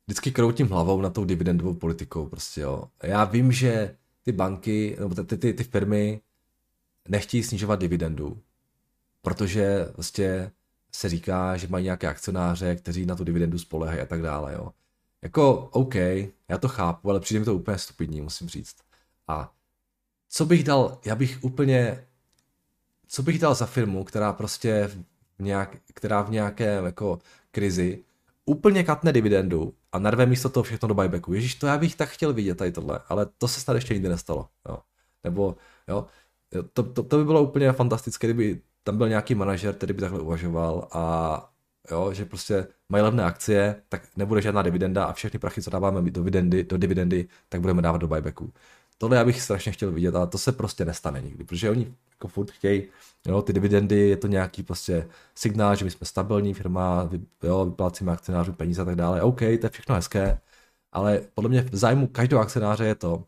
vždycky 0.08 0.32
kroutím 0.32 0.68
hlavou 0.68 1.02
na 1.02 1.10
tou 1.10 1.26
dividendovou 1.26 1.74
politikou 1.74 2.26
prostě, 2.26 2.62
jo. 2.62 2.84
Já 3.04 3.24
vím, 3.24 3.52
že 3.52 3.98
ty 4.24 4.32
banky, 4.32 4.98
nebo 5.00 5.24
ty, 5.24 5.38
ty, 5.38 5.54
ty 5.54 5.64
firmy 5.64 6.22
nechtějí 7.10 7.44
snižovat 7.44 7.80
dividendu, 7.80 8.42
protože 9.22 9.86
prostě 9.94 10.52
se 10.92 11.10
říká, 11.10 11.58
že 11.58 11.68
mají 11.68 11.84
nějaké 11.84 12.08
akcionáře, 12.08 12.76
kteří 12.76 13.06
na 13.06 13.16
tu 13.16 13.24
dividendu 13.24 13.60
spolehají 13.60 14.00
a 14.00 14.06
tak 14.06 14.22
dále. 14.22 14.54
Jo. 14.54 14.72
Jako, 15.22 15.70
OK, 15.72 15.96
já 16.48 16.58
to 16.60 16.68
chápu, 16.68 17.10
ale 17.10 17.20
přijde 17.20 17.40
mi 17.40 17.46
to 17.46 17.56
úplně 17.56 17.78
stupidní, 17.78 18.22
musím 18.22 18.48
říct. 18.48 18.76
A 19.28 19.54
co 20.30 20.46
bych 20.46 20.64
dal, 20.64 20.98
já 21.06 21.16
bych 21.16 21.38
úplně, 21.42 22.06
co 23.08 23.24
bych 23.24 23.40
dal 23.40 23.56
za 23.56 23.66
firmu, 23.66 24.04
která 24.04 24.34
prostě 24.34 24.92
v 25.40 25.44
nějak, 25.44 25.78
která 25.94 26.22
v 26.22 26.32
nějakém 26.32 26.86
jako 26.86 27.20
krizi 27.52 28.04
úplně 28.46 28.84
katne 28.84 29.14
dividendu 29.14 29.74
a 29.92 30.00
narve 30.00 30.26
místo 30.26 30.50
toho 30.50 30.64
všechno 30.64 30.88
do 30.88 30.94
buybacku. 30.94 31.34
Ježíš, 31.34 31.56
to 31.56 31.68
já 31.68 31.78
bych 31.78 31.96
tak 31.96 32.10
chtěl 32.10 32.34
vidět 32.34 32.56
tady 32.56 32.72
tohle, 32.72 33.00
ale 33.10 33.26
to 33.38 33.48
se 33.48 33.60
snad 33.60 33.74
ještě 33.74 33.94
nikdy 33.94 34.10
nestalo. 34.10 34.50
Jo. 34.70 34.78
Nebo, 35.24 35.56
jo, 35.88 36.06
to, 36.74 36.84
to, 36.84 37.04
to 37.04 37.18
by 37.18 37.26
bylo 37.26 37.44
úplně 37.44 37.72
fantastické, 37.72 38.28
kdyby 38.28 38.62
tam 38.84 38.98
byl 38.98 39.10
nějaký 39.10 39.36
manažer, 39.36 39.76
který 39.76 39.94
by 39.94 40.02
takhle 40.02 40.20
uvažoval 40.20 40.88
a 40.92 41.52
jo, 41.92 42.14
že 42.14 42.26
prostě 42.26 42.68
mají 42.90 43.04
levné 43.04 43.24
akcie, 43.24 43.76
tak 43.90 44.02
nebude 44.16 44.42
žádná 44.42 44.62
dividenda 44.62 45.06
a 45.06 45.14
všechny 45.14 45.40
prachy, 45.40 45.62
co 45.62 45.70
dáváme 45.70 46.02
do 46.02 46.22
dividendy, 46.22 46.64
do 46.64 46.78
dividendy 46.78 47.28
tak 47.50 47.62
budeme 47.62 47.82
dávat 47.82 47.98
do 47.98 48.08
buybacku. 48.08 48.54
Tohle 48.98 49.18
já 49.18 49.26
bych 49.26 49.42
strašně 49.42 49.72
chtěl 49.72 49.92
vidět, 49.92 50.16
ale 50.16 50.28
to 50.28 50.38
se 50.38 50.52
prostě 50.52 50.86
nestane 50.86 51.22
nikdy, 51.22 51.44
protože 51.44 51.70
oni 51.70 51.94
jako 52.12 52.28
furt 52.28 52.52
chtějí, 52.52 52.84
jo, 53.28 53.42
ty 53.42 53.54
dividendy, 53.54 54.10
je 54.10 54.18
to 54.18 54.28
nějaký 54.28 54.64
prostě 54.64 55.10
signál, 55.36 55.76
že 55.76 55.86
my 55.86 55.92
jsme 55.92 56.08
stabilní 56.08 56.54
firma, 56.54 57.10
jo, 57.44 57.66
vyplácíme 57.66 58.12
akcionářům 58.12 58.56
peníze 58.56 58.82
a 58.82 58.86
tak 58.86 58.96
dále. 58.96 59.22
OK, 59.22 59.40
to 59.40 59.46
je 59.46 59.70
všechno 59.70 59.96
hezké, 59.96 60.40
ale 60.92 61.22
podle 61.34 61.50
mě 61.50 61.62
v 61.62 61.76
zájmu 61.76 62.08
každého 62.08 62.42
akcionáře 62.42 62.86
je 62.86 62.96
to, 62.96 63.24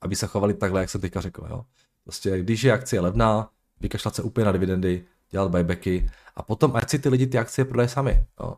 aby 0.00 0.16
se 0.16 0.26
chovali 0.26 0.54
takhle, 0.54 0.80
jak 0.80 0.90
jsem 0.90 1.00
teďka 1.00 1.20
řekl. 1.20 1.46
Jo. 1.50 1.64
Prostě 2.04 2.38
když 2.38 2.62
je 2.64 2.72
akcie 2.72 3.00
levná, 3.00 3.50
vykašlat 3.80 4.14
se 4.14 4.22
úplně 4.22 4.44
na 4.44 4.52
dividendy, 4.52 5.04
dělat 5.30 5.50
buybacky 5.50 6.10
a 6.34 6.42
potom 6.42 6.76
ať 6.76 6.90
si 6.90 6.98
ty 6.98 7.08
lidi 7.08 7.26
ty 7.26 7.38
akcie 7.38 7.64
prodají 7.64 7.88
sami. 7.88 8.26
Jo. 8.40 8.56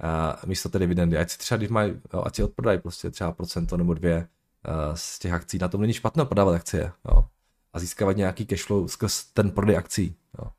A 0.00 0.40
místo 0.46 0.68
té 0.68 0.78
dividendy. 0.78 1.18
Ať 1.18 1.30
si 1.30 1.38
třeba, 1.38 1.56
když 1.56 1.70
mají, 1.70 2.00
jo, 2.12 2.22
ať 2.26 2.36
si 2.36 2.42
odprodají 2.42 2.80
prostě 2.80 3.10
třeba 3.10 3.32
procento 3.32 3.76
nebo 3.76 3.94
dvě 3.94 4.16
uh, 4.16 4.94
z 4.94 5.18
těch 5.18 5.32
akcí. 5.32 5.58
Na 5.58 5.68
tom 5.68 5.80
není 5.80 5.92
špatné 5.92 6.24
prodávat 6.24 6.54
akcie. 6.54 6.92
Jo. 7.08 7.24
A 7.72 7.78
získávat 7.78 8.16
nějaký 8.16 8.46
cashflow 8.46 8.88
skrz 8.88 9.24
ten 9.24 9.50
prodej 9.50 9.76
akcí. 9.76 10.16
Jo. 10.38 10.50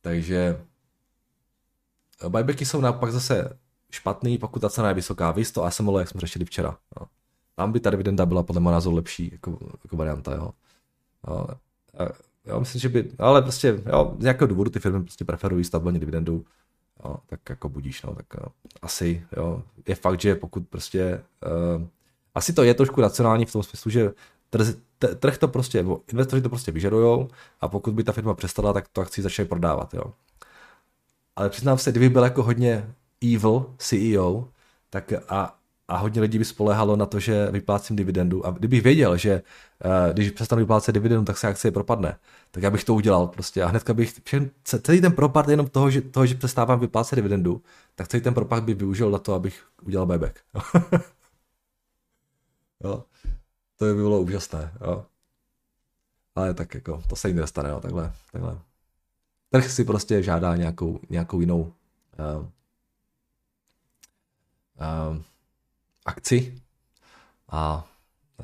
Takže 0.00 0.64
buybacky 2.28 2.66
jsou 2.66 2.80
naopak 2.80 3.12
zase 3.12 3.58
špatný, 3.90 4.38
pokud 4.38 4.58
ta 4.58 4.70
cena 4.70 4.88
je 4.88 4.94
vysoká. 4.94 5.30
Vy 5.30 5.44
to 5.44 5.64
ASML, 5.64 5.98
jak 5.98 6.08
jsme 6.08 6.20
řešili 6.20 6.44
včera. 6.44 6.78
Jo. 7.00 7.06
Tam 7.54 7.72
by 7.72 7.80
ta 7.80 7.90
dividenda 7.90 8.26
byla 8.26 8.42
podle 8.42 8.60
mého 8.60 8.72
názoru 8.72 8.96
lepší 8.96 9.28
jako, 9.32 9.58
jako 9.84 9.96
varianta. 9.96 10.34
Jo. 10.34 10.50
Jo. 11.28 11.46
Jo, 12.48 12.60
myslím, 12.60 12.80
že 12.80 12.88
by, 12.88 13.10
ale 13.18 13.42
prostě, 13.42 13.82
jo, 13.86 14.16
z 14.18 14.22
nějakého 14.22 14.48
důvodu 14.48 14.70
ty 14.70 14.80
firmy 14.80 15.02
prostě 15.02 15.24
preferují 15.24 15.64
stabilní 15.64 15.98
dividendu, 15.98 16.44
jo, 17.04 17.16
tak 17.26 17.40
jako 17.50 17.68
budíš, 17.68 18.02
no, 18.02 18.14
tak 18.14 18.26
jo, 18.34 18.46
asi, 18.82 19.26
jo, 19.36 19.62
je 19.88 19.94
fakt, 19.94 20.20
že 20.20 20.34
pokud 20.34 20.68
prostě, 20.68 21.24
uh, 21.76 21.86
asi 22.34 22.52
to 22.52 22.62
je 22.62 22.74
trošku 22.74 23.00
racionální 23.00 23.46
v 23.46 23.52
tom 23.52 23.62
smyslu, 23.62 23.90
že 23.90 24.12
trh, 24.50 24.66
trh 25.18 25.38
to 25.38 25.48
prostě, 25.48 25.82
nebo 25.82 26.00
investoři 26.08 26.42
to 26.42 26.48
prostě 26.48 26.72
vyžadujou 26.72 27.28
a 27.60 27.68
pokud 27.68 27.94
by 27.94 28.04
ta 28.04 28.12
firma 28.12 28.34
přestala, 28.34 28.72
tak 28.72 28.88
to 28.88 29.00
akci 29.00 29.22
začne 29.22 29.44
prodávat, 29.44 29.94
jo. 29.94 30.04
Ale 31.36 31.50
přiznám 31.50 31.78
se, 31.78 31.90
kdyby 31.90 32.08
byl 32.08 32.24
jako 32.24 32.42
hodně 32.42 32.94
evil 33.34 33.74
CEO, 33.78 34.48
tak 34.90 35.12
a, 35.28 35.57
a 35.88 35.96
hodně 35.96 36.20
lidí 36.20 36.38
by 36.38 36.44
spolehalo 36.44 36.96
na 36.96 37.06
to, 37.06 37.20
že 37.20 37.50
vyplácím 37.50 37.96
dividendu. 37.96 38.46
A 38.46 38.50
kdybych 38.50 38.82
věděl, 38.82 39.16
že 39.16 39.42
uh, 39.84 40.12
když 40.12 40.30
přestanu 40.30 40.60
vyplácet 40.60 40.92
dividendu, 40.92 41.24
tak 41.24 41.38
se 41.38 41.48
akcie 41.48 41.72
propadne, 41.72 42.18
tak 42.50 42.62
já 42.62 42.70
bych 42.70 42.84
to 42.84 42.94
udělal 42.94 43.26
prostě. 43.26 43.62
A 43.62 43.66
hnedka 43.66 43.94
bych 43.94 44.20
všechn, 44.24 44.46
celý 44.62 45.00
ten 45.00 45.12
propad 45.12 45.48
jenom 45.48 45.66
toho, 45.66 45.90
že, 45.90 46.00
toho, 46.00 46.26
že 46.26 46.34
přestávám 46.34 46.80
vyplácet 46.80 47.16
dividendu, 47.16 47.62
tak 47.94 48.08
celý 48.08 48.22
ten 48.22 48.34
propad 48.34 48.64
bych 48.64 48.76
využil 48.76 49.10
na 49.10 49.18
to, 49.18 49.34
abych 49.34 49.66
udělal 49.82 50.06
buyback. 50.06 50.38
jo. 52.84 53.04
To 53.76 53.84
by 53.84 53.94
bylo 53.94 54.20
úžasné. 54.20 54.72
Jo. 54.80 55.06
Ale 56.34 56.54
tak 56.54 56.74
jako, 56.74 57.02
to 57.08 57.16
se 57.16 57.28
jim 57.28 57.36
nestane, 57.36 57.70
jo, 57.70 57.80
takhle, 57.80 58.12
takhle. 58.32 58.58
Trh 59.50 59.70
si 59.70 59.84
prostě 59.84 60.22
žádá 60.22 60.56
nějakou, 60.56 61.00
nějakou 61.10 61.40
jinou, 61.40 61.60
uh, 61.60 62.46
uh, 64.80 65.22
akci 66.08 66.62
a 67.48 67.88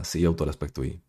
CEO 0.03 0.35
to 0.35 0.45
respektují. 0.45 1.01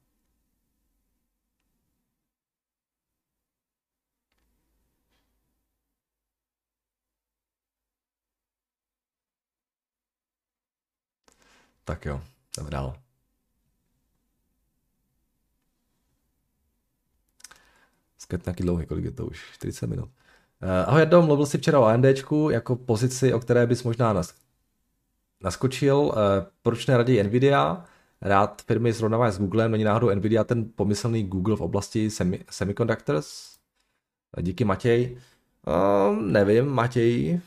Tak 11.84 12.06
jo, 12.06 12.22
jdeme 12.58 12.70
dál. 12.70 12.96
Skat 18.18 18.46
nějaký 18.46 18.64
dlouhý, 18.64 18.86
kolik 18.86 19.06
je 19.06 19.12
to 19.12 19.26
už? 19.26 19.52
40 19.54 19.88
minut. 19.88 20.10
Uh, 20.64 20.70
ahoj 20.88 21.00
Jardo, 21.00 21.22
mluvil 21.22 21.46
jsi 21.46 21.58
včera 21.58 21.80
o 21.80 21.84
AMDčku 21.84 22.50
jako 22.50 22.76
pozici, 22.76 23.34
o 23.34 23.40
které 23.40 23.68
bys 23.68 23.84
možná 23.84 24.14
nas- 24.14 24.45
naskočil. 25.46 25.98
Uh, 25.98 26.14
proč 26.62 26.88
neradí 26.88 27.24
Nvidia? 27.24 27.86
Rád 28.22 28.62
firmy 28.62 28.94
srovnávají 28.94 29.34
s 29.34 29.38
Googlem, 29.38 29.72
není 29.72 29.84
náhodou 29.84 30.10
Nvidia 30.10 30.44
ten 30.44 30.72
pomyslný 30.76 31.24
Google 31.24 31.56
v 31.56 31.62
oblasti 31.62 32.10
semi- 32.10 32.44
semiconductors? 32.50 33.56
Uh, 34.38 34.44
díky 34.44 34.66
Matěj. 34.66 35.18
Uh, 35.68 36.16
nevím, 36.22 36.66
Matěj, 36.66 37.42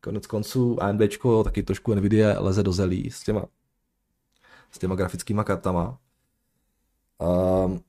Konec 0.00 0.26
konců 0.26 0.82
AMD 0.82 1.02
taky 1.44 1.62
trošku 1.62 1.94
Nvidia 1.94 2.40
leze 2.40 2.62
do 2.62 2.72
zelí 2.72 3.10
s 3.10 3.22
těma, 3.22 3.44
s 4.70 4.78
těma 4.78 4.94
grafickýma 4.94 5.44
kartama. 5.44 5.98
Um, 7.18 7.80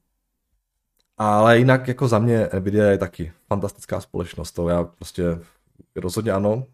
ale 1.17 1.57
jinak 1.57 1.87
jako 1.87 2.07
za 2.07 2.19
mě 2.19 2.49
Nvidia 2.59 2.85
je 2.85 2.97
taky 2.97 3.33
fantastická 3.47 4.01
společnost, 4.01 4.51
to 4.51 4.69
já 4.69 4.83
prostě 4.83 5.23
rozhodně 5.95 6.31
ano. 6.31 6.65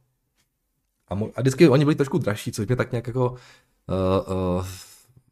A, 1.07 1.15
mo- 1.15 1.31
a 1.35 1.41
vždycky 1.41 1.69
oni 1.69 1.85
byli 1.85 1.95
trošku 1.95 2.17
dražší, 2.17 2.51
což 2.51 2.67
mě 2.67 2.75
tak 2.75 2.91
nějak 2.91 3.07
jako 3.07 3.31
uh, 3.31 4.57
uh, 4.57 4.67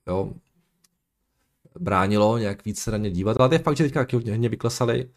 jo, 0.08 0.34
bránilo 1.80 2.38
nějak 2.38 2.66
víc 2.66 2.80
se 2.80 2.92
na 2.92 2.98
ně 2.98 3.12
dívat, 3.12 3.38
ale 3.40 3.50
to 3.50 3.56
je 3.56 3.60
fakt, 3.60 3.78
že 3.78 3.84
teďka 3.84 4.06
hodně 4.14 4.50
vyklesali 4.50 5.10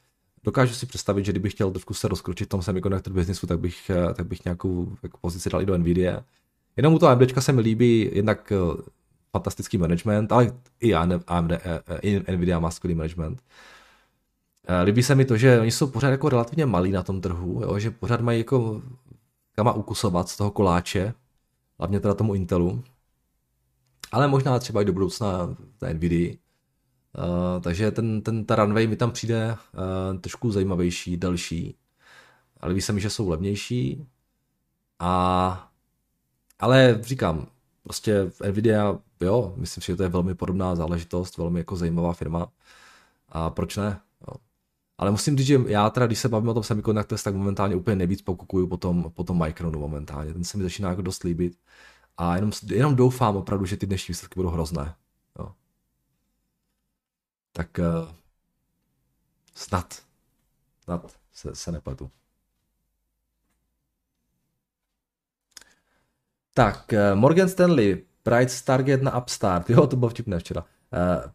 dokážu 0.44 0.74
si 0.74 0.86
představit, 0.86 1.24
že 1.24 1.32
kdybych 1.32 1.52
chtěl 1.52 1.70
trošku 1.70 1.94
se 1.94 2.08
rozkročit 2.08 2.46
v 2.46 2.50
tom 2.50 2.62
semiconductor 2.62 3.12
businessu, 3.12 3.46
tak 3.46 3.60
bych, 3.60 3.90
eh, 3.90 4.14
tak 4.14 4.26
bych 4.26 4.44
nějakou 4.44 4.96
jako 5.02 5.18
pozici 5.18 5.50
dal 5.50 5.62
i 5.62 5.66
do 5.66 5.78
Nvidia. 5.78 6.24
Jenom 6.76 6.94
u 6.94 6.98
toho 6.98 7.10
AMD 7.12 7.42
se 7.42 7.52
mi 7.52 7.60
líbí 7.60 8.10
jednak 8.12 8.52
fantastický 9.32 9.78
management, 9.78 10.32
ale 10.32 10.52
i 10.80 10.94
AMD, 10.94 11.52
i 12.02 12.32
Nvidia 12.36 12.58
má 12.58 12.70
skvělý 12.70 12.94
management. 12.94 13.42
Líbí 14.84 15.02
se 15.02 15.14
mi 15.14 15.24
to, 15.24 15.36
že 15.36 15.60
oni 15.60 15.70
jsou 15.70 15.86
pořád 15.86 16.10
jako 16.10 16.28
relativně 16.28 16.66
malí 16.66 16.92
na 16.92 17.02
tom 17.02 17.20
trhu, 17.20 17.60
jo, 17.62 17.78
že 17.78 17.90
pořád 17.90 18.20
mají 18.20 18.38
jako 18.38 18.82
kama 19.56 19.72
ukusovat 19.72 20.28
z 20.28 20.36
toho 20.36 20.50
koláče, 20.50 21.14
hlavně 21.78 22.00
teda 22.00 22.14
tomu 22.14 22.34
Intelu. 22.34 22.84
Ale 24.12 24.28
možná 24.28 24.58
třeba 24.58 24.82
i 24.82 24.84
do 24.84 24.92
budoucna 24.92 25.56
na 25.82 25.92
Nvidia. 25.92 26.34
Uh, 27.18 27.62
takže 27.62 27.90
ten, 27.90 28.22
ten, 28.22 28.44
ta 28.44 28.56
runway 28.56 28.86
mi 28.86 28.96
tam 28.96 29.10
přijde 29.10 29.52
uh, 29.52 30.20
trošku 30.20 30.50
zajímavější, 30.52 31.16
delší. 31.16 31.76
Ale 32.60 32.74
ví 32.74 32.80
se 32.80 32.92
mi, 32.92 33.00
že 33.00 33.10
jsou 33.10 33.28
levnější. 33.28 34.06
A, 34.98 35.70
ale 36.58 36.98
říkám, 37.02 37.46
prostě 37.82 38.30
Nvidia, 38.50 38.98
jo, 39.20 39.54
myslím 39.56 39.82
si, 39.82 39.86
že 39.86 39.96
to 39.96 40.02
je 40.02 40.08
velmi 40.08 40.34
podobná 40.34 40.74
záležitost, 40.74 41.38
velmi 41.38 41.60
jako 41.60 41.76
zajímavá 41.76 42.12
firma. 42.12 42.48
A 43.28 43.50
proč 43.50 43.76
ne? 43.76 44.00
Ale 44.98 45.10
musím 45.10 45.38
říct, 45.38 45.46
že 45.46 45.58
já 45.66 45.90
teda, 45.90 46.06
když 46.06 46.18
se 46.18 46.28
bavím 46.28 46.48
o 46.48 46.54
tom 46.54 46.62
semiconductors, 46.62 47.22
tak 47.22 47.34
momentálně 47.34 47.76
úplně 47.76 47.96
nejvíc 47.96 48.22
pokukuju 48.22 48.66
po 48.66 48.76
tom, 48.76 49.12
po 49.14 49.24
tom 49.24 49.38
Micronu 49.38 49.80
momentálně. 49.80 50.32
Ten 50.32 50.44
se 50.44 50.56
mi 50.58 50.62
začíná 50.62 50.88
jako 50.88 51.02
dost 51.02 51.24
líbit. 51.24 51.58
A 52.16 52.36
jenom, 52.36 52.52
jenom 52.66 52.96
doufám 52.96 53.36
opravdu, 53.36 53.66
že 53.66 53.76
ty 53.76 53.86
dnešní 53.86 54.12
výsledky 54.12 54.34
budou 54.34 54.48
hrozné. 54.48 54.94
Jo 55.38 55.52
tak 57.56 57.78
uh, 57.78 58.12
snad, 59.54 60.02
snad 60.80 61.12
se, 61.32 61.54
se 61.54 61.72
nepletu. 61.72 62.10
Tak, 66.54 66.92
uh, 66.92 67.18
Morgan 67.18 67.48
Stanley, 67.48 68.06
Price 68.22 68.64
Target 68.64 69.02
na 69.02 69.18
Upstart, 69.18 69.70
jo, 69.70 69.86
to 69.86 69.96
bylo 69.96 70.08
vtipné 70.08 70.38
včera. 70.38 70.64
Uh, 70.64 71.30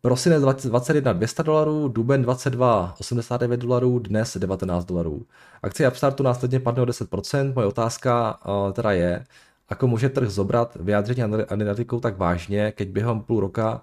prosinec 0.00 0.42
21 0.42 1.12
200 1.12 1.42
dolarů, 1.42 1.88
duben 1.88 2.22
22 2.22 2.94
89 3.00 3.60
dolarů, 3.60 3.98
dnes 3.98 4.36
19 4.36 4.84
dolarů. 4.84 5.26
Akcie 5.62 5.88
Upstartu 5.88 6.22
následně 6.22 6.60
padne 6.60 6.82
o 6.82 6.86
10%. 6.86 7.54
Moje 7.54 7.66
otázka 7.66 8.38
uh, 8.46 8.72
teda 8.72 8.92
je, 8.92 9.24
ako 9.68 9.86
může 9.86 10.08
trh 10.08 10.28
zobrat 10.28 10.76
vyjádření 10.80 11.22
analytikou 11.22 12.00
tak 12.00 12.18
vážně, 12.18 12.72
keď 12.72 12.88
během 12.88 13.20
půl 13.20 13.40
roka 13.40 13.82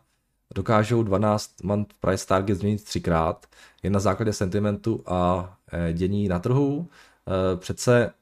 dokážou 0.56 1.04
12 1.04 1.64
month 1.64 1.94
price 2.00 2.28
target 2.28 2.58
změnit 2.58 2.84
třikrát, 2.84 3.46
jen 3.84 3.94
na 3.94 4.00
základě 4.00 4.34
sentimentu 4.34 5.04
a 5.06 5.54
e, 5.72 5.94
dění 5.94 6.28
na 6.28 6.40
trhu. 6.40 6.88
E, 7.28 7.58
přece 7.58 8.14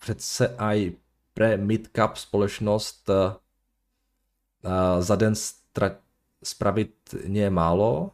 přece 0.00 0.56
aj 0.58 0.92
pre 1.34 1.56
mid-cap 1.56 2.16
společnost 2.16 3.10
e, 3.10 3.34
za 5.02 5.16
den 5.16 5.34
stra- 5.76 5.96
spravit 6.44 7.14
nie 7.26 7.50
málo. 7.50 8.10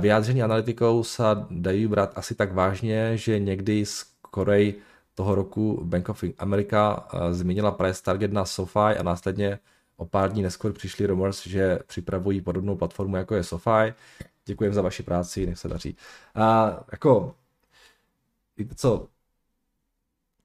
Vyjádření 0.00 0.42
analytikou 0.42 1.04
se 1.04 1.22
dají 1.50 1.86
brát 1.86 2.12
asi 2.18 2.34
tak 2.34 2.52
vážně, 2.52 3.16
že 3.16 3.38
někdy 3.38 3.86
z 3.86 4.02
Korej 4.20 4.74
toho 5.14 5.34
roku 5.34 5.84
Bank 5.84 6.08
of 6.08 6.24
America 6.38 7.08
změnila 7.30 7.70
price 7.70 8.02
target 8.02 8.32
na 8.32 8.44
SoFi 8.44 8.78
a 8.98 9.02
následně 9.02 9.58
O 9.98 10.06
pár 10.06 10.32
dní 10.32 10.42
neskôr 10.42 10.72
přišli 10.72 11.06
rumors, 11.06 11.46
že 11.46 11.78
připravují 11.86 12.40
podobnou 12.40 12.76
platformu, 12.76 13.16
jako 13.16 13.34
je 13.34 13.44
SoFi. 13.44 13.94
Děkujem 14.44 14.74
za 14.74 14.82
vaši 14.82 15.02
práci, 15.02 15.46
nech 15.46 15.58
se 15.58 15.68
daří. 15.68 15.96
A 16.34 16.70
jako, 16.92 17.34
víte 18.56 18.74
co, 18.74 19.08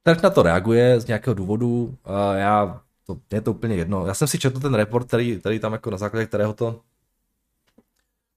trh 0.04 0.22
na 0.22 0.30
to 0.30 0.44
reaguje 0.44 1.00
z 1.00 1.08
nějakého 1.08 1.34
důvodu. 1.34 1.98
A 2.04 2.34
já, 2.34 2.82
to, 3.06 3.20
je 3.34 3.42
to 3.42 3.52
úplně 3.52 3.76
jedno. 3.76 4.08
Já 4.08 4.14
jsem 4.14 4.28
si 4.28 4.40
četl 4.40 4.60
ten 4.60 4.74
report, 4.74 5.08
který, 5.08 5.40
který 5.40 5.60
tam 5.60 5.74
jako 5.74 5.92
na 5.92 5.98
základě 5.98 6.26
kterého 6.26 6.54
to 6.54 6.82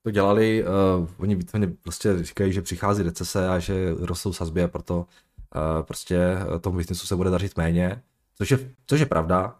to 0.03 0.11
dělali, 0.11 0.65
uh, 0.65 1.09
oni 1.19 1.35
víceméně 1.35 1.73
prostě 1.83 2.25
říkají, 2.25 2.53
že 2.53 2.63
přichází 2.63 3.03
recese 3.03 3.49
a 3.49 3.59
že 3.59 3.95
rostou 4.01 4.33
sazby 4.33 4.63
a 4.63 4.69
proto 4.69 4.97
uh, 4.99 5.83
prostě 5.83 6.39
tomu 6.61 6.77
biznesu 6.77 7.07
se 7.07 7.17
bude 7.17 7.31
dařit 7.31 7.57
méně, 7.57 8.03
což 8.35 8.51
je, 8.51 8.59
což 8.87 9.01
je 9.01 9.07
pravda. 9.07 9.57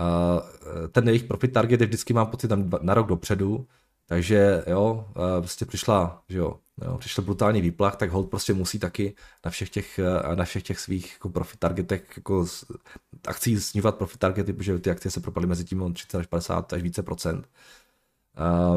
Eh, 0.00 0.88
ten 0.88 1.08
jejich 1.08 1.24
profit 1.24 1.52
target 1.52 1.80
je 1.80 1.86
vždycky 1.86 2.12
mám 2.12 2.26
pocit 2.26 2.50
na 2.82 2.94
rok 2.94 3.06
dopředu, 3.06 3.66
takže 4.10 4.64
jo, 4.66 5.04
eh, 5.10 5.40
prostě 5.40 5.64
přišla, 5.64 6.22
že 6.28 6.38
jo, 6.38 6.56
jo, 6.84 6.98
přišel 6.98 7.24
brutální 7.24 7.60
výplach, 7.60 7.96
tak 7.96 8.10
hold 8.10 8.30
prostě 8.30 8.54
musí 8.54 8.78
taky 8.78 9.14
na 9.44 9.50
všech 9.50 9.70
těch, 9.70 9.98
eh, 9.98 10.36
na 10.36 10.44
všech 10.44 10.62
těch 10.62 10.80
svých 10.80 11.12
jako 11.12 11.28
profit 11.28 11.60
targetech 11.60 12.02
jako 12.16 12.46
akcí 13.26 13.60
snižovat 13.60 13.96
profit 13.96 14.18
targety, 14.18 14.52
protože 14.52 14.78
ty 14.78 14.90
akcie 14.90 15.12
se 15.12 15.20
propadly 15.20 15.46
mezi 15.46 15.64
tím 15.64 15.92
30 15.94 16.18
až 16.18 16.26
50 16.26 16.72
až 16.72 16.82
více 16.82 17.02
procent. 17.02 17.48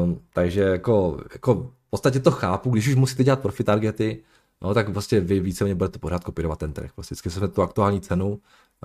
Um, 0.02 0.20
takže 0.32 0.60
jako, 0.60 1.20
jako 1.32 1.54
v 1.54 1.90
podstatě 1.90 2.20
to 2.20 2.30
chápu, 2.30 2.70
když 2.70 2.88
už 2.88 2.94
musíte 2.94 3.24
dělat 3.24 3.40
profit 3.40 3.64
targety, 3.64 4.22
no 4.62 4.74
tak 4.74 4.92
prostě 4.92 5.20
vy 5.20 5.40
víceméně 5.40 5.74
budete 5.74 5.98
pořád 5.98 6.24
kopírovat 6.24 6.58
ten 6.58 6.72
trh. 6.72 6.92
Prostě 6.94 7.14
vždycky 7.14 7.30
se 7.30 7.48
tu 7.48 7.62
aktuální 7.62 8.00
cenu, 8.00 8.40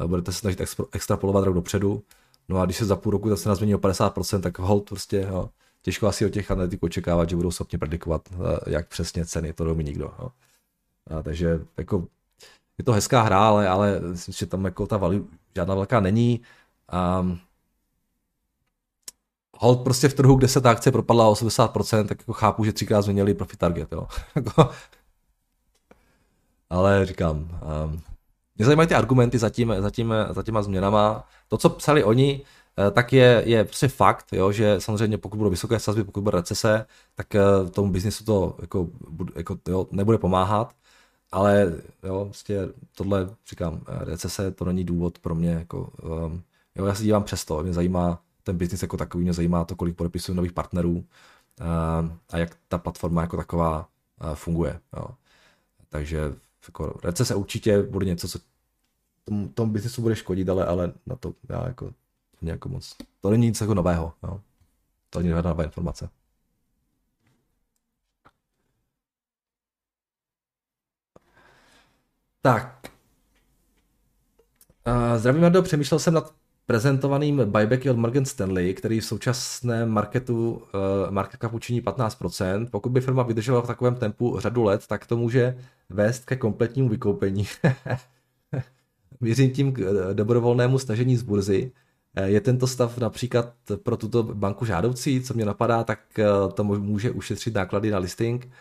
budete 0.07 0.31
se 0.31 0.39
snažit 0.39 0.61
extrapolovat 0.91 1.43
rok 1.43 1.55
dopředu, 1.55 2.03
No 2.49 2.57
a 2.59 2.65
když 2.65 2.77
se 2.77 2.85
za 2.85 2.95
půl 2.95 3.11
roku 3.11 3.29
zase 3.29 3.49
nazmění 3.49 3.75
o 3.75 3.77
50%, 3.77 4.41
tak 4.41 4.59
hold 4.59 4.89
prostě, 4.89 5.27
jo, 5.29 5.49
těžko 5.81 6.07
asi 6.07 6.25
od 6.25 6.29
těch 6.29 6.51
analytiků 6.51 6.85
očekávat, 6.85 7.29
že 7.29 7.35
budou 7.35 7.51
schopni 7.51 7.79
predikovat, 7.79 8.29
eh, 8.31 8.71
jak 8.71 8.87
přesně 8.87 9.25
ceny, 9.25 9.53
to 9.53 9.63
neumí 9.63 9.83
nikdo. 9.83 10.13
Jo. 10.19 10.29
A 11.09 11.21
takže 11.23 11.59
jako 11.77 12.07
je 12.77 12.83
to 12.85 12.91
hezká 12.91 13.21
hra, 13.21 13.47
ale, 13.47 13.67
ale 13.67 13.99
myslím, 13.99 14.33
že 14.33 14.45
tam 14.45 14.65
jako 14.65 14.87
ta 14.87 14.97
value 14.97 15.23
žádná 15.55 15.75
velká 15.75 15.99
není. 15.99 16.41
Um, 17.21 17.39
hold 19.57 19.83
prostě 19.83 20.09
v 20.09 20.13
trhu, 20.13 20.35
kde 20.35 20.47
se 20.47 20.61
ta 20.61 20.71
akce 20.71 20.91
propadla 20.91 21.27
o 21.27 21.33
80%, 21.33 22.07
tak 22.07 22.19
jako 22.19 22.33
chápu, 22.33 22.63
že 22.63 22.73
třikrát 22.73 23.01
změnili 23.01 23.33
profit 23.33 23.59
target. 23.59 23.91
Jo. 23.91 24.07
Jako- 24.35 24.69
ale 26.69 27.05
říkám, 27.05 27.37
um, 27.37 28.01
mě 28.55 28.65
zajímají 28.65 28.87
ty 28.87 28.95
argumenty 28.95 29.37
za, 29.37 29.49
tím, 29.49 29.73
za, 29.79 29.89
tím, 29.89 30.13
za 30.29 30.43
těma 30.43 30.61
změnama. 30.61 31.27
To, 31.47 31.57
co 31.57 31.69
psali 31.69 32.03
oni, 32.03 32.41
tak 32.91 33.13
je, 33.13 33.43
je 33.45 33.63
prostě 33.63 33.87
fakt, 33.87 34.33
jo, 34.33 34.51
že 34.51 34.81
samozřejmě 34.81 35.17
pokud 35.17 35.37
budou 35.37 35.49
vysoké 35.49 35.79
sazby, 35.79 36.03
pokud 36.03 36.21
bude 36.21 36.37
recese, 36.37 36.85
tak 37.15 37.35
eh, 37.35 37.41
tomu 37.71 37.91
biznisu 37.91 38.23
to 38.23 38.57
jako, 38.61 38.87
jako, 39.35 39.57
jo, 39.67 39.87
nebude 39.91 40.17
pomáhat, 40.17 40.75
ale 41.31 41.73
jo, 42.03 42.25
prostě 42.25 42.69
tohle, 42.95 43.29
říkám, 43.49 43.81
eh, 43.87 44.05
recese 44.05 44.51
to 44.51 44.65
není 44.65 44.83
důvod 44.83 45.19
pro 45.19 45.35
mě, 45.35 45.51
jako, 45.51 45.91
um, 46.03 46.43
jo, 46.75 46.85
já 46.85 46.95
se 46.95 47.03
dívám 47.03 47.23
přesto, 47.23 47.63
mě 47.63 47.73
zajímá 47.73 48.21
ten 48.43 48.57
biznis 48.57 48.81
jako 48.81 48.97
takový, 48.97 49.23
mě 49.23 49.33
zajímá 49.33 49.65
to, 49.65 49.75
kolik 49.75 49.95
podepisují 49.95 50.35
nových 50.35 50.53
partnerů 50.53 50.91
um, 50.91 51.05
a 52.29 52.37
jak 52.37 52.57
ta 52.67 52.77
platforma 52.77 53.21
jako 53.21 53.37
taková 53.37 53.89
uh, 54.23 54.33
funguje. 54.33 54.79
Jo. 54.97 55.07
takže 55.89 56.35
jako 56.67 56.99
recese 57.03 57.35
určitě 57.35 57.81
bude 57.83 58.05
něco, 58.05 58.27
co 58.27 58.39
tomu, 59.25 59.47
tomu 59.47 59.71
biznesu 59.71 60.01
bude 60.01 60.15
škodit, 60.15 60.49
ale, 60.49 60.65
ale 60.65 60.93
na 61.05 61.15
to 61.15 61.33
já 61.49 61.67
jako 61.67 61.93
nějak 62.41 62.65
moc, 62.65 62.95
to 63.21 63.29
není 63.29 63.47
nic 63.47 63.61
jako 63.61 63.73
nového, 63.73 64.13
no. 64.23 64.41
to 65.09 65.19
není 65.19 65.29
nová 65.29 65.63
informace. 65.63 66.09
Tak. 72.41 72.91
Zdravím, 75.17 75.41
Mardo, 75.41 75.61
přemýšlel 75.61 75.99
jsem 75.99 76.13
nad 76.13 76.33
prezentovaným 76.65 77.41
buybacky 77.45 77.89
od 77.89 77.97
Morgan 77.97 78.25
Stanley, 78.25 78.73
který 78.73 78.99
v 78.99 79.05
současném 79.05 79.89
marketu, 79.89 80.51
uh, 80.53 81.11
market 81.11 81.41
cap 81.41 81.53
učiní 81.53 81.81
15%. 81.81 82.67
Pokud 82.71 82.89
by 82.89 83.01
firma 83.01 83.23
vydržela 83.23 83.61
v 83.61 83.67
takovém 83.67 83.95
tempu 83.95 84.39
řadu 84.39 84.63
let, 84.63 84.87
tak 84.87 85.05
to 85.05 85.17
může 85.17 85.57
vést 85.89 86.25
ke 86.25 86.35
kompletnímu 86.35 86.89
vykoupení. 86.89 87.47
Věřím 89.21 89.51
tím 89.51 89.73
k 89.73 89.79
eh, 89.79 90.13
dobrovolnému 90.13 90.79
stažení 90.79 91.17
z 91.17 91.23
burzy. 91.23 91.71
Eh, 92.15 92.29
je 92.29 92.41
tento 92.41 92.67
stav 92.67 92.97
například 92.97 93.53
pro 93.83 93.97
tuto 93.97 94.23
banku 94.23 94.65
žádoucí? 94.65 95.21
Co 95.21 95.33
mě 95.33 95.45
napadá, 95.45 95.83
tak 95.83 95.99
to 96.53 96.63
může 96.63 97.11
ušetřit 97.11 97.53
náklady 97.53 97.91
na 97.91 97.97
listing? 97.97 98.51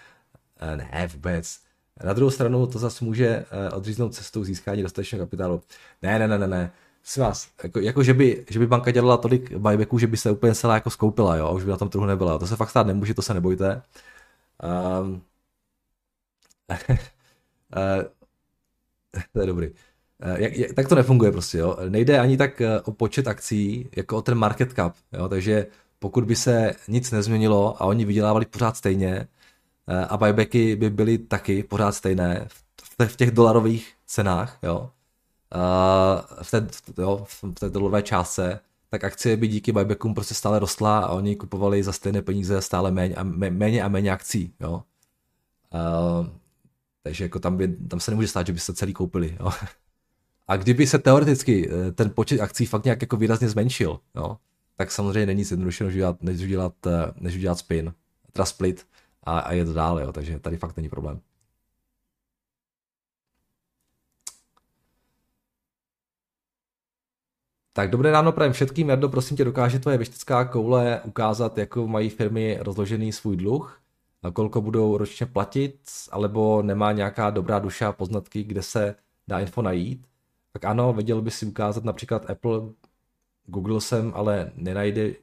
Ne, 0.76 1.08
vůbec. 1.12 1.60
Na 2.04 2.12
druhou 2.12 2.30
stranu 2.30 2.66
to 2.66 2.78
zase 2.78 3.04
může 3.04 3.44
odříznout 3.72 4.14
cestou 4.14 4.44
získání 4.44 4.82
dostatečného 4.82 5.26
kapitálu. 5.26 5.62
Ne, 6.02 6.18
ne, 6.18 6.28
ne, 6.28 6.38
ne, 6.38 6.46
ne 6.46 6.72
si 7.08 7.20
vás, 7.20 7.48
jako, 7.62 7.80
jako 7.80 8.02
že, 8.02 8.14
by, 8.14 8.44
že 8.50 8.58
by 8.58 8.66
banka 8.66 8.90
dělala 8.90 9.16
tolik 9.16 9.56
buybacků, 9.56 9.98
že 9.98 10.06
by 10.06 10.16
se 10.16 10.30
úplně 10.30 10.54
celá 10.54 10.74
jako 10.74 10.90
skoupila, 10.90 11.36
jo, 11.36 11.46
a 11.46 11.50
už 11.50 11.64
by 11.64 11.70
na 11.70 11.76
tom 11.76 11.88
trhu 11.88 12.06
nebyla. 12.06 12.38
To 12.38 12.46
se 12.46 12.56
fakt 12.56 12.70
stát 12.70 12.86
nemůže, 12.86 13.14
to 13.14 13.22
se 13.22 13.34
nebojte. 13.34 13.82
Um, 15.02 15.22
to 19.32 19.40
je 19.40 19.46
dobrý. 19.46 19.70
Jak, 20.36 20.56
jak, 20.56 20.72
tak 20.72 20.88
to 20.88 20.94
nefunguje 20.94 21.32
prostě, 21.32 21.58
jo. 21.58 21.76
Nejde 21.88 22.18
ani 22.18 22.36
tak 22.36 22.60
e, 22.60 22.80
o 22.80 22.92
počet 22.92 23.28
akcí, 23.28 23.88
jako 23.96 24.16
o 24.16 24.22
ten 24.22 24.34
market 24.38 24.72
cap, 24.72 24.94
jo. 25.12 25.28
Takže 25.28 25.66
pokud 25.98 26.24
by 26.24 26.36
se 26.36 26.74
nic 26.88 27.10
nezměnilo 27.10 27.82
a 27.82 27.86
oni 27.86 28.04
vydělávali 28.04 28.46
pořád 28.46 28.76
stejně 28.76 29.28
e, 29.86 30.04
a 30.04 30.16
buybacky 30.16 30.76
by 30.76 30.90
byly 30.90 31.18
taky 31.18 31.62
pořád 31.62 31.92
stejné 31.92 32.48
v, 32.98 33.06
v 33.06 33.16
těch 33.16 33.30
dolarových 33.30 33.94
cenách, 34.06 34.58
jo, 34.62 34.90
v, 36.42 36.50
té, 36.50 36.66
jo, 36.98 37.26
v 37.28 37.60
té 37.60 37.70
dolové 37.70 38.02
částce, 38.02 38.60
tak 38.90 39.04
akcie 39.04 39.36
by 39.36 39.48
díky 39.48 39.72
buybackům 39.72 40.14
prostě 40.14 40.34
stále 40.34 40.58
rostla 40.58 40.98
a 40.98 41.08
oni 41.08 41.36
kupovali 41.36 41.82
za 41.82 41.92
stejné 41.92 42.22
peníze 42.22 42.62
stále 42.62 42.90
méně 42.90 43.14
a 43.14 43.22
méně, 43.22 43.82
a 43.82 43.88
méně 43.88 44.10
akcí. 44.10 44.54
Jo. 44.60 44.82
Uh, 45.74 46.26
takže 47.02 47.24
jako 47.24 47.38
tam, 47.38 47.56
by, 47.56 47.68
tam 47.68 48.00
se 48.00 48.10
nemůže 48.10 48.28
stát, 48.28 48.46
že 48.46 48.52
by 48.52 48.60
se 48.60 48.74
celý 48.74 48.92
koupili. 48.92 49.36
Jo. 49.40 49.50
A 50.48 50.56
kdyby 50.56 50.86
se 50.86 50.98
teoreticky 50.98 51.70
eh, 51.70 51.92
ten 51.92 52.10
počet 52.10 52.40
akcí 52.40 52.66
fakt 52.66 52.84
nějak 52.84 53.02
jako 53.02 53.16
výrazně 53.16 53.48
zmenšil, 53.48 54.00
jo, 54.16 54.36
tak 54.76 54.90
samozřejmě 54.90 55.26
není 55.26 55.38
nic 55.38 55.50
jednodušší, 55.50 55.84
než 55.84 55.94
udělat, 55.94 56.22
než 56.22 56.42
udělat, 56.42 56.86
eh, 56.86 57.12
než 57.20 57.36
udělat 57.36 57.58
spin, 57.58 57.94
teda 58.32 58.44
split 58.44 58.86
a, 59.22 59.38
a 59.38 59.52
jet 59.52 59.68
dále, 59.68 60.02
jo, 60.02 60.12
takže 60.12 60.38
tady 60.38 60.56
fakt 60.56 60.76
není 60.76 60.88
problém. 60.88 61.20
Tak 67.72 67.90
dobré 67.90 68.10
ráno 68.10 68.32
prajem 68.32 68.52
všetkým. 68.52 68.88
Jardo, 68.88 69.08
prosím 69.08 69.36
tě, 69.36 69.44
dokáže 69.44 69.78
tvoje 69.78 69.96
věštická 69.96 70.44
koule 70.44 71.00
ukázat, 71.04 71.58
jako 71.58 71.86
mají 71.86 72.10
firmy 72.10 72.58
rozložený 72.60 73.12
svůj 73.12 73.36
dluh, 73.36 73.82
a 74.22 74.30
kolko 74.30 74.60
budou 74.60 74.96
ročně 74.96 75.26
platit, 75.26 75.80
alebo 76.10 76.62
nemá 76.62 76.92
nějaká 76.92 77.30
dobrá 77.30 77.58
duša 77.58 77.92
poznatky, 77.92 78.44
kde 78.44 78.62
se 78.62 78.94
dá 79.28 79.40
info 79.40 79.62
najít. 79.62 80.06
Tak 80.58 80.70
ano, 80.70 80.92
věděl 80.92 81.22
by 81.22 81.30
si 81.30 81.46
ukázat 81.46 81.84
například 81.84 82.30
Apple, 82.30 82.60
Google 83.46 83.80
jsem, 83.80 84.12
ale 84.14 84.52
nenajde 84.54 85.14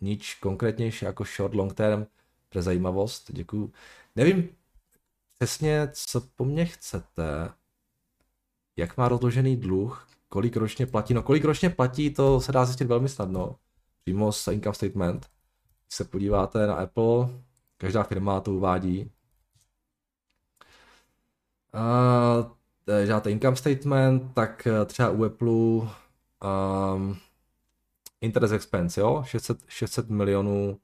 nič 0.00 0.34
konkrétnější 0.34 1.04
jako 1.04 1.24
short, 1.24 1.54
long 1.54 1.74
term, 1.74 2.06
pro 2.48 2.62
zajímavost, 2.62 3.30
děkuju. 3.32 3.72
Nevím 4.16 4.48
přesně, 5.38 5.88
co 5.92 6.20
po 6.20 6.44
mně 6.44 6.66
chcete, 6.66 7.52
jak 8.76 8.96
má 8.96 9.08
rozložený 9.08 9.56
dluh, 9.56 10.08
kolik 10.28 10.56
ročně 10.56 10.86
platí. 10.86 11.14
No 11.14 11.22
kolik 11.22 11.44
ročně 11.44 11.70
platí, 11.70 12.14
to 12.14 12.40
se 12.40 12.52
dá 12.52 12.64
zjistit 12.64 12.84
velmi 12.84 13.08
snadno. 13.08 13.56
Přímo 14.04 14.32
z 14.32 14.48
income 14.48 14.74
statement. 14.74 15.30
Když 15.86 15.96
se 15.96 16.04
podíváte 16.04 16.66
na 16.66 16.74
Apple, 16.74 17.28
každá 17.76 18.02
firma 18.02 18.40
to 18.40 18.52
uvádí. 18.52 19.10
A 21.72 22.57
děláte 23.06 23.30
income 23.30 23.56
statement, 23.56 24.22
tak 24.34 24.66
eh, 24.66 24.84
třeba 24.84 25.10
u 25.10 25.24
Apple 25.24 25.48
um, 25.48 27.16
interest 28.20 28.54
expense, 28.54 29.00
jo, 29.00 29.22
600, 29.26 29.58
600 29.68 30.10
milionů 30.10 30.78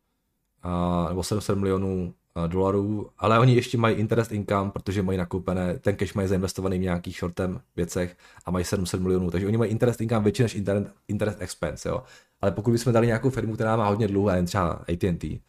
uh, 0.65 1.09
nebo 1.09 1.23
700 1.23 1.59
milionů 1.59 2.15
dolarů, 2.47 3.11
ale 3.19 3.39
oni 3.39 3.55
ještě 3.55 3.79
mají 3.79 3.97
interest 3.97 4.33
income, 4.33 4.71
protože 4.71 5.03
mají 5.03 5.19
nakoupené, 5.19 5.79
ten 5.79 5.97
cash 5.97 6.15
mají 6.15 6.29
zainvestovaný 6.29 6.79
v 6.79 6.83
nějakých 6.83 7.17
shortem 7.17 7.61
věcech 7.77 8.17
a 8.45 8.51
mají 8.51 8.65
700 8.65 9.01
milionů, 9.01 9.31
takže 9.31 9.47
oni 9.47 9.57
mají 9.57 9.71
interest 9.71 10.01
income 10.01 10.25
větší 10.25 10.43
než 10.43 10.55
interest, 10.55 10.87
interest 11.09 11.41
expense, 11.41 11.89
jo. 11.89 12.03
Ale 12.41 12.53
pokud 12.53 12.71
bychom 12.71 12.93
dali 12.93 13.07
nějakou 13.07 13.31
firmu, 13.31 13.55
která 13.55 13.77
má 13.77 13.89
hodně 13.89 14.09
dluhu, 14.09 14.29
jen 14.29 14.47
třeba 14.47 14.71
AT&T, 14.71 15.41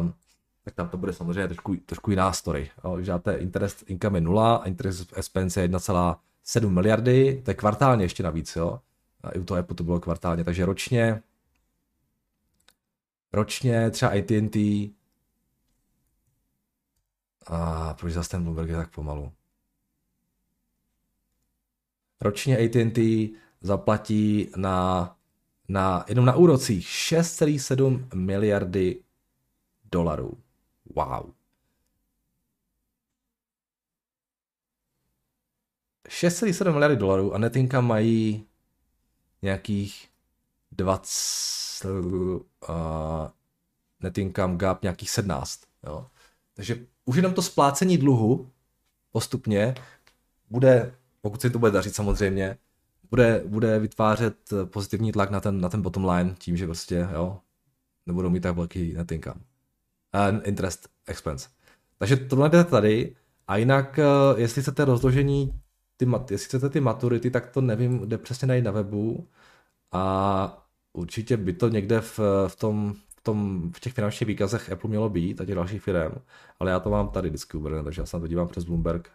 um, 0.00 0.14
tak 0.70 0.76
tam 0.76 0.88
to 0.88 0.96
bude 0.96 1.12
samozřejmě 1.12 1.48
trošku, 1.48 1.76
trošku 1.76 2.10
jiná 2.10 2.32
story. 2.32 2.70
Jo. 2.84 2.98
Interest 3.38 3.84
income 3.86 4.16
je 4.16 4.20
0 4.20 4.56
a 4.56 4.64
interest 4.64 5.12
expense 5.16 5.60
je 5.60 5.68
1,7 5.68 6.68
miliardy, 6.68 7.42
to 7.44 7.50
je 7.50 7.54
kvartálně 7.54 8.04
ještě 8.04 8.22
navíc, 8.22 8.56
jo. 8.56 8.80
A 9.22 9.30
i 9.30 9.38
u 9.38 9.44
toho 9.44 9.60
Apple 9.60 9.76
to 9.76 9.84
bylo 9.84 10.00
kvartálně, 10.00 10.44
takže 10.44 10.66
ročně 10.66 11.22
ročně 13.32 13.90
třeba 13.90 14.10
AT&T 14.10 14.90
a 17.46 17.94
proč 17.94 18.12
zase 18.12 18.30
ten 18.30 18.42
Bloomberg 18.42 18.68
je 18.68 18.76
tak 18.76 18.94
pomalu? 18.94 19.32
Ročně 22.20 22.58
AT&T 22.58 23.28
zaplatí 23.60 24.50
na, 24.56 25.16
na, 25.68 26.04
jenom 26.08 26.24
na 26.24 26.34
úrocích 26.34 26.86
6,7 26.86 28.08
miliardy 28.14 29.02
dolarů. 29.92 30.38
Wow. 30.94 31.32
6,7 36.08 36.72
miliardy 36.72 36.96
dolarů 36.96 37.34
a 37.34 37.38
netinka 37.38 37.80
mají 37.80 38.46
nějakých 39.42 40.08
20 40.72 41.84
uh, 41.88 42.40
net 44.00 44.18
income 44.18 44.56
gap 44.56 44.82
nějakých 44.82 45.10
17. 45.10 45.60
Jo. 45.86 46.06
Takže 46.54 46.86
už 47.04 47.16
jenom 47.16 47.34
to 47.34 47.42
splácení 47.42 47.98
dluhu 47.98 48.50
postupně 49.12 49.74
bude, 50.50 50.94
pokud 51.20 51.40
se 51.40 51.50
to 51.50 51.58
bude 51.58 51.72
dařit 51.72 51.94
samozřejmě, 51.94 52.58
bude, 53.10 53.42
bude 53.46 53.78
vytvářet 53.78 54.36
pozitivní 54.64 55.12
tlak 55.12 55.30
na 55.30 55.40
ten, 55.40 55.60
na 55.60 55.68
ten 55.68 55.82
bottom 55.82 56.04
line 56.04 56.34
tím, 56.38 56.56
že 56.56 56.66
prostě, 56.66 57.08
jo, 57.12 57.40
nebudou 58.06 58.30
mít 58.30 58.40
tak 58.40 58.56
velký 58.56 58.92
net 58.92 59.12
income. 59.12 59.40
Uh, 60.14 60.40
interest 60.44 60.88
expense. 61.06 61.48
Takže 61.98 62.16
tohle 62.16 62.48
jde 62.48 62.64
tady 62.64 63.16
a 63.46 63.56
jinak, 63.56 63.98
uh, 63.98 64.40
jestli 64.40 64.62
chcete 64.62 64.84
rozložení, 64.84 65.60
ty, 65.96 66.06
jestli 66.30 66.46
chcete 66.46 66.68
ty 66.68 66.80
maturity, 66.80 67.30
tak 67.30 67.46
to 67.46 67.60
nevím, 67.60 67.98
kde 67.98 68.18
přesně 68.18 68.48
najít 68.48 68.64
na 68.64 68.70
webu 68.70 69.28
a 69.92 70.66
určitě 70.92 71.36
by 71.36 71.52
to 71.52 71.68
někde 71.68 72.00
v, 72.00 72.20
v 72.48 72.56
tom 72.56 72.94
v, 73.20 73.22
tom, 73.22 73.70
v 73.72 73.80
těch 73.80 73.92
finančních 73.92 74.28
výkazech 74.28 74.72
Apple 74.72 74.90
mělo 74.90 75.08
být 75.08 75.40
a 75.40 75.44
těch 75.44 75.54
dalších 75.54 75.82
firm, 75.82 76.12
ale 76.60 76.70
já 76.70 76.80
to 76.80 76.90
mám 76.90 77.08
tady 77.08 77.28
vždycky 77.28 77.56
uvedené, 77.56 77.84
takže 77.84 78.02
já 78.02 78.06
se 78.06 78.16
na 78.16 78.20
to 78.20 78.26
dívám 78.26 78.48
přes 78.48 78.64
Bloomberg, 78.64 79.10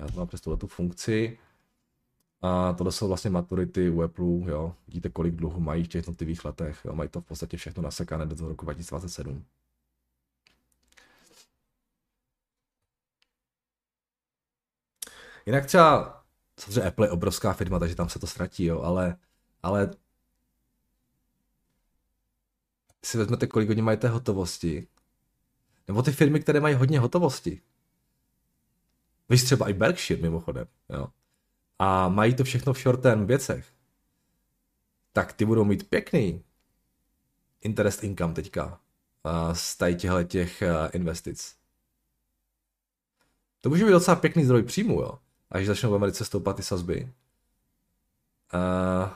já 0.00 0.06
to 0.06 0.18
mám 0.18 0.26
přes 0.26 0.40
tuhle 0.40 0.56
tu 0.56 0.66
funkci 0.66 1.38
a 2.42 2.72
tohle 2.72 2.92
jsou 2.92 3.08
vlastně 3.08 3.30
maturity 3.30 3.90
u 3.90 4.02
Apple, 4.02 4.26
jo. 4.46 4.74
Vidíte, 4.88 5.08
kolik 5.08 5.34
dluhu 5.34 5.60
mají 5.60 5.84
v 5.84 5.88
těch 5.88 5.98
jednotlivých 5.98 6.44
letech, 6.44 6.80
jo. 6.84 6.94
Mají 6.94 7.08
to 7.08 7.20
v 7.20 7.24
podstatě 7.24 7.56
všechno 7.56 7.82
nasekané 7.82 8.26
do 8.26 8.36
toho 8.36 8.48
roku 8.48 8.64
2027. 8.64 9.44
Jinak 15.46 15.66
třeba, 15.66 16.24
samozřejmě 16.60 16.82
Apple 16.82 17.06
je 17.06 17.10
obrovská 17.10 17.52
firma, 17.52 17.78
takže 17.78 17.94
tam 17.94 18.08
se 18.08 18.18
to 18.18 18.26
ztratí, 18.26 18.64
jo, 18.64 18.80
ale, 18.80 19.16
ale 19.62 19.90
si 23.04 23.18
vezmete, 23.18 23.46
kolik 23.46 23.70
oni 23.70 23.82
mají 23.82 23.98
té 23.98 24.08
hotovosti, 24.08 24.88
nebo 25.88 26.02
ty 26.02 26.12
firmy, 26.12 26.40
které 26.40 26.60
mají 26.60 26.74
hodně 26.74 27.00
hotovosti, 27.00 27.62
víš 29.28 29.44
třeba 29.44 29.68
i 29.68 29.72
Berkshire 29.72 30.22
mimochodem, 30.22 30.66
jo, 30.88 31.06
a 31.78 32.08
mají 32.08 32.34
to 32.34 32.44
všechno 32.44 32.72
v 32.72 32.78
short 32.78 33.02
term 33.02 33.26
věcech, 33.26 33.72
tak 35.12 35.32
ty 35.32 35.44
budou 35.44 35.64
mít 35.64 35.90
pěkný 35.90 36.44
interest 37.60 38.04
income 38.04 38.34
teďka 38.34 38.80
z 39.52 39.76
tady 39.76 39.94
těchto 39.94 40.22
těch 40.22 40.62
investic. 40.92 41.56
To 43.60 43.68
může 43.68 43.84
být 43.84 43.90
docela 43.90 44.16
pěkný 44.16 44.44
zdroj 44.44 44.62
příjmu, 44.62 45.00
jo. 45.00 45.18
Až 45.50 45.66
začnou 45.66 45.90
v 45.90 45.94
Americe 45.94 46.24
stoupat 46.24 46.56
ty 46.56 46.62
sazby. 46.62 47.12
Uh, 48.54 49.10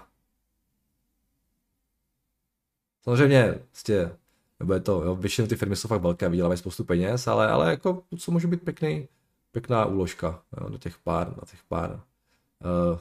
samozřejmě, 3.03 3.55
prostě, 3.69 4.17
nebo 4.61 4.73
je 4.73 4.81
to, 4.81 5.05
jo, 5.05 5.17
většinou 5.17 5.49
ty 5.49 5.57
firmy 5.57 5.77
jsou 5.77 5.89
fakt 5.89 6.03
velké, 6.03 6.29
vydělávají 6.29 6.59
spoustu 6.59 6.85
peněz, 6.85 7.27
ale, 7.27 7.49
ale 7.49 7.71
jako, 7.71 8.03
co 8.19 8.31
může 8.31 8.47
být 8.47 8.63
pěkný, 8.63 9.09
pěkná 9.51 9.87
úložka 9.87 10.43
jo, 10.61 10.69
do 10.69 10.79
těch 10.79 10.99
pár, 10.99 11.29
na 11.29 11.43
těch 11.51 11.63
pár 11.65 11.91
uh, 11.93 12.99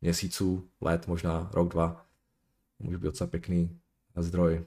měsíců, 0.00 0.68
let, 0.80 1.06
možná 1.06 1.50
rok, 1.52 1.68
dva. 1.68 2.06
Může 2.78 2.98
být 2.98 3.04
docela 3.04 3.30
pěkný 3.30 3.80
zdroj. 4.16 4.66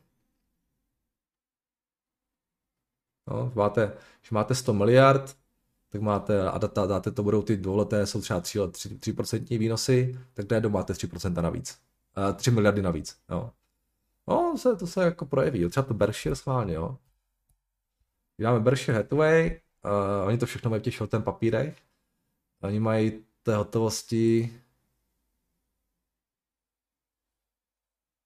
No, 3.28 3.52
máte, 3.56 3.94
když 4.20 4.32
máte 4.32 4.56
100 4.56 4.74
miliard, 4.74 5.38
tak 5.90 6.02
máte, 6.02 6.50
a 6.50 6.58
data, 6.58 6.86
dáte 6.86 7.12
to 7.12 7.24
budou 7.24 7.42
ty 7.42 7.58
dvouleté, 7.58 8.06
jsou 8.06 8.22
třeba 8.22 8.42
3, 8.42 8.60
3, 8.72 8.90
3% 8.90 9.60
výnosy, 9.60 10.20
tak 10.34 10.50
najednou 10.50 10.70
máte 10.70 10.94
3% 10.94 11.42
navíc. 11.42 11.80
Uh, 12.18 12.34
3 12.34 12.52
miliardy 12.52 12.82
navíc, 12.82 13.18
jo. 13.30 13.52
No, 14.28 14.52
to 14.52 14.58
se, 14.58 14.76
to 14.76 14.88
se 14.88 15.04
jako 15.04 15.26
projeví, 15.26 15.70
třeba 15.70 15.86
to 15.86 15.94
Berkshire 15.94 16.36
schválně, 16.36 16.74
jo. 16.74 16.98
Máme 18.38 18.60
Berkshire 18.60 18.98
Hathaway, 18.98 19.62
uh, 19.86 20.28
oni 20.28 20.38
to 20.38 20.46
všechno 20.46 20.70
mají 20.70 20.80
v 20.80 20.84
těch 20.84 20.96
shortem 20.96 21.24
papírech, 21.24 21.78
oni 22.62 22.80
mají 22.80 23.24
té 23.44 23.56
hotovosti 23.56 24.54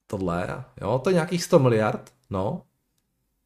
tohle, 0.08 0.66
jo, 0.82 1.00
to 1.04 1.10
je 1.10 1.14
nějakých 1.14 1.44
100 1.44 1.60
miliard, 1.60 2.14
no. 2.30 2.66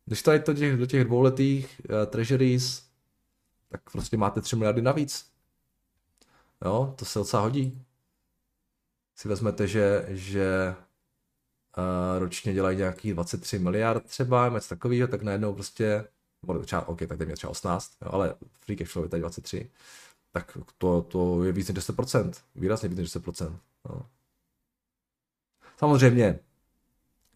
Když 0.05 0.21
tady 0.21 0.39
to 0.39 0.53
těch, 0.53 0.77
do 0.77 0.85
těch 0.85 1.03
dvouletých 1.03 1.81
uh, 1.89 2.05
treasuries, 2.05 2.86
tak 3.69 3.89
prostě 3.91 4.17
máte 4.17 4.41
3 4.41 4.55
miliardy 4.55 4.81
navíc. 4.81 5.31
Jo, 6.65 6.93
to 6.97 7.05
se 7.05 7.19
docela 7.19 7.43
hodí. 7.43 7.85
Si 9.15 9.27
vezmete, 9.27 9.67
že, 9.67 10.05
že 10.09 10.75
uh, 11.77 12.19
ročně 12.19 12.53
dělají 12.53 12.77
nějakých 12.77 13.13
23 13.13 13.59
miliard 13.59 14.05
třeba, 14.05 14.49
něco 14.49 14.69
takového, 14.69 15.07
tak 15.07 15.21
najednou 15.21 15.53
prostě, 15.53 16.07
třeba, 16.65 16.87
OK, 16.87 16.99
tak 17.07 17.19
mě 17.19 17.35
třeba 17.35 17.51
18, 17.51 17.91
jo, 18.01 18.09
ale 18.11 18.35
free 18.51 18.77
cash 18.77 18.91
flow 18.91 19.05
je 19.05 19.09
tady 19.09 19.21
23, 19.21 19.71
tak 20.31 20.57
to, 20.77 21.01
to 21.01 21.43
je 21.43 21.51
víc 21.51 21.67
než 21.67 21.77
10%, 21.77 22.31
výrazně 22.55 22.89
víc 22.89 22.97
než 22.97 23.15
10%. 23.15 23.59
Jo. 23.89 24.01
Samozřejmě, 25.77 26.39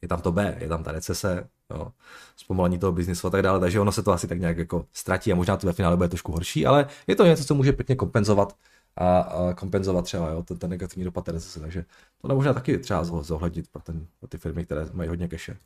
je 0.01 0.07
tam 0.07 0.21
to 0.21 0.31
B, 0.31 0.57
je 0.59 0.67
tam 0.67 0.83
ta 0.83 0.91
recese, 0.91 1.49
jo, 1.75 1.91
zpomalení 2.37 2.79
toho 2.79 2.91
biznisu 2.91 3.27
a 3.27 3.29
tak 3.29 3.41
dále, 3.41 3.59
takže 3.59 3.79
ono 3.79 3.91
se 3.91 4.03
to 4.03 4.11
asi 4.11 4.27
tak 4.27 4.39
nějak 4.39 4.57
jako 4.57 4.85
ztratí 4.93 5.31
a 5.31 5.35
možná 5.35 5.57
to 5.57 5.67
ve 5.67 5.73
finále 5.73 5.97
bude 5.97 6.09
trošku 6.09 6.31
horší, 6.31 6.65
ale 6.65 6.87
je 7.07 7.15
to 7.15 7.25
něco, 7.25 7.45
co 7.45 7.55
může 7.55 7.73
pěkně 7.73 7.95
kompenzovat 7.95 8.55
a, 8.95 9.19
a 9.19 9.53
kompenzovat 9.53 10.05
třeba 10.05 10.29
jo, 10.29 10.43
ten, 10.43 10.57
ten 10.57 10.69
negativní 10.69 11.03
dopad 11.03 11.27
recese, 11.27 11.59
takže 11.59 11.85
to 12.21 12.35
možná 12.35 12.53
taky 12.53 12.77
třeba 12.77 13.03
zohlednit 13.03 13.67
pro, 13.71 13.81
ten, 13.81 14.07
pro 14.19 14.27
ty 14.27 14.37
firmy, 14.37 14.65
které 14.65 14.85
mají 14.93 15.09
hodně 15.09 15.27
keše. 15.27 15.57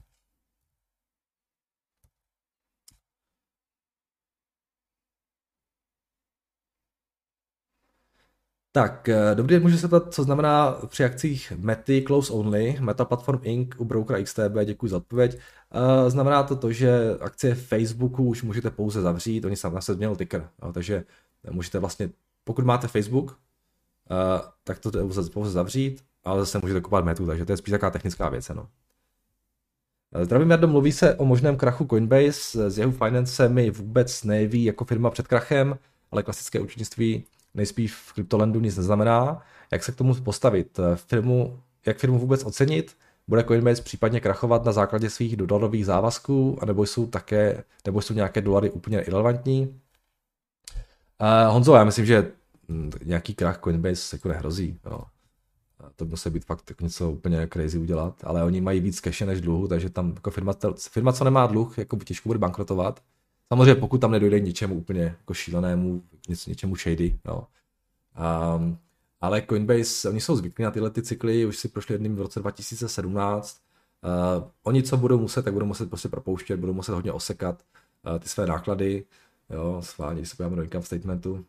Tak, 8.76 9.10
eh, 9.10 9.36
dobrý 9.36 9.56
den, 9.56 9.64
můžu 9.64 9.78
se 9.78 9.88
ptat, 9.88 10.14
co 10.14 10.24
znamená 10.24 10.72
při 10.88 11.04
akcích 11.04 11.54
Mety 11.58 12.04
Close 12.08 12.34
Only, 12.34 12.78
Meta 12.80 13.06
Platform 13.06 13.40
Inc. 13.44 13.76
u 13.78 13.86
brokera 13.86 14.20
XTB, 14.24 14.66
děkuji 14.66 14.88
za 14.88 14.98
odpověď. 14.98 15.40
Uh, 15.76 16.10
znamená 16.10 16.44
to 16.44 16.56
to, 16.56 16.72
že 16.72 17.18
akcie 17.20 17.56
Facebooku 17.56 18.24
už 18.24 18.44
můžete 18.44 18.70
pouze 18.70 19.02
zavřít, 19.02 19.46
oni 19.46 19.56
sám 19.56 19.82
se 19.82 19.94
změnil 19.94 20.16
ticker, 20.16 20.50
no, 20.62 20.74
takže 20.74 21.04
můžete 21.52 21.80
vlastně, 21.80 22.10
pokud 22.44 22.66
máte 22.66 22.88
Facebook, 22.88 23.32
uh, 23.32 23.38
tak 24.64 24.80
to 24.80 24.92
pouze, 24.92 25.30
pouze 25.30 25.52
zavřít, 25.52 26.04
ale 26.24 26.40
zase 26.40 26.60
můžete 26.62 26.82
kupovat 26.82 27.06
Metu, 27.06 27.26
takže 27.26 27.46
to 27.46 27.52
je 27.52 27.58
spíš 27.58 27.72
taková 27.72 27.90
technická 27.90 28.30
věc. 28.30 28.50
No. 28.50 28.68
Zdravím, 30.22 30.52
Jardo, 30.52 30.68
mluví 30.68 30.92
se 30.92 31.16
o 31.16 31.26
možném 31.26 31.58
krachu 31.58 31.88
Coinbase, 31.90 32.70
z 32.70 32.78
jeho 32.78 32.92
finance 32.92 33.34
se 33.34 33.50
mi 33.50 33.70
vůbec 33.70 34.24
neví 34.24 34.64
jako 34.64 34.86
firma 34.86 35.10
před 35.10 35.28
krachem, 35.28 35.78
ale 36.12 36.24
klasické 36.24 36.60
účetnictví 36.60 37.26
nejspíš 37.56 37.94
v 37.94 38.14
kryptolandu 38.14 38.60
nic 38.60 38.78
neznamená. 38.78 39.42
Jak 39.72 39.84
se 39.84 39.92
k 39.92 39.96
tomu 39.96 40.16
postavit? 40.16 40.80
Firmu, 40.96 41.60
jak 41.86 41.98
firmu 41.98 42.20
vůbec 42.20 42.44
ocenit? 42.44 42.96
Bude 43.28 43.44
Coinbase 43.44 43.82
případně 43.82 44.20
krachovat 44.20 44.66
na 44.66 44.72
základě 44.72 45.10
svých 45.10 45.36
dolarových 45.36 45.86
závazků, 45.86 46.58
anebo 46.62 46.86
jsou 46.86 47.08
také, 47.08 47.64
nebo 47.86 48.02
jsou 48.02 48.14
nějaké 48.14 48.42
dolary 48.42 48.72
úplně 48.72 49.02
irrelevantní? 49.02 49.80
Uh, 51.22 51.54
Honzo, 51.54 51.76
já 51.76 51.84
myslím, 51.84 52.06
že 52.06 52.32
hm, 52.70 52.92
nějaký 53.04 53.36
krach 53.36 53.60
Coinbase 53.64 54.16
jako 54.16 54.28
nehrozí. 54.28 54.80
Jo. 54.86 55.02
To 55.96 56.06
musí 56.06 56.30
být 56.30 56.46
fakt 56.46 56.70
jako 56.70 56.84
něco 56.84 57.12
úplně 57.12 57.48
crazy 57.54 57.78
udělat, 57.78 58.22
ale 58.24 58.44
oni 58.44 58.62
mají 58.62 58.80
víc 58.80 59.02
cache 59.02 59.26
než 59.26 59.42
dluhu, 59.42 59.68
takže 59.68 59.90
tam 59.90 60.12
jako 60.16 60.32
firma, 60.32 60.54
firma 60.78 61.14
co 61.14 61.24
nemá 61.24 61.48
dluh, 61.48 61.78
jako 61.78 61.98
těžko 61.98 62.30
bude 62.30 62.40
bankrotovat. 62.40 63.02
Samozřejmě 63.48 63.76
pokud 63.76 64.02
tam 64.02 64.12
nedojde 64.12 64.40
k 64.40 64.44
něčemu 64.44 64.76
úplně 64.76 65.04
jako 65.04 65.34
šílenému, 65.34 66.04
něco, 66.30 66.50
něčemu 66.50 66.76
shady, 66.76 67.20
no. 67.26 67.48
Um, 68.56 68.78
ale 69.22 69.42
Coinbase, 69.42 70.10
oni 70.10 70.22
jsou 70.22 70.36
zvyklí 70.36 70.64
na 70.64 70.72
tyhle 70.72 70.90
ty 70.90 71.02
cykly, 71.02 71.46
už 71.46 71.58
si 71.58 71.68
prošli 71.68 71.94
jedným 71.94 72.16
v 72.16 72.22
roce 72.22 72.40
2017. 72.40 73.62
Uh, 74.38 74.50
oni 74.64 74.84
co 74.84 74.98
budou 74.98 75.20
muset, 75.20 75.44
tak 75.44 75.54
budou 75.54 75.66
muset 75.66 75.90
prostě 75.90 76.10
propouštět, 76.10 76.58
budou 76.58 76.74
muset 76.74 76.94
hodně 76.94 77.12
osekat 77.12 77.64
uh, 78.06 78.20
ty 78.20 78.30
své 78.30 78.46
náklady, 78.48 79.06
jo, 79.50 79.82
sválně, 79.84 80.20
když 80.22 80.30
se 80.30 80.36
podíváme 80.36 80.56
do 80.56 80.64
income 80.64 80.84
statementu. 80.84 81.46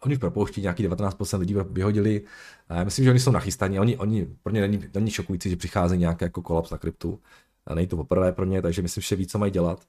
Oni 0.00 0.14
už 0.14 0.20
propouští, 0.20 0.62
nějaký 0.62 0.88
19% 0.88 1.38
lidí 1.38 1.54
vyhodili. 1.70 2.24
Uh, 2.70 2.84
myslím, 2.84 3.04
že 3.04 3.10
oni 3.10 3.20
jsou 3.20 3.30
nachystaní. 3.30 3.80
Oni, 3.80 3.96
oni, 3.96 4.26
pro 4.42 4.52
ně 4.52 4.60
není, 4.60 4.84
není 4.94 5.10
šokující, 5.10 5.50
že 5.50 5.56
přichází 5.56 5.98
nějaký 5.98 6.24
jako 6.24 6.42
kolaps 6.42 6.70
na 6.70 6.78
kryptu. 6.78 7.20
A 7.66 7.74
není 7.74 7.86
to 7.86 7.96
poprvé 7.96 8.32
pro 8.32 8.44
ně, 8.44 8.62
takže 8.62 8.82
myslím, 8.82 9.02
že 9.02 9.16
ví, 9.16 9.26
co 9.26 9.38
mají 9.38 9.52
dělat. 9.52 9.86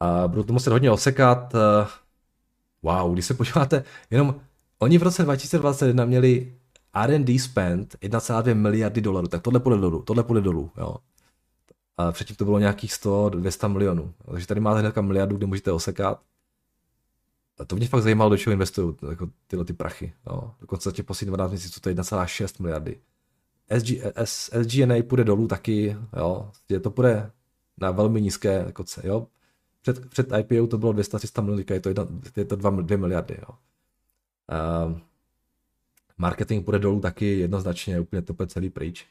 A 0.00 0.28
budou 0.28 0.42
to 0.42 0.52
muset 0.52 0.70
hodně 0.70 0.90
osekat. 0.90 1.54
Uh, 1.54 1.60
wow, 2.82 3.12
když 3.12 3.26
se 3.26 3.34
podíváte, 3.34 3.84
jenom 4.10 4.40
oni 4.78 4.98
v 4.98 5.02
roce 5.02 5.22
2021 5.22 6.04
měli 6.04 6.54
R&D 6.94 7.38
spend 7.38 7.96
1,2 8.02 8.54
miliardy 8.54 9.00
dolarů, 9.00 9.28
tak 9.28 9.42
tohle 9.42 9.60
půjde 9.60 9.80
dolů, 9.80 10.02
tohle 10.02 10.22
půjde 10.22 10.40
dolů, 10.40 10.70
jo. 10.78 10.96
A 11.96 12.12
předtím 12.12 12.36
to 12.36 12.44
bylo 12.44 12.58
nějakých 12.58 12.92
100-200 12.92 13.68
milionů. 13.68 14.14
Takže 14.30 14.46
tady 14.46 14.60
máte 14.60 14.80
hnedka 14.80 15.00
miliardu, 15.00 15.36
kde 15.36 15.46
můžete 15.46 15.72
osekat. 15.72 16.20
A 17.58 17.64
to 17.64 17.76
mě 17.76 17.88
fakt 17.88 18.02
zajímalo, 18.02 18.30
do 18.30 18.36
čeho 18.36 18.52
investují 18.52 18.96
jako 19.10 19.28
tyhle 19.46 19.64
ty 19.64 19.72
prachy. 19.72 20.12
Jo. 20.26 20.54
Dokonce 20.60 20.92
těch 20.92 21.04
posledních 21.04 21.30
12 21.30 21.50
měsíců 21.50 21.80
to 21.80 21.88
je 21.88 21.94
1,6 21.94 22.62
miliardy. 22.62 23.00
SG, 23.78 23.86
SGNA 24.24 24.94
půjde 25.08 25.24
dolů 25.24 25.48
taky, 25.48 25.96
jo. 26.16 26.50
To 26.82 26.90
půjde 26.90 27.30
na 27.78 27.90
velmi 27.90 28.22
nízké 28.22 28.64
jako, 28.66 28.84
jo. 29.02 29.26
Před, 29.82 30.08
před 30.08 30.28
IPO 30.38 30.66
to 30.66 30.78
bylo 30.78 30.92
200-300 30.92 31.42
milionů, 31.42 31.64
je 31.70 31.80
to, 31.80 31.88
jedna, 31.88 32.06
je 32.36 32.44
to 32.44 32.56
2, 32.56 32.70
2 32.70 32.96
miliardy. 32.96 33.38
Jo. 33.38 33.54
Uh, 34.88 34.98
marketing 36.18 36.64
půjde 36.64 36.78
dolů 36.78 37.00
taky 37.00 37.38
jednoznačně, 37.38 38.00
úplně 38.00 38.22
to 38.22 38.46
celý 38.46 38.70
pryč. 38.70 39.06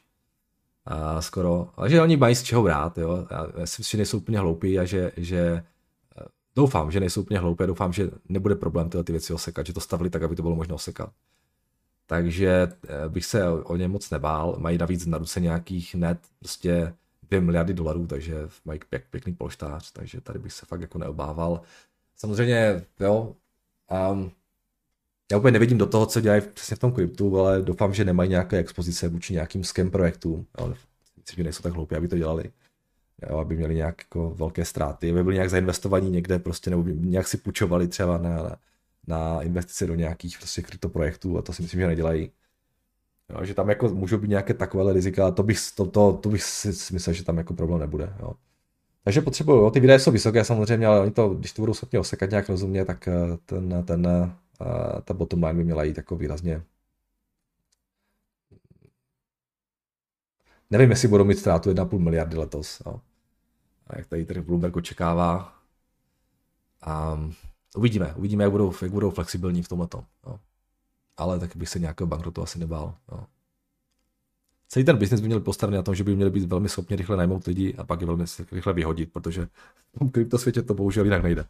Uh, 0.90 1.20
skoro. 1.20 1.70
Ale 1.76 1.90
že 1.90 2.02
oni 2.02 2.16
mají 2.16 2.34
z 2.34 2.42
čeho 2.42 2.62
brát, 2.62 2.98
jo. 2.98 3.26
Já 3.30 3.66
si 3.66 3.80
myslím, 3.80 3.84
že 3.84 3.96
nejsou 3.96 4.16
úplně 4.16 4.38
hloupí 4.38 4.78
a 4.78 4.84
že, 4.84 5.12
že 5.16 5.38
eh, 5.38 6.24
doufám, 6.56 6.90
že 6.90 7.00
nejsou 7.00 7.20
úplně 7.20 7.40
hloupé, 7.40 7.66
doufám, 7.66 7.92
že 7.92 8.10
nebude 8.28 8.54
problém 8.54 8.90
tyhle 8.90 9.04
ty 9.04 9.12
věci 9.12 9.32
osekat, 9.32 9.66
že 9.66 9.72
to 9.72 9.80
stavili 9.80 10.10
tak, 10.10 10.22
aby 10.22 10.36
to 10.36 10.42
bylo 10.42 10.56
možné 10.56 10.74
osekat. 10.74 11.10
Takže 12.06 12.48
eh, 12.48 13.08
bych 13.08 13.24
se 13.24 13.48
o 13.48 13.76
ně 13.76 13.88
moc 13.88 14.10
nebál. 14.10 14.56
Mají 14.58 14.78
navíc 14.78 15.06
na 15.06 15.18
ruce 15.18 15.40
nějakých 15.40 15.94
net 15.94 16.18
prostě 16.38 16.94
2 17.30 17.40
miliardy 17.40 17.74
dolarů, 17.74 18.06
takže 18.06 18.34
mají 18.64 18.80
pěk, 18.90 19.04
pěkný 19.10 19.34
polštář, 19.34 19.92
takže 19.92 20.20
tady 20.20 20.38
bych 20.38 20.52
se 20.52 20.66
fakt 20.66 20.80
jako 20.80 20.98
neobával. 20.98 21.60
Samozřejmě, 22.16 22.84
jo, 23.00 23.36
um, 24.12 24.30
já 25.32 25.38
úplně 25.38 25.52
nevidím 25.52 25.78
do 25.78 25.86
toho, 25.86 26.06
co 26.06 26.20
dělají 26.20 26.42
přesně 26.54 26.76
v 26.76 26.78
tom 26.78 26.92
kryptu, 26.92 27.38
ale 27.38 27.62
doufám, 27.62 27.94
že 27.94 28.04
nemají 28.04 28.30
nějaké 28.30 28.58
expozice 28.58 29.08
vůči 29.08 29.32
nějakým 29.32 29.64
scam 29.64 29.90
projektům. 29.90 30.46
Myslím, 31.16 31.36
že 31.36 31.42
nejsou 31.42 31.62
tak 31.62 31.72
hloupí, 31.72 31.94
aby 31.94 32.08
to 32.08 32.18
dělali. 32.18 32.52
Jo, 33.30 33.38
aby 33.38 33.56
měli 33.56 33.74
nějak 33.74 34.02
jako 34.02 34.30
velké 34.30 34.64
ztráty, 34.64 35.10
aby 35.10 35.22
byli 35.22 35.34
nějak 35.34 35.50
zainvestovaní 35.50 36.10
někde 36.10 36.38
prostě, 36.38 36.70
nebo 36.70 36.82
nějak 36.82 37.28
si 37.28 37.36
půjčovali 37.36 37.88
třeba 37.88 38.18
na, 38.18 38.56
na 39.06 39.42
investice 39.42 39.86
do 39.86 39.94
nějakých 39.94 40.38
prostě 40.38 40.62
kryptoprojektů 40.62 41.38
a 41.38 41.42
to 41.42 41.52
si 41.52 41.62
myslím, 41.62 41.80
že 41.80 41.86
nedělají. 41.86 42.30
Jo, 43.30 43.44
že 43.44 43.54
tam 43.54 43.68
jako 43.68 43.88
můžou 43.88 44.18
být 44.18 44.28
nějaké 44.30 44.54
takové 44.54 44.92
rizika, 44.92 45.30
to 45.30 45.42
bych, 45.42 45.58
to, 45.74 45.86
to, 45.86 46.12
to 46.12 46.28
bych 46.28 46.42
si 46.42 46.92
myslel, 46.92 47.14
že 47.14 47.24
tam 47.24 47.38
jako 47.38 47.54
problém 47.54 47.80
nebude. 47.80 48.16
Jo. 48.20 48.34
Takže 49.04 49.20
potřebuju, 49.20 49.70
ty 49.70 49.80
výdaje 49.80 49.98
jsou 49.98 50.10
vysoké 50.10 50.44
samozřejmě, 50.44 50.86
ale 50.86 51.00
oni 51.00 51.10
to, 51.10 51.28
když 51.28 51.52
to 51.52 51.62
budou 51.62 51.74
schopni 51.74 51.98
osekat 51.98 52.30
nějak 52.30 52.48
rozumně, 52.48 52.84
tak 52.84 53.08
eh, 53.08 53.12
ten, 53.46 53.84
ten, 53.84 54.06
eh, 54.06 55.02
ta 55.04 55.14
bottom 55.14 55.44
line 55.44 55.54
by 55.54 55.64
měla 55.64 55.84
jít 55.84 55.96
jako 55.96 56.16
výrazně. 56.16 56.62
Nevím, 60.70 60.90
jestli 60.90 61.08
budou 61.08 61.24
mít 61.24 61.38
ztrátu 61.38 61.70
1,5 61.70 61.98
miliardy 61.98 62.36
letos. 62.36 62.82
Jo. 62.86 63.00
A 63.86 63.98
jak 63.98 64.06
tady 64.06 64.24
trh 64.24 64.42
Bloomberg 64.44 64.76
očekává. 64.76 65.52
A 66.82 67.18
Uvidíme, 67.76 68.14
uvidíme, 68.14 68.44
jak 68.44 68.50
budou, 68.50 68.72
jak 68.82 68.90
budou 68.90 69.10
flexibilní 69.10 69.62
v 69.62 69.68
tomhle. 69.68 69.88
No. 70.26 70.40
Ale 71.18 71.38
tak 71.38 71.56
bych 71.56 71.68
se 71.68 71.78
nějakého 71.78 72.06
bankrotu 72.06 72.42
asi 72.42 72.58
nebál. 72.58 72.94
No. 73.12 73.26
Celý 74.68 74.84
ten 74.84 74.96
biznis 74.96 75.20
by 75.20 75.26
měl 75.26 75.40
postavený 75.40 75.76
na 75.76 75.82
tom, 75.82 75.94
že 75.94 76.04
by 76.04 76.16
měli 76.16 76.30
být 76.30 76.44
velmi 76.44 76.68
schopni 76.68 76.96
rychle 76.96 77.16
najmout 77.16 77.46
lidi 77.46 77.74
a 77.74 77.84
pak 77.84 78.00
je 78.00 78.06
velmi 78.06 78.24
rychle 78.52 78.72
vyhodit, 78.72 79.12
protože 79.12 79.48
v 79.94 79.98
tom 79.98 80.08
kryptosvětě 80.08 80.62
to 80.62 80.74
bohužel 80.74 81.04
jinak 81.04 81.22
nejde. 81.22 81.46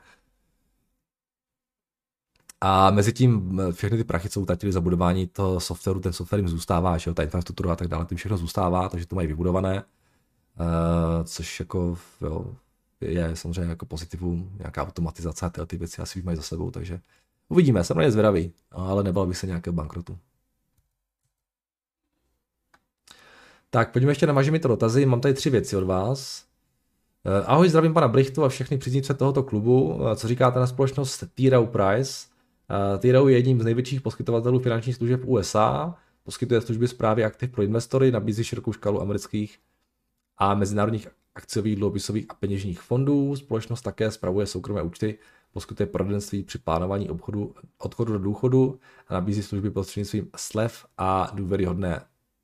A 2.61 2.91
mezi 2.91 3.12
tím 3.12 3.61
všechny 3.73 3.99
ty 3.99 4.05
prachy, 4.05 4.29
co 4.29 4.41
utratili 4.41 4.73
za 4.73 4.81
budování 4.81 5.27
toho 5.27 5.61
softwaru, 5.61 6.01
ten 6.01 6.12
software 6.12 6.41
jim 6.41 6.49
zůstává, 6.49 6.99
že 6.99 7.11
jo, 7.11 7.14
ta 7.14 7.23
infrastruktura 7.23 7.73
a 7.73 7.77
tak 7.77 7.89
dále, 7.89 8.07
tím 8.07 8.19
všechno 8.19 8.37
zůstává, 8.37 8.89
takže 8.89 9.07
to 9.07 9.16
mají 9.16 9.29
vybudované, 9.29 9.83
uh, 9.83 11.25
což 11.25 11.61
jako 11.61 11.99
jo, 12.21 12.55
je 13.01 13.37
samozřejmě 13.37 13.71
jako 13.71 13.87
pozitivum, 13.87 14.51
nějaká 14.59 14.83
automatizace 14.83 15.47
a 15.47 15.51
tyhle 15.51 15.66
ty 15.66 15.77
věci 15.77 16.03
asi 16.03 16.23
mají 16.23 16.37
za 16.37 16.43
sebou, 16.43 16.71
takže 16.71 17.01
uvidíme, 17.49 17.84
jsem 17.84 18.01
je 18.01 18.11
zvědavý, 18.11 18.53
ale 18.70 19.05
nebal 19.05 19.26
bych 19.26 19.36
se 19.38 19.46
nějakého 19.46 19.74
bankrotu. 19.74 20.18
Tak, 23.70 23.92
pojďme 23.92 24.11
ještě 24.11 24.26
na 24.26 24.42
to 24.62 24.68
dotazy, 24.68 25.07
mám 25.07 25.20
tady 25.20 25.34
tři 25.34 25.51
věci 25.51 25.76
od 25.76 25.84
vás. 25.84 26.44
Eh, 27.24 27.44
ahoj, 27.46 27.68
zdravím 27.68 27.94
pana 27.94 28.09
Brichtu 28.09 28.44
a 28.44 28.49
všechny 28.49 28.78
příznivce 28.78 29.14
tohoto 29.14 29.42
klubu. 29.42 30.01
Eh, 30.12 30.16
co 30.16 30.28
říkáte 30.28 30.59
na 30.59 30.66
společnost 30.66 31.24
T-Row 31.34 31.66
Price? 31.66 32.28
T-Row 32.99 33.28
je 33.28 33.36
jedním 33.36 33.61
z 33.61 33.64
největších 33.64 34.01
poskytovatelů 34.01 34.59
finančních 34.59 34.96
služeb 34.96 35.20
USA, 35.24 35.94
poskytuje 36.22 36.61
služby 36.61 36.88
zprávy 36.88 37.24
aktiv 37.24 37.51
pro 37.51 37.62
investory, 37.62 38.12
nabízí 38.12 38.44
širokou 38.44 38.72
škálu 38.72 39.01
amerických 39.01 39.59
a 40.38 40.55
mezinárodních 40.55 41.09
akciových, 41.34 41.76
dluhopisových 41.76 42.26
a 42.28 42.34
peněžních 42.34 42.80
fondů. 42.80 43.36
Společnost 43.36 43.82
také 43.82 44.11
spravuje 44.11 44.46
soukromé 44.46 44.82
účty, 44.82 45.18
poskytuje 45.53 45.86
poradenství 45.86 46.42
při 46.42 46.59
plánování 46.59 47.11
obchodu, 47.11 47.55
odchodu 47.78 48.12
do 48.12 48.18
důchodu 48.18 48.80
a 49.09 49.14
nabízí 49.14 49.42
služby 49.42 49.70
prostřednictvím 49.70 50.30
slev 50.36 50.86
a 50.99 51.30
důvěryhodné 51.34 52.01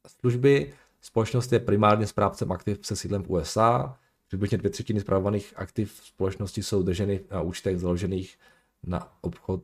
služby. 0.07 0.73
Společnost 1.01 1.53
je 1.53 1.59
primárně 1.61 2.07
správcem 2.07 2.53
aktiv 2.53 2.79
se 2.83 2.97
sídlem 2.97 3.23
v 3.23 3.31
USA. 3.31 3.97
Přibližně 4.27 4.59
dvě 4.59 4.71
třetiny 4.71 5.01
zpravovaných 5.01 5.53
aktiv 5.57 6.01
společnosti 6.05 6.63
jsou 6.63 6.83
drženy 6.83 7.21
na 7.31 7.41
účtech 7.41 7.79
založených 7.79 8.39
na, 8.87 9.13
obchod, 9.21 9.63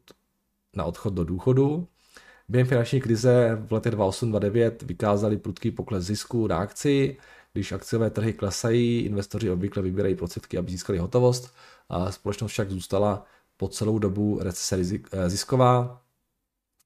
na 0.76 0.84
odchod 0.84 1.14
do 1.14 1.24
důchodu. 1.24 1.86
Během 2.49 2.66
finanční 2.66 3.01
krize 3.01 3.59
v 3.66 3.72
letech 3.72 3.95
2008-2009 3.95 4.72
vykázali 4.86 5.36
prudký 5.36 5.70
pokles 5.70 6.05
zisku 6.05 6.47
na 6.47 6.59
akci, 6.59 7.16
když 7.53 7.73
akciové 7.73 8.11
trhy 8.11 8.33
klesají, 8.33 9.01
investoři 9.01 9.51
obvykle 9.51 9.83
vybírají 9.83 10.15
prostředky, 10.15 10.59
aby 10.59 10.71
získali 10.71 10.99
hotovost, 10.99 11.55
a 11.89 12.13
společnost 12.13 12.51
však 12.51 12.71
zůstala 12.71 13.25
po 13.57 13.69
celou 13.69 13.99
dobu 13.99 14.39
recese 14.43 14.99
eh, 15.13 15.31
zisková, 15.31 16.03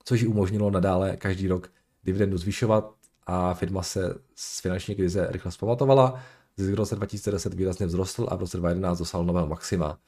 což 0.04 0.20
ji 0.20 0.26
umožnilo 0.26 0.70
nadále 0.70 1.16
každý 1.16 1.48
rok 1.48 1.70
dividendu 2.04 2.38
zvyšovat 2.38 2.94
a 3.26 3.54
firma 3.54 3.82
se 3.82 4.14
z 4.34 4.60
finanční 4.60 4.94
krize 4.94 5.26
rychle 5.30 5.52
zpamatovala. 5.52 6.20
Zisk 6.56 6.72
v 6.72 6.74
roce 6.74 6.96
2010 6.96 7.54
výrazně 7.54 7.86
vzrostl 7.86 8.26
a 8.30 8.36
v 8.36 8.40
roce 8.40 8.56
2011 8.56 8.98
dosáhl 8.98 9.24
nového 9.24 9.46
maxima. 9.46 9.98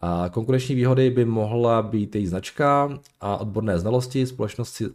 A 0.00 0.28
konkurenční 0.32 0.74
výhody 0.74 1.10
by 1.10 1.24
mohla 1.24 1.82
být 1.82 2.14
její 2.14 2.26
značka 2.26 2.98
a 3.20 3.36
odborné 3.36 3.78
znalosti. 3.78 4.26
Společnost 4.26 4.72
si 4.72 4.90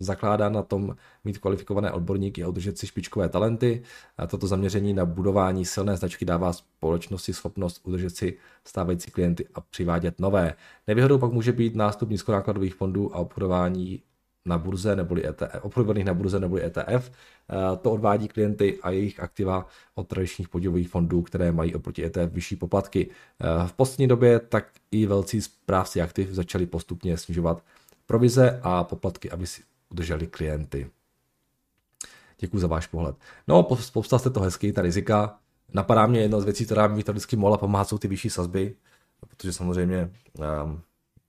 zakládá 0.00 0.48
na 0.48 0.62
tom 0.62 0.96
mít 1.24 1.38
kvalifikované 1.38 1.92
odborníky 1.92 2.44
a 2.44 2.48
udržet 2.48 2.78
si 2.78 2.86
špičkové 2.86 3.28
talenty. 3.28 3.82
A 4.18 4.26
toto 4.26 4.46
zaměření 4.46 4.94
na 4.94 5.04
budování 5.04 5.64
silné 5.64 5.96
značky 5.96 6.24
dává 6.24 6.52
společnosti 6.52 7.32
schopnost 7.32 7.80
udržet 7.84 8.16
si 8.16 8.36
stávající 8.64 9.10
klienty 9.10 9.46
a 9.54 9.60
přivádět 9.60 10.20
nové. 10.20 10.54
Nevýhodou 10.86 11.18
pak 11.18 11.32
může 11.32 11.52
být 11.52 11.76
nástup 11.76 12.10
nízkonákladových 12.10 12.74
fondů 12.74 13.16
a 13.16 13.18
obchodování 13.18 14.02
na 14.44 14.58
burze 14.58 14.96
neboli 14.96 15.26
ETF, 15.26 15.62
obchodovaných 15.62 16.04
na 16.04 16.14
burze 16.14 16.40
neboli 16.40 16.64
ETF. 16.64 17.10
To 17.80 17.92
odvádí 17.92 18.28
klienty 18.28 18.78
a 18.82 18.90
jejich 18.90 19.20
aktiva 19.20 19.66
od 19.94 20.08
tradičních 20.08 20.48
podílových 20.48 20.88
fondů, 20.88 21.22
které 21.22 21.52
mají 21.52 21.74
oproti 21.74 22.04
ETF 22.04 22.32
vyšší 22.32 22.56
poplatky. 22.56 23.10
V 23.66 23.72
poslední 23.72 24.08
době 24.08 24.40
tak 24.40 24.66
i 24.90 25.06
velcí 25.06 25.42
správci 25.42 26.02
aktiv 26.02 26.30
začali 26.30 26.66
postupně 26.66 27.16
snižovat 27.16 27.62
provize 28.06 28.60
a 28.62 28.84
poplatky, 28.84 29.30
aby 29.30 29.46
si 29.46 29.62
udrželi 29.90 30.26
klienty. 30.26 30.90
Děkuji 32.38 32.58
za 32.58 32.66
váš 32.66 32.86
pohled. 32.86 33.16
No, 33.48 33.62
popsal 33.92 34.18
jste 34.18 34.30
to 34.30 34.40
hezky, 34.40 34.72
ta 34.72 34.82
rizika. 34.82 35.38
Napadá 35.74 36.06
mě 36.06 36.20
jedna 36.20 36.40
z 36.40 36.44
věcí, 36.44 36.64
která 36.64 36.88
by 36.88 37.04
to 37.04 37.12
vždycky 37.12 37.36
mohla 37.36 37.58
pomáhat, 37.58 37.88
jsou 37.88 37.98
ty 37.98 38.08
vyšší 38.08 38.30
sazby, 38.30 38.76
protože 39.20 39.52
samozřejmě 39.52 40.10
um, 40.64 40.82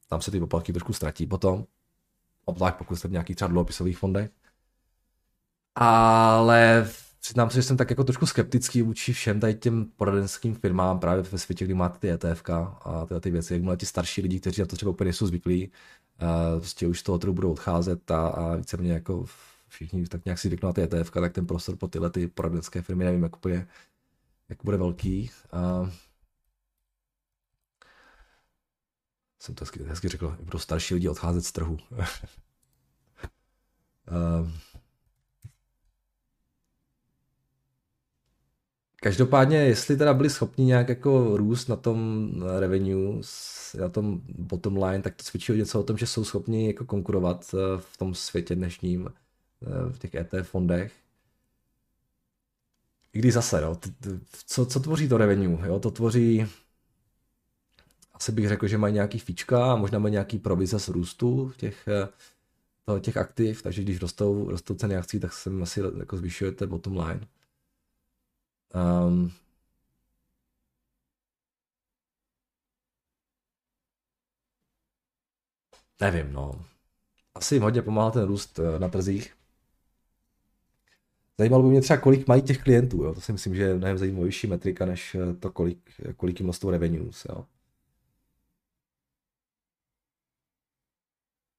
tam 0.09 0.22
se 0.22 0.32
ty 0.32 0.39
poplatky 0.39 0.74
trošku 0.74 0.93
ztratí 0.93 1.26
potom, 1.26 1.66
obzvlášť 2.45 2.78
pokud 2.78 2.95
jste 2.95 3.07
v 3.07 3.12
nějakých 3.12 3.36
třeba 3.36 3.49
dluhopisových 3.49 3.97
fondech. 3.97 4.32
Ale 5.76 6.89
přiznám 7.22 7.50
se, 7.50 7.56
že 7.56 7.64
jsem 7.64 7.78
tak 7.78 7.90
jako 7.90 8.04
trošku 8.04 8.26
skeptický 8.26 8.82
vůči 8.82 9.14
všem 9.14 9.40
tady 9.40 9.54
těm 9.54 9.86
poradenským 9.86 10.56
firmám 10.56 11.00
právě 11.00 11.24
ve 11.24 11.38
světě, 11.38 11.66
kdy 11.66 11.74
máte 11.74 12.00
ty 12.00 12.10
ETF 12.10 12.50
a 12.50 13.06
tyhle 13.06 13.22
ty 13.22 13.32
věci, 13.32 13.54
jakmile 13.54 13.78
ti 13.78 13.86
starší 13.86 14.22
lidi, 14.22 14.40
kteří 14.40 14.62
na 14.62 14.68
to 14.68 14.76
třeba 14.76 14.92
úplně 14.92 15.14
jsou 15.14 15.28
zvyklí, 15.28 15.72
prostě 16.58 16.88
už 16.88 17.00
z 17.00 17.04
toho 17.04 17.20
trhu 17.20 17.34
budou 17.34 17.52
odcházet 17.52 18.12
a, 18.12 18.28
a 18.28 18.56
víceméně 18.56 18.94
jako 18.94 19.26
všichni 19.68 20.08
tak 20.08 20.26
nějak 20.26 20.40
si 20.40 20.48
zvyknou 20.48 20.70
na 20.70 20.74
ty 20.74 20.82
ETF, 20.82 21.12
tak 21.12 21.34
ten 21.34 21.48
prostor 21.48 21.76
pro 21.76 21.88
tyhle 21.88 22.10
ty 22.10 22.28
poradenské 22.28 22.82
firmy, 22.82 23.04
nevím, 23.04 23.24
jak 23.24 23.36
úplně, 23.36 23.68
jak 24.50 24.60
bude 24.64 24.78
velký. 24.78 25.32
A 25.52 25.92
jsem 29.40 29.56
to 29.56 29.66
hezky, 29.66 29.84
hezky 29.84 30.08
řekl, 30.08 30.38
budou 30.42 30.60
starší 30.60 30.94
lidi 30.94 31.10
odcházet 31.10 31.46
z 31.46 31.52
trhu. 31.52 31.78
Každopádně, 39.04 39.58
jestli 39.58 39.97
teda 39.97 40.14
byli 40.14 40.30
schopni 40.30 40.66
nějak 40.66 40.89
jako 40.89 41.38
růst 41.38 41.68
na 41.68 41.76
tom 41.76 42.30
revenue, 42.60 43.22
na 43.80 43.89
tom 43.89 44.22
bottom 44.28 44.84
line, 44.84 45.02
tak 45.02 45.16
to 45.16 45.24
svědčí 45.24 45.54
něco 45.54 45.80
o 45.80 45.84
tom, 45.84 45.97
že 45.97 46.08
jsou 46.08 46.24
schopni 46.24 46.68
jako 46.68 46.86
konkurovat 46.86 47.45
eh, 47.54 47.58
v 47.78 47.97
tom 47.97 48.16
světě 48.16 48.56
dnešním, 48.56 49.10
eh, 49.10 49.93
v 49.93 49.99
těch 49.99 50.16
ETF 50.16 50.49
fondech. 50.49 50.93
I 53.14 53.20
když 53.20 53.34
zase, 53.34 53.62
jo, 53.62 53.78
co, 54.45 54.66
co 54.66 54.80
tvoří 54.80 55.10
to 55.10 55.18
revenue? 55.18 55.68
Jo? 55.68 55.80
To 55.80 55.91
tvoří, 55.91 56.45
asi 58.14 58.32
bych 58.32 58.47
řekl, 58.47 58.68
že 58.68 58.78
mají 58.78 58.93
nějaký 58.93 59.20
fíčka 59.20 59.72
a 59.74 59.76
možná 59.76 59.99
mají 59.99 60.12
nějaký 60.12 60.39
provize 60.39 60.80
z 60.80 60.88
růstu 60.88 61.54
těch, 61.58 61.88
eh, 61.88 62.99
těch 62.99 63.18
aktiv, 63.18 63.62
takže 63.62 63.82
když 63.84 64.02
rostou, 64.02 64.49
rostou 64.49 64.76
ceny 64.76 64.95
akcí, 64.95 65.20
tak 65.20 65.34
se 65.34 65.49
asi 65.62 65.82
jako 65.99 66.18
zvyšujete 66.18 66.68
bottom 66.68 66.97
line. 66.97 67.28
Um, 68.74 69.32
nevím, 76.02 76.34
no. 76.34 76.66
Asi 77.36 77.56
jim 77.56 77.64
hodně 77.64 77.82
pomáhá 77.82 78.12
ten 78.12 78.24
růst 78.24 78.60
eh, 78.60 78.80
na 78.80 78.90
trzích. 78.90 79.36
Zajímalo 81.38 81.64
by 81.64 81.70
mě 81.70 81.82
třeba, 81.82 81.98
kolik 82.02 82.28
mají 82.28 82.42
těch 82.42 82.64
klientů, 82.64 83.04
jo. 83.04 83.14
To 83.16 83.22
si 83.22 83.32
myslím, 83.32 83.56
že 83.56 83.64
je 83.64 83.76
mnohem 83.76 83.98
zajímavější 83.98 84.48
metrika, 84.48 84.86
než 84.86 85.16
eh, 85.16 85.34
to, 85.34 85.52
kolik, 85.52 85.92
kolik 86.18 86.40
jim 86.40 86.48
rostou 86.48 86.70
revenues, 86.70 87.26
jo. 87.30 87.46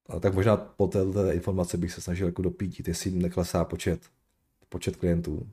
A 0.08 0.20
tak 0.20 0.34
možná 0.34 0.56
po 0.56 0.86
této 0.86 1.32
informace 1.32 1.76
bych 1.76 1.92
se 1.92 2.00
snažil 2.00 2.26
jako 2.26 2.42
dopítit, 2.42 2.88
jestli 2.88 3.10
jim 3.10 3.22
neklesá 3.22 3.64
počet, 3.64 4.10
počet 4.68 4.96
klientů 4.96 5.50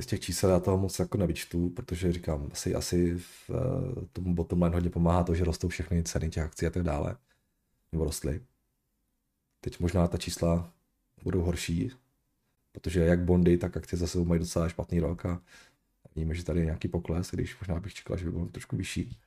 z 0.00 0.06
těch 0.06 0.20
čísel 0.20 0.50
já 0.50 0.60
toho 0.60 0.78
moc 0.78 0.98
jako 0.98 1.18
nevyčtu, 1.18 1.70
protože 1.70 2.12
říkám, 2.12 2.48
asi, 2.52 2.74
asi 2.74 3.14
v 3.18 3.50
uh, 3.50 4.04
tomu 4.12 4.34
bottom 4.34 4.62
line 4.62 4.74
hodně 4.74 4.90
pomáhá 4.90 5.24
to, 5.24 5.34
že 5.34 5.44
rostou 5.44 5.68
všechny 5.68 6.02
ceny 6.02 6.30
těch 6.30 6.44
akcí 6.44 6.66
a 6.66 6.70
tak 6.70 6.82
dále. 6.82 7.16
Nebo 7.92 8.04
rostly. 8.04 8.40
Teď 9.60 9.80
možná 9.80 10.08
ta 10.08 10.18
čísla 10.18 10.72
budou 11.22 11.42
horší, 11.42 11.90
protože 12.72 13.00
jak 13.00 13.20
bondy, 13.24 13.58
tak 13.58 13.76
akcie 13.76 13.98
zase 13.98 14.18
mají 14.18 14.38
docela 14.38 14.68
špatný 14.68 15.00
rok 15.00 15.26
a 15.26 15.40
víme, 16.16 16.34
že 16.34 16.44
tady 16.44 16.60
je 16.60 16.64
nějaký 16.64 16.88
pokles, 16.88 17.30
když 17.30 17.60
možná 17.60 17.80
bych 17.80 17.94
čekal, 17.94 18.16
že 18.16 18.24
by 18.24 18.30
byl 18.30 18.46
trošku 18.46 18.76
vyšší. 18.76 19.18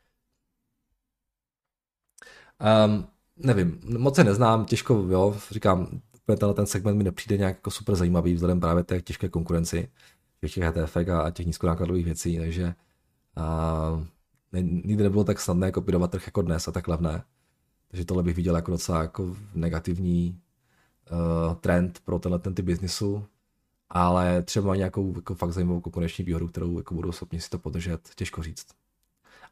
Um, 2.86 3.08
nevím, 3.38 3.82
moc 3.98 4.16
se 4.16 4.24
neznám, 4.24 4.66
těžko, 4.66 4.94
jo, 4.94 5.38
říkám, 5.52 6.02
tenhle 6.26 6.54
ten 6.54 6.66
segment 6.66 6.98
mi 6.98 7.04
nepřijde 7.04 7.38
nějak 7.38 7.56
jako 7.56 7.72
super 7.72 7.96
zajímavý 7.96 8.34
vzhledem 8.34 8.60
právě 8.60 8.84
té 8.84 9.02
těžké 9.02 9.30
konkurenci 9.30 9.90
těch 10.54 10.64
ETF 10.64 10.98
a 10.98 11.32
těch 11.32 11.46
nízkonákladových 11.46 12.06
věcí, 12.06 12.38
takže 12.38 12.76
a, 13.36 14.06
ne, 14.52 14.62
nikdy 14.62 15.04
nebylo 15.04 15.24
tak 15.24 15.40
snadné 15.40 15.72
kopírovat 15.72 16.12
trh 16.12 16.26
jako 16.26 16.42
dnes 16.42 16.68
a 16.68 16.72
tak 16.72 16.88
levné. 16.88 17.24
Takže 17.88 18.06
tohle 18.06 18.24
bych 18.24 18.36
viděl 18.36 18.56
jako 18.56 18.72
docela 18.72 19.02
jako 19.02 19.36
negativní 19.54 20.40
uh, 21.12 21.56
trend 21.56 22.00
pro 22.06 22.20
tenhle 22.20 22.40
ten 22.40 22.56
typ 22.56 22.66
biznisu, 22.66 23.26
ale 23.90 24.42
třeba 24.42 24.76
nějakou 24.76 25.14
jako 25.16 25.36
fakt 25.36 25.54
zajímavou 25.54 25.82
konkurenční 25.82 26.26
výhodu, 26.26 26.48
kterou 26.48 26.78
jako 26.78 26.94
budou 26.94 27.12
schopni 27.12 27.42
si 27.42 27.50
to 27.50 27.60
podržet, 27.60 28.10
těžko 28.16 28.44
říct. 28.44 28.66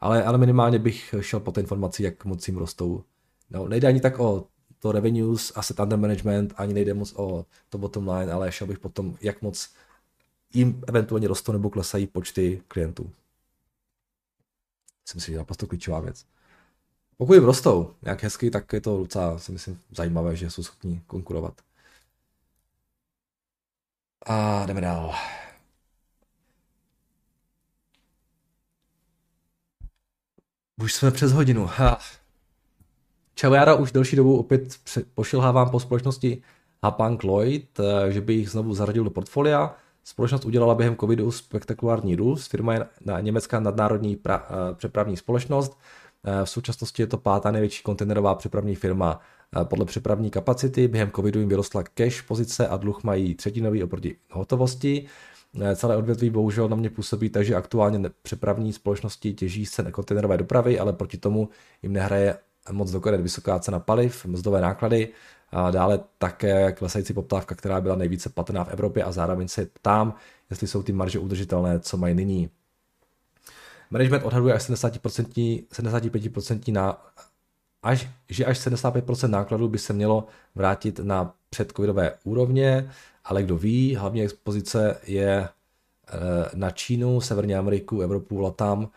ale, 0.02 0.24
ale 0.24 0.38
minimálně 0.38 0.80
bych 0.80 1.16
šel 1.20 1.40
po 1.40 1.52
té 1.52 1.62
informaci, 1.62 2.04
jak 2.04 2.26
moc 2.26 2.48
jim 2.48 2.58
rostou. 2.58 3.04
No, 3.50 3.68
nejde 3.68 3.88
ani 3.88 4.02
tak 4.02 4.20
o 4.20 4.48
to 4.80 4.92
revenues, 4.92 5.52
asset 5.56 5.80
under 5.80 6.00
management, 6.00 6.54
ani 6.58 6.74
nejde 6.74 6.94
moc 6.94 7.14
o 7.16 7.46
to 7.70 7.78
bottom 7.78 8.10
line, 8.10 8.34
ale 8.34 8.52
šel 8.52 8.68
bych 8.68 8.80
potom, 8.80 9.16
jak 9.22 9.42
moc 9.42 9.70
jim 10.54 10.84
eventuálně 10.88 11.28
rostou 11.28 11.52
nebo 11.52 11.70
klesají 11.70 12.08
počty 12.08 12.64
klientů. 12.68 13.12
Myslím 15.06 15.22
si, 15.22 15.28
že 15.28 15.34
je 15.34 15.38
naprosto 15.38 15.68
klíčová 15.68 16.00
věc. 16.00 16.26
Pokud 17.18 17.34
jim 17.34 17.44
rostou 17.44 17.96
nějak 18.02 18.24
hezky, 18.24 18.52
tak 18.52 18.74
je 18.74 18.82
to 18.82 18.98
docela, 18.98 19.40
si 19.40 19.52
myslím, 19.52 19.80
zajímavé, 19.92 20.36
že 20.36 20.50
jsou 20.50 20.64
schopni 20.64 21.02
konkurovat. 21.08 21.62
A 24.26 24.66
jdeme 24.66 24.82
dál. 24.82 25.16
Už 30.82 30.94
jsme 30.94 31.12
přes 31.12 31.32
hodinu. 31.32 31.66
Ha. 31.66 32.00
Já 33.44 33.76
už 33.76 33.92
delší 33.92 34.16
dobu 34.16 34.40
opět 34.40 34.80
pošilhávám 35.16 35.70
po 35.70 35.80
společnosti 35.80 36.44
Hapang 36.84 37.24
Lloyd, 37.24 37.80
eh, 37.80 38.12
že 38.12 38.22
by 38.22 38.34
jich 38.34 38.50
znovu 38.50 38.74
zaradil 38.74 39.04
do 39.04 39.10
portfolia. 39.10 39.76
Společnost 40.04 40.46
udělala 40.46 40.76
během 40.76 40.96
covidu 40.96 41.32
spektakulární 41.32 42.16
růst. 42.16 42.48
Firma 42.48 42.74
je 42.74 42.86
na 43.06 43.20
německá 43.20 43.60
nadnárodní 43.60 44.16
pra, 44.16 44.38
uh, 44.38 44.76
přepravní 44.76 45.18
společnost. 45.18 45.72
Uh, 45.72 46.46
v 46.46 46.50
současnosti 46.50 47.02
je 47.02 47.08
to 47.08 47.18
pátá 47.18 47.52
největší 47.52 47.84
kontejnerová 47.84 48.36
přepravní 48.36 48.76
firma 48.76 49.20
uh, 49.56 49.64
podle 49.64 49.86
přepravní 49.86 50.30
kapacity. 50.30 50.88
Během 50.88 51.12
covidu 51.12 51.40
jim 51.40 51.50
vyrostla 51.50 51.84
cash 51.84 52.22
pozice 52.22 52.68
a 52.68 52.78
dluh 52.78 53.04
mají 53.04 53.36
třetinový 53.36 53.84
oproti 53.84 54.16
hotovosti. 54.32 55.06
Celé 55.76 55.98
odvětví 55.98 56.30
bohužel 56.30 56.70
na 56.70 56.76
mě 56.76 56.90
působí 56.90 57.30
takže 57.30 57.56
aktuálně 57.56 58.10
přepravní 58.22 58.74
společnosti 58.74 59.34
těží 59.34 59.66
se 59.66 59.92
kontejnerové 59.92 60.38
dopravy, 60.38 60.80
ale 60.80 60.94
proti 60.94 61.18
tomu 61.18 61.50
jim 61.84 61.94
nehraje 61.94 62.38
moc 62.72 62.92
dokonat 62.92 63.22
vysoká 63.22 63.60
cena 63.60 63.80
paliv, 63.80 64.26
mzdové 64.26 64.62
náklady, 64.62 65.10
a 65.54 65.72
dále 65.72 66.00
také 66.18 66.72
klesající 66.72 67.14
poptávka, 67.14 67.56
která 67.56 67.82
byla 67.82 67.96
nejvíce 67.96 68.30
patrná 68.30 68.64
v 68.64 68.70
Evropě 68.70 69.04
a 69.04 69.12
zároveň 69.12 69.48
se 69.48 69.66
ptám, 69.66 70.14
jestli 70.50 70.68
jsou 70.68 70.84
ty 70.84 70.92
marže 70.92 71.20
udržitelné, 71.20 71.80
co 71.80 71.98
mají 71.98 72.16
nyní. 72.16 72.50
Management 73.92 74.24
odhaduje 74.24 74.54
až 74.54 74.70
70%, 74.70 75.66
75% 75.74 76.74
na, 76.74 77.06
až, 77.84 78.10
že 78.30 78.46
až 78.46 78.60
75% 78.60 79.30
nákladů 79.30 79.68
by 79.68 79.78
se 79.78 79.94
mělo 79.94 80.28
vrátit 80.56 81.00
na 81.00 81.34
předcovidové 81.50 82.14
úrovně, 82.24 82.92
ale 83.24 83.44
kdo 83.44 83.58
ví, 83.58 83.96
hlavní 83.96 84.22
expozice 84.24 84.98
je 85.06 85.50
eh, 86.08 86.10
na 86.54 86.72
Čínu, 86.72 87.22
Severní 87.22 87.56
Ameriku, 87.56 88.02
Evropu, 88.02 88.40
Latam. 88.40 88.90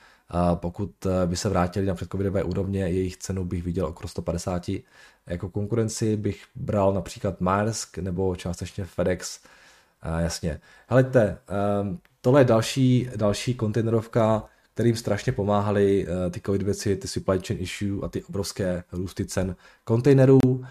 Pokud 0.54 1.06
eh, 1.06 1.26
by 1.26 1.36
se 1.36 1.48
vrátili 1.48 1.86
na 1.86 1.94
předcovidové 1.94 2.42
úrovně, 2.42 2.80
jejich 2.80 3.16
cenu 3.16 3.44
bych 3.44 3.62
viděl 3.62 3.86
okolo 3.86 4.08
150. 4.08 4.70
Jako 5.26 5.48
konkurenci 5.48 6.16
bych 6.16 6.44
bral 6.54 6.94
například 6.94 7.40
Maersk 7.40 7.98
nebo 7.98 8.36
částečně 8.36 8.84
FedEx. 8.84 9.40
A 10.02 10.20
jasně. 10.20 10.60
Helejte, 10.88 11.38
ehm, 11.48 11.98
tohle 12.20 12.40
je 12.40 12.44
další, 12.44 13.10
další 13.16 13.54
kontejnerovka, 13.54 14.44
kterým 14.74 14.96
strašně 14.96 15.32
pomáhaly 15.32 16.06
eh, 16.08 16.30
ty 16.30 16.40
covid 16.40 16.62
věci, 16.62 16.96
ty 16.96 17.08
supply 17.08 17.40
chain 17.46 17.60
issue 17.60 18.06
a 18.06 18.08
ty 18.08 18.24
obrovské 18.24 18.84
růsty 18.92 19.24
cen 19.24 19.56
kontejnerů. 19.84 20.64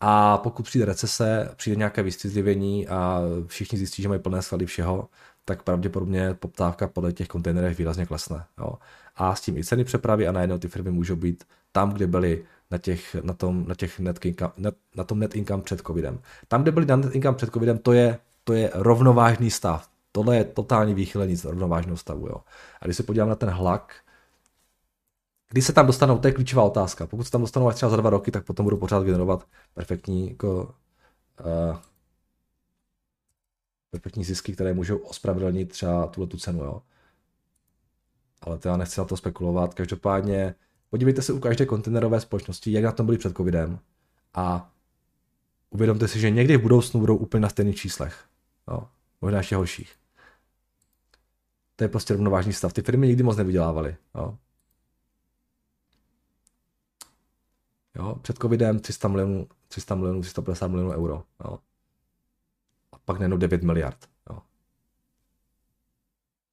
A 0.00 0.38
pokud 0.38 0.62
přijde 0.62 0.84
recese, 0.84 1.50
přijde 1.56 1.76
nějaké 1.76 2.02
vystřízlivění 2.02 2.88
a 2.88 3.20
všichni 3.46 3.78
zjistí, 3.78 4.02
že 4.02 4.08
mají 4.08 4.20
plné 4.20 4.42
sklady 4.42 4.66
všeho, 4.66 5.08
tak 5.44 5.62
pravděpodobně 5.62 6.34
poptávka 6.34 6.88
podle 6.88 7.12
těch 7.12 7.28
kontejnerech 7.28 7.78
výrazně 7.78 8.06
klesne. 8.06 8.44
Jo. 8.58 8.74
A 9.16 9.34
s 9.34 9.40
tím 9.40 9.56
i 9.56 9.64
ceny 9.64 9.84
přepravy 9.84 10.28
a 10.28 10.32
najednou 10.32 10.58
ty 10.58 10.68
firmy 10.68 10.90
můžou 10.90 11.16
být 11.16 11.44
tam, 11.72 11.92
kde 11.92 12.06
byly 12.06 12.44
na, 12.70 12.78
těch, 12.78 13.14
na, 13.14 13.34
tom, 13.34 13.64
na, 13.68 13.74
těch 13.74 14.00
net 14.00 14.24
income, 14.24 14.52
net, 14.56 14.76
na 14.96 15.04
tom 15.04 15.18
net 15.18 15.34
income 15.34 15.62
před 15.62 15.80
covidem. 15.80 16.20
Tam, 16.48 16.62
kde 16.62 16.72
byly 16.72 16.86
na 16.86 16.96
net 16.96 17.14
income 17.14 17.36
před 17.36 17.52
covidem, 17.52 17.78
to 17.78 17.92
je, 17.92 18.18
to 18.44 18.52
je 18.52 18.70
rovnovážný 18.74 19.50
stav. 19.50 19.88
Tohle 20.12 20.36
je 20.36 20.44
totální 20.44 20.94
výchylení 20.94 21.36
z 21.36 21.44
rovnovážného 21.44 21.96
stavu. 21.96 22.26
Jo. 22.26 22.36
A 22.80 22.84
když 22.84 22.96
se 22.96 23.02
podívám 23.02 23.28
na 23.28 23.34
ten 23.34 23.50
hlak, 23.50 23.94
Kdy 25.50 25.62
se 25.62 25.72
tam 25.72 25.86
dostanou, 25.86 26.18
to 26.18 26.28
je 26.28 26.32
klíčová 26.32 26.62
otázka. 26.62 27.06
Pokud 27.06 27.24
se 27.24 27.30
tam 27.30 27.40
dostanou 27.40 27.68
až 27.68 27.74
třeba 27.74 27.90
za 27.90 27.96
dva 27.96 28.10
roky, 28.10 28.30
tak 28.30 28.44
potom 28.44 28.64
budou 28.64 28.76
pořád 28.76 29.04
generovat 29.04 29.48
perfektní, 29.74 30.30
jako, 30.30 30.74
uh, 31.40 31.76
perfektní 33.90 34.24
zisky, 34.24 34.52
které 34.52 34.74
můžou 34.74 34.98
ospravedlnit 34.98 35.68
třeba 35.68 36.06
tuhle 36.06 36.26
tu 36.26 36.36
cenu. 36.36 36.64
Jo. 36.64 36.82
Ale 38.40 38.58
to 38.58 38.68
já 38.68 38.76
nechci 38.76 39.00
na 39.00 39.04
to 39.04 39.16
spekulovat. 39.16 39.74
Každopádně 39.74 40.54
podívejte 40.90 41.22
se 41.22 41.32
u 41.32 41.40
každé 41.40 41.66
kontejnerové 41.66 42.20
společnosti, 42.20 42.72
jak 42.72 42.84
na 42.84 42.92
tom 42.92 43.06
byli 43.06 43.18
před 43.18 43.36
covidem 43.36 43.78
a 44.34 44.72
uvědomte 45.70 46.08
si, 46.08 46.20
že 46.20 46.30
někdy 46.30 46.56
v 46.56 46.62
budoucnu 46.62 47.00
budou 47.00 47.16
úplně 47.16 47.40
na 47.40 47.48
stejných 47.48 47.76
číslech. 47.76 48.24
Jo. 48.70 48.88
Možná 49.20 49.38
ještě 49.38 49.56
horších. 49.56 49.94
To 51.76 51.84
je 51.84 51.88
prostě 51.88 52.14
rovnovážný 52.14 52.52
stav. 52.52 52.72
Ty 52.72 52.82
firmy 52.82 53.06
nikdy 53.06 53.22
moc 53.22 53.36
nevydělávaly. 53.36 53.96
Jo. 54.14 54.38
Jo? 57.96 58.14
Před 58.22 58.38
covidem 58.38 58.80
300 58.80 59.08
milionů, 59.08 59.48
300 59.68 59.94
milionů, 59.94 60.20
350 60.20 60.68
milionů 60.68 60.90
euro. 60.90 61.24
Jo? 61.44 61.58
A 62.92 62.98
pak 63.04 63.18
najednou 63.18 63.36
9 63.36 63.62
miliard. 63.62 64.08
Jo? 64.30 64.38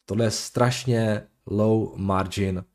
Tohle 0.06 0.26
je 0.26 0.32
strašně 0.32 1.28
low 1.46 1.98
margin 1.98 2.66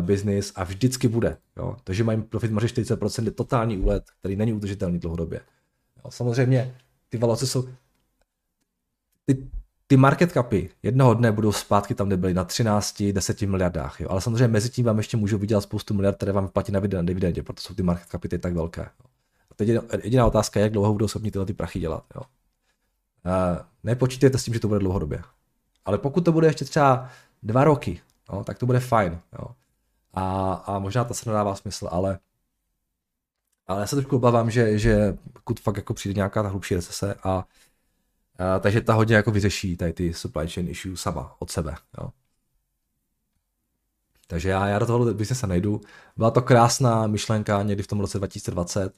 business 0.00 0.52
a 0.54 0.64
vždycky 0.64 1.08
bude. 1.08 1.36
Jo? 1.56 1.76
To, 1.84 1.92
že 1.92 2.04
mají 2.04 2.22
profit 2.22 2.50
marže 2.50 2.68
40% 2.68 3.24
je 3.24 3.30
totální 3.30 3.78
úlet, 3.78 4.04
který 4.18 4.36
není 4.36 4.52
udržitelný 4.52 4.98
dlouhodobě. 4.98 5.40
Jo? 6.04 6.10
Samozřejmě 6.10 6.74
ty 7.08 7.18
valuace 7.18 7.46
jsou 7.46 7.68
ty, 9.26 9.48
ty 9.86 9.96
market 9.96 10.32
capy 10.32 10.70
jednoho 10.82 11.14
dne 11.14 11.32
budou 11.32 11.52
zpátky 11.52 11.94
tam, 11.94 12.06
kde 12.06 12.16
byly 12.16 12.34
na 12.34 12.44
13, 12.44 13.02
10 13.02 13.42
miliardách. 13.42 14.00
Jo? 14.00 14.08
Ale 14.10 14.20
samozřejmě 14.20 14.48
mezi 14.48 14.70
tím 14.70 14.84
vám 14.84 14.98
ještě 14.98 15.16
můžou 15.16 15.38
vydělat 15.38 15.60
spoustu 15.60 15.94
miliard, 15.94 16.16
které 16.16 16.32
vám 16.32 16.48
platí 16.48 16.72
na 16.72 16.80
dividendě, 16.80 17.42
proto 17.42 17.62
jsou 17.62 17.74
ty 17.74 17.82
market 17.82 18.08
capy 18.08 18.28
tak 18.28 18.54
velké. 18.54 18.80
Jo? 18.80 19.06
A 19.50 19.54
teď 19.54 19.68
jediná 20.02 20.26
otázka 20.26 20.60
je, 20.60 20.64
jak 20.64 20.72
dlouho 20.72 20.92
budou 20.92 21.08
schopni 21.08 21.30
tyhle 21.30 21.46
ty 21.46 21.52
prachy 21.52 21.80
dělat. 21.80 22.04
Jo? 22.16 22.22
Uh, 23.24 23.58
nepočítejte 23.84 24.38
s 24.38 24.44
tím, 24.44 24.54
že 24.54 24.60
to 24.60 24.68
bude 24.68 24.80
dlouhodobě. 24.80 25.22
Ale 25.84 25.98
pokud 25.98 26.24
to 26.24 26.32
bude 26.32 26.46
ještě 26.46 26.64
třeba 26.64 27.08
dva 27.42 27.64
roky, 27.64 28.00
jo, 28.32 28.44
tak 28.44 28.58
to 28.58 28.66
bude 28.66 28.80
fajn. 28.80 29.20
Jo? 29.38 29.48
A, 30.14 30.52
a 30.54 30.78
možná 30.78 31.04
to 31.04 31.14
se 31.14 31.30
nedává 31.30 31.54
smysl, 31.54 31.88
ale 31.90 32.18
ale 33.66 33.80
já 33.80 33.86
se 33.86 33.96
trošku 33.96 34.16
obávám, 34.16 34.50
že, 34.50 34.78
že 34.78 35.18
pokud 35.32 35.60
fakt 35.60 35.76
jako 35.76 35.94
přijde 35.94 36.16
nějaká 36.16 36.42
ta 36.42 36.48
hlubší 36.48 36.74
recese 36.74 37.14
a 37.24 37.44
Uh, 38.40 38.60
takže 38.60 38.80
ta 38.80 38.94
hodně 38.94 39.16
jako 39.16 39.30
vyřeší 39.30 39.76
tady 39.76 39.92
ty 39.92 40.14
supply 40.14 40.48
chain 40.48 40.68
issue 40.68 40.96
sama, 40.96 41.36
od 41.38 41.50
sebe. 41.50 41.74
Jo. 41.98 42.10
Takže 44.26 44.48
já, 44.48 44.68
já 44.68 44.78
do 44.78 44.86
toho 44.86 45.14
biznese 45.14 45.46
nejdu. 45.46 45.80
Byla 46.16 46.30
to 46.30 46.42
krásná 46.42 47.06
myšlenka 47.06 47.62
někdy 47.62 47.82
v 47.82 47.86
tom 47.86 48.00
roce 48.00 48.18
2020. 48.18 48.94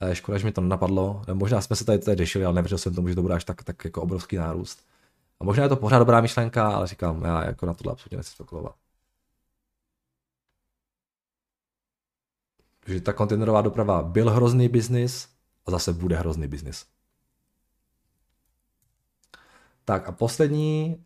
Eh, 0.00 0.14
škoda, 0.14 0.38
že 0.38 0.44
mi 0.44 0.52
to 0.52 0.60
nenapadlo. 0.60 1.22
Eh, 1.28 1.34
možná 1.34 1.60
jsme 1.60 1.76
se 1.76 1.84
tady, 1.84 1.98
tady 1.98 2.16
řešili, 2.16 2.44
ale 2.44 2.54
nevěřil 2.54 2.78
jsem 2.78 2.94
tomu, 2.94 3.08
že 3.08 3.14
to 3.14 3.22
bude 3.22 3.34
až 3.34 3.44
tak, 3.44 3.64
tak 3.64 3.84
jako 3.84 4.02
obrovský 4.02 4.36
nárůst. 4.36 4.78
A 5.40 5.44
možná 5.44 5.62
je 5.62 5.68
to 5.68 5.76
pořád 5.76 5.98
dobrá 5.98 6.20
myšlenka, 6.20 6.68
ale 6.68 6.86
říkám, 6.86 7.24
já 7.24 7.44
jako 7.44 7.66
na 7.66 7.74
tohle 7.74 7.92
absolutně 7.92 8.16
nechci 8.16 8.32
spekulovat. 8.32 8.74
Že 12.86 13.00
ta 13.00 13.12
kontejnerová 13.12 13.62
doprava 13.62 14.02
byl 14.02 14.30
hrozný 14.30 14.68
biznis 14.68 15.28
a 15.66 15.70
zase 15.70 15.92
bude 15.92 16.16
hrozný 16.16 16.48
biznis. 16.48 16.86
Tak 19.84 20.08
a 20.08 20.12
poslední. 20.12 21.04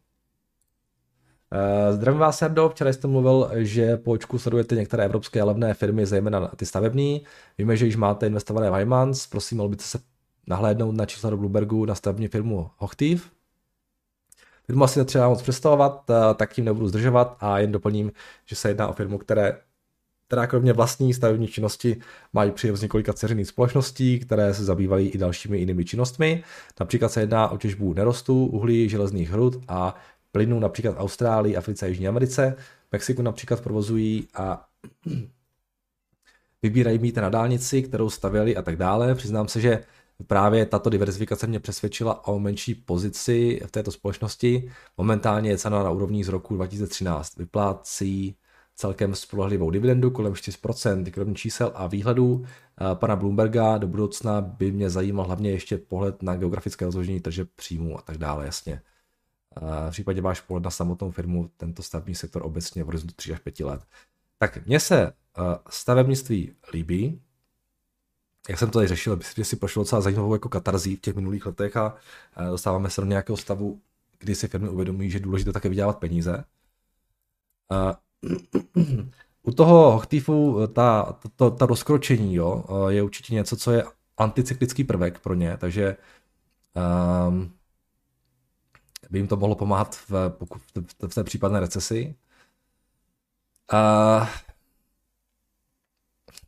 Uh, 1.53 1.97
zdravím 1.97 2.21
vás, 2.21 2.43
Jardo. 2.43 2.69
Včera 2.69 2.93
jste 2.93 3.09
mluvil, 3.09 3.51
že 3.55 3.97
po 3.97 4.11
očku 4.13 4.39
sledujete 4.39 4.75
některé 4.75 5.05
evropské 5.05 5.43
levné 5.43 5.75
firmy, 5.75 6.07
zejména 6.07 6.49
ty 6.49 6.67
stavební. 6.67 7.23
Víme, 7.59 7.77
že 7.77 7.87
již 7.87 7.97
máte 7.97 8.27
investované 8.27 8.71
v 8.71 8.75
Hymans. 8.75 9.27
Prosím, 9.27 9.59
mohl 9.59 9.69
byste 9.69 9.85
se 9.85 10.05
nahlédnout 10.47 10.95
na 10.95 11.07
čísla 11.07 11.31
do 11.31 11.37
Bloombergu 11.37 11.85
na 11.85 11.95
stavební 11.95 12.29
firmu 12.29 12.71
Hochtiv. 12.77 13.31
Firmu 14.67 14.85
asi 14.85 14.99
netřeba 14.99 15.29
moc 15.29 15.43
představovat, 15.43 16.11
eh, 16.11 16.35
tak 16.35 16.53
tím 16.53 16.65
nebudu 16.65 16.89
zdržovat 16.89 17.37
a 17.41 17.59
jen 17.59 17.73
doplním, 17.73 18.13
že 18.45 18.57
se 18.57 18.69
jedná 18.69 18.89
o 18.89 18.93
firmu, 18.93 19.19
které 19.19 19.61
která 20.35 20.47
kromě 20.47 20.73
vlastní 20.73 21.15
stavební 21.15 21.49
činnosti 21.49 21.97
mají 22.33 22.51
příjem 22.51 22.77
z 22.77 22.83
několika 22.83 23.13
ceřených 23.13 23.49
společností, 23.49 24.19
které 24.19 24.55
se 24.55 24.65
zabývají 24.65 25.09
i 25.09 25.19
dalšími 25.19 25.59
jinými 25.59 25.85
činnostmi. 25.85 26.43
Například 26.81 27.13
se 27.13 27.21
jedná 27.21 27.49
o 27.49 27.59
těžbu 27.59 27.95
nerostů, 27.95 28.47
uhlí, 28.47 28.89
železných 28.89 29.31
hrud 29.31 29.65
a 29.69 29.95
plynu 30.33 30.61
například 30.61 30.93
v 30.93 30.99
Austrálii, 30.99 31.57
Africe 31.57 31.87
a 31.87 31.89
Jižní 31.89 32.09
Americe. 32.09 32.57
Mexiku 32.93 33.23
například 33.23 33.61
provozují 33.61 34.29
a 34.35 34.65
vybírají 36.63 36.99
mít 36.99 37.17
na 37.17 37.29
dálnici, 37.29 37.83
kterou 37.83 38.11
stavěli 38.11 38.57
a 38.57 38.63
tak 38.63 38.77
dále. 38.77 39.15
Přiznám 39.15 39.49
se, 39.49 39.61
že 39.61 39.85
právě 40.27 40.67
tato 40.67 40.91
diverzifikace 40.91 41.47
mě 41.47 41.61
přesvědčila 41.61 42.29
o 42.29 42.39
menší 42.39 42.75
pozici 42.75 43.61
v 43.67 43.71
této 43.71 43.93
společnosti. 43.93 44.71
Momentálně 44.97 45.51
je 45.51 45.59
cena 45.59 45.83
na 45.83 45.91
úrovni 45.91 46.25
z 46.25 46.29
roku 46.29 46.55
2013. 46.55 47.37
Vyplácí 47.37 48.37
celkem 48.77 49.15
spolehlivou 49.15 49.71
dividendu 49.71 50.11
kolem 50.11 50.33
4% 50.33 51.11
kromě 51.11 51.35
čísel 51.35 51.73
a 51.75 51.87
výhledů 51.87 52.47
pana 52.95 53.17
Bloomberga 53.17 53.79
do 53.79 53.87
budoucna 53.87 54.41
by 54.41 54.73
mě 54.73 54.91
zajímal 54.91 55.27
hlavně 55.27 55.51
ještě 55.51 55.79
pohled 55.79 56.23
na 56.23 56.37
geografické 56.37 56.85
rozložení 56.85 57.21
tržeb 57.21 57.49
příjmů 57.57 57.99
a 57.99 58.03
tak 58.03 58.19
dále, 58.19 58.47
jasně. 58.47 58.83
V 59.89 59.91
případě 59.91 60.21
váš 60.21 60.41
pohled 60.41 60.65
na 60.65 60.71
samotnou 60.71 61.11
firmu, 61.11 61.51
tento 61.57 61.83
stavební 61.83 62.15
sektor 62.15 62.43
obecně 62.45 62.83
v 62.83 62.87
horizontu 62.87 63.15
3 63.17 63.33
až 63.33 63.39
5 63.39 63.61
let. 63.61 63.81
Tak 64.39 64.67
mně 64.67 64.81
se 64.81 65.13
stavebnictví 65.71 66.53
líbí, 66.73 67.21
jak 68.49 68.59
jsem 68.59 68.71
to 68.71 68.79
tady 68.79 68.89
řešil, 68.89 69.17
myslím, 69.17 69.45
že 69.45 69.49
si 69.49 69.57
prošlo 69.57 69.83
docela 69.83 70.01
zajímavou 70.01 70.33
jako 70.33 70.49
katarzí 70.49 70.97
v 70.97 71.01
těch 71.01 71.15
minulých 71.15 71.47
letech 71.47 71.77
a 71.77 71.97
dostáváme 72.51 72.91
se 72.91 73.01
do 73.01 73.07
nějakého 73.07 73.37
stavu, 73.37 73.81
kdy 74.19 74.35
si 74.35 74.49
firmy 74.49 74.69
uvědomují, 74.69 75.11
že 75.11 75.17
je 75.17 75.23
důležité 75.23 75.53
také 75.53 75.69
vydělávat 75.69 75.99
peníze. 75.99 76.45
U 79.43 79.53
toho 79.53 79.93
Hochtifu 79.93 80.67
ta, 80.67 81.19
ta, 81.37 81.51
ta 81.51 81.67
rozkročení 81.67 82.35
jo, 82.35 82.65
je 82.89 83.03
určitě 83.03 83.35
něco, 83.35 83.57
co 83.57 83.73
je 83.73 83.85
anticyklický 84.17 84.85
prvek 84.85 85.19
pro 85.19 85.35
ně, 85.35 85.57
takže 85.57 85.97
um, 87.29 87.53
by 89.11 89.19
jim 89.19 89.29
to 89.29 89.37
mohlo 89.37 89.55
pomáhat 89.55 89.97
v, 89.97 90.11
v, 90.11 91.09
v 91.09 91.15
té 91.15 91.25
případné 91.25 91.61
recesi. 91.61 92.15
Uh, 93.73 94.29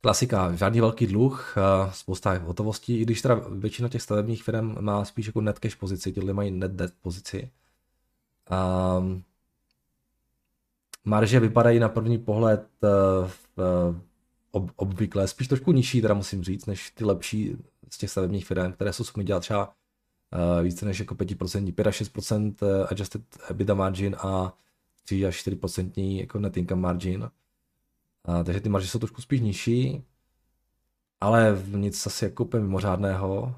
klasika, 0.00 0.54
žádný 0.54 0.80
velký 0.80 1.06
dluh, 1.06 1.56
uh, 1.56 1.92
spousta 1.92 2.38
hotovostí, 2.38 3.00
i 3.00 3.02
když 3.02 3.22
teda 3.22 3.34
většina 3.34 3.88
těch 3.88 4.02
stavebních 4.02 4.42
firm 4.42 4.84
má 4.84 5.04
spíš 5.04 5.26
jako 5.26 5.40
net 5.40 5.58
cash 5.58 5.74
pozici, 5.74 6.12
tyhle 6.12 6.32
mají 6.32 6.50
net 6.50 6.72
debt 6.72 6.94
pozici. 7.02 7.50
Um, 8.98 9.24
marže 11.06 11.40
vypadají 11.40 11.78
na 11.78 11.88
první 11.88 12.18
pohled 12.18 12.66
uh, 12.82 13.96
ob, 14.50 14.70
obvykle, 14.76 15.28
spíš 15.28 15.48
trošku 15.48 15.72
nižší, 15.72 16.02
teda 16.02 16.14
musím 16.14 16.44
říct, 16.44 16.66
než 16.66 16.90
ty 16.90 17.04
lepší 17.04 17.56
z 17.90 17.98
těch 17.98 18.10
stavebních 18.10 18.46
firm, 18.46 18.72
které 18.72 18.92
jsou 18.92 19.04
schopny 19.04 19.24
dělat 19.24 19.40
třeba 19.40 19.66
uh, 19.68 20.64
více 20.64 20.86
než 20.86 20.98
jako 20.98 21.14
5%, 21.14 21.74
5 21.74 21.86
až 21.86 22.02
6% 22.02 22.54
adjusted 22.90 23.22
EBITDA 23.50 23.74
margin 23.74 24.16
a 24.18 24.52
3 25.04 25.26
až 25.26 25.46
4% 25.46 26.18
jako 26.18 26.38
net 26.38 26.56
income 26.56 26.82
margin. 26.82 27.30
Uh, 28.28 28.42
takže 28.44 28.60
ty 28.60 28.68
marže 28.68 28.88
jsou 28.88 28.98
trošku 28.98 29.22
spíš 29.22 29.40
nižší, 29.40 30.04
ale 31.20 31.62
nic 31.66 32.06
asi 32.06 32.24
jako 32.24 32.44
úplně 32.44 32.62
mimořádného. 32.62 33.54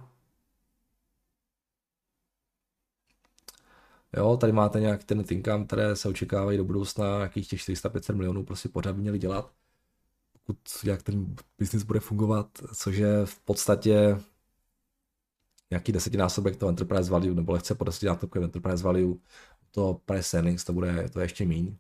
Jo, 4.16 4.36
tady 4.36 4.52
máte 4.52 4.80
nějak 4.80 5.04
ten 5.04 5.24
income, 5.30 5.66
které 5.66 5.96
se 5.96 6.08
očekávají 6.08 6.58
do 6.58 6.64
budoucna, 6.64 7.16
nějakých 7.16 7.48
těch 7.48 7.60
400-500 7.60 8.14
milionů 8.14 8.44
prostě 8.44 8.68
pořád 8.68 8.92
by 8.92 9.00
měli 9.02 9.18
dělat. 9.18 9.52
Pokud 10.32 10.58
jak 10.84 11.02
ten 11.02 11.36
biznis 11.58 11.82
bude 11.82 12.00
fungovat, 12.00 12.58
což 12.74 12.96
je 12.96 13.26
v 13.26 13.40
podstatě 13.40 14.20
nějaký 15.70 15.92
desetinásobek 15.92 16.56
toho 16.56 16.70
enterprise 16.70 17.10
value, 17.10 17.34
nebo 17.34 17.52
lehce 17.52 17.74
po 17.74 17.84
desetinásobku 17.84 18.38
enterprise 18.42 18.84
value, 18.84 19.14
to 19.70 20.00
price 20.04 20.36
earnings, 20.36 20.64
to 20.64 20.72
bude 20.72 21.08
to 21.08 21.20
je 21.20 21.24
ještě 21.24 21.44
míň. 21.44 21.76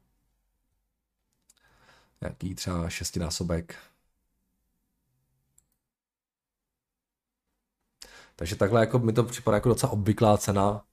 Nějaký 2.20 2.54
třeba 2.54 2.88
šestinásobek. 2.90 3.76
Takže 8.36 8.56
takhle 8.56 8.80
jako 8.80 8.98
mi 8.98 9.12
to 9.12 9.24
připadá 9.24 9.56
jako 9.56 9.68
docela 9.68 9.92
obvyklá 9.92 10.38
cena 10.38 10.84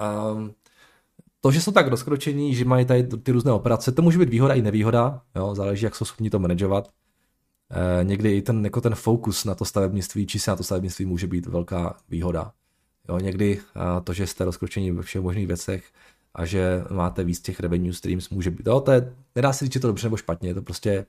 Um, 0.00 0.54
to, 1.40 1.50
že 1.50 1.60
jsou 1.60 1.72
tak 1.72 1.86
rozkročení, 1.86 2.54
že 2.54 2.64
mají 2.64 2.84
tady 2.84 3.02
ty 3.02 3.32
různé 3.32 3.52
operace, 3.52 3.92
to 3.92 4.02
může 4.02 4.18
být 4.18 4.28
výhoda 4.28 4.54
i 4.54 4.62
nevýhoda, 4.62 5.22
jo, 5.36 5.54
záleží, 5.54 5.84
jak 5.84 5.96
jsou 5.96 6.04
schopni 6.04 6.30
to 6.30 6.38
manažovat. 6.38 6.90
E, 7.70 8.04
někdy 8.04 8.36
i 8.36 8.42
ten, 8.42 8.64
jako 8.64 8.80
ten 8.80 8.94
fokus 8.94 9.44
na 9.44 9.54
to 9.54 9.64
stavebnictví, 9.64 10.26
či 10.26 10.38
se 10.38 10.50
na 10.50 10.56
to 10.56 10.62
stavebnictví 10.62 11.04
může 11.04 11.26
být 11.26 11.46
velká 11.46 11.96
výhoda. 12.08 12.52
Jo, 13.08 13.18
někdy 13.18 13.60
a 13.74 14.00
to, 14.00 14.12
že 14.12 14.26
jste 14.26 14.44
rozkročení 14.44 14.90
ve 14.90 15.02
všech 15.02 15.22
možných 15.22 15.46
věcech 15.46 15.84
a 16.34 16.44
že 16.44 16.84
máte 16.90 17.24
víc 17.24 17.40
těch 17.40 17.60
revenue 17.60 17.92
streams, 17.92 18.30
může 18.30 18.50
být, 18.50 18.66
jo, 18.66 18.80
to 18.80 18.92
je, 18.92 19.14
nedá 19.34 19.52
se 19.52 19.64
říct, 19.64 19.72
že 19.72 19.80
to 19.80 19.86
dobře 19.86 20.06
nebo 20.06 20.16
špatně, 20.16 20.48
je 20.48 20.54
to 20.54 20.62
prostě 20.62 21.06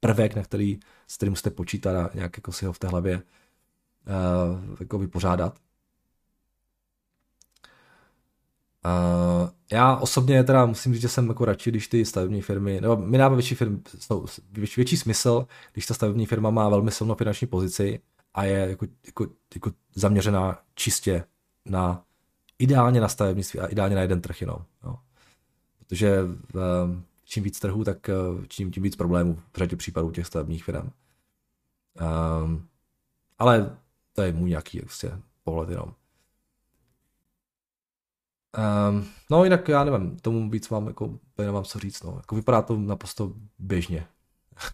prvek, 0.00 0.36
na 0.36 0.42
který, 0.42 0.80
s 1.06 1.16
kterým 1.16 1.32
musíte 1.32 1.50
počítat 1.50 1.96
a 1.96 2.10
nějak 2.14 2.36
jako 2.36 2.52
si 2.52 2.66
ho 2.66 2.72
v 2.72 2.78
té 2.78 2.88
hlavě 2.88 3.16
uh, 3.16 4.76
jako 4.80 4.98
vypořádat. 4.98 5.58
Já 9.72 9.96
osobně 9.96 10.44
teda 10.44 10.66
musím 10.66 10.92
říct, 10.92 11.02
že 11.02 11.08
jsem 11.08 11.28
jako 11.28 11.44
radši, 11.44 11.70
když 11.70 11.88
ty 11.88 12.04
stavební 12.04 12.42
firmy, 12.42 12.80
nebo 12.80 12.96
mi 12.96 13.18
dává 13.18 13.34
větší, 13.34 13.54
firm, 13.54 13.82
větší, 14.52 14.80
větší 14.80 14.96
smysl, 14.96 15.46
když 15.72 15.86
ta 15.86 15.94
stavební 15.94 16.26
firma 16.26 16.50
má 16.50 16.68
velmi 16.68 16.90
silnou 16.90 17.14
finanční 17.14 17.46
pozici 17.46 18.00
a 18.34 18.44
je 18.44 18.58
jako, 18.68 18.86
jako, 19.06 19.26
jako 19.54 19.70
zaměřená 19.94 20.58
čistě 20.74 21.24
na 21.64 22.04
ideálně 22.58 23.00
na 23.00 23.08
stavebnictví 23.08 23.60
a 23.60 23.66
ideálně 23.66 23.96
na 23.96 24.02
jeden 24.02 24.20
trh 24.20 24.40
jenom. 24.40 24.58
Jo. 24.84 24.96
Protože 25.78 26.22
uh, 26.24 26.60
čím 27.24 27.44
víc 27.44 27.60
trhů, 27.60 27.84
tak 27.84 28.10
uh, 28.36 28.44
čím, 28.48 28.70
tím 28.70 28.82
víc 28.82 28.96
problémů 28.96 29.38
v 29.52 29.58
řadě 29.58 29.76
případů 29.76 30.10
těch 30.10 30.26
stavebních 30.26 30.64
firm. 30.64 30.90
Um, 32.44 32.66
ale 33.38 33.76
to 34.12 34.22
je 34.22 34.32
můj 34.32 34.48
nějaký 34.48 34.80
prostě, 34.80 35.12
pohled 35.44 35.70
jenom. 35.70 35.94
Um, 38.58 39.06
no 39.30 39.44
jinak 39.44 39.68
já 39.68 39.84
nevím, 39.84 40.16
tomu 40.16 40.50
víc 40.50 40.68
mám, 40.68 40.86
jako, 40.86 41.18
nemám 41.38 41.64
co 41.64 41.78
říct, 41.78 42.02
no. 42.02 42.14
Jako 42.16 42.34
vypadá 42.34 42.62
to 42.62 42.76
naprosto 42.76 43.32
běžně. 43.58 44.06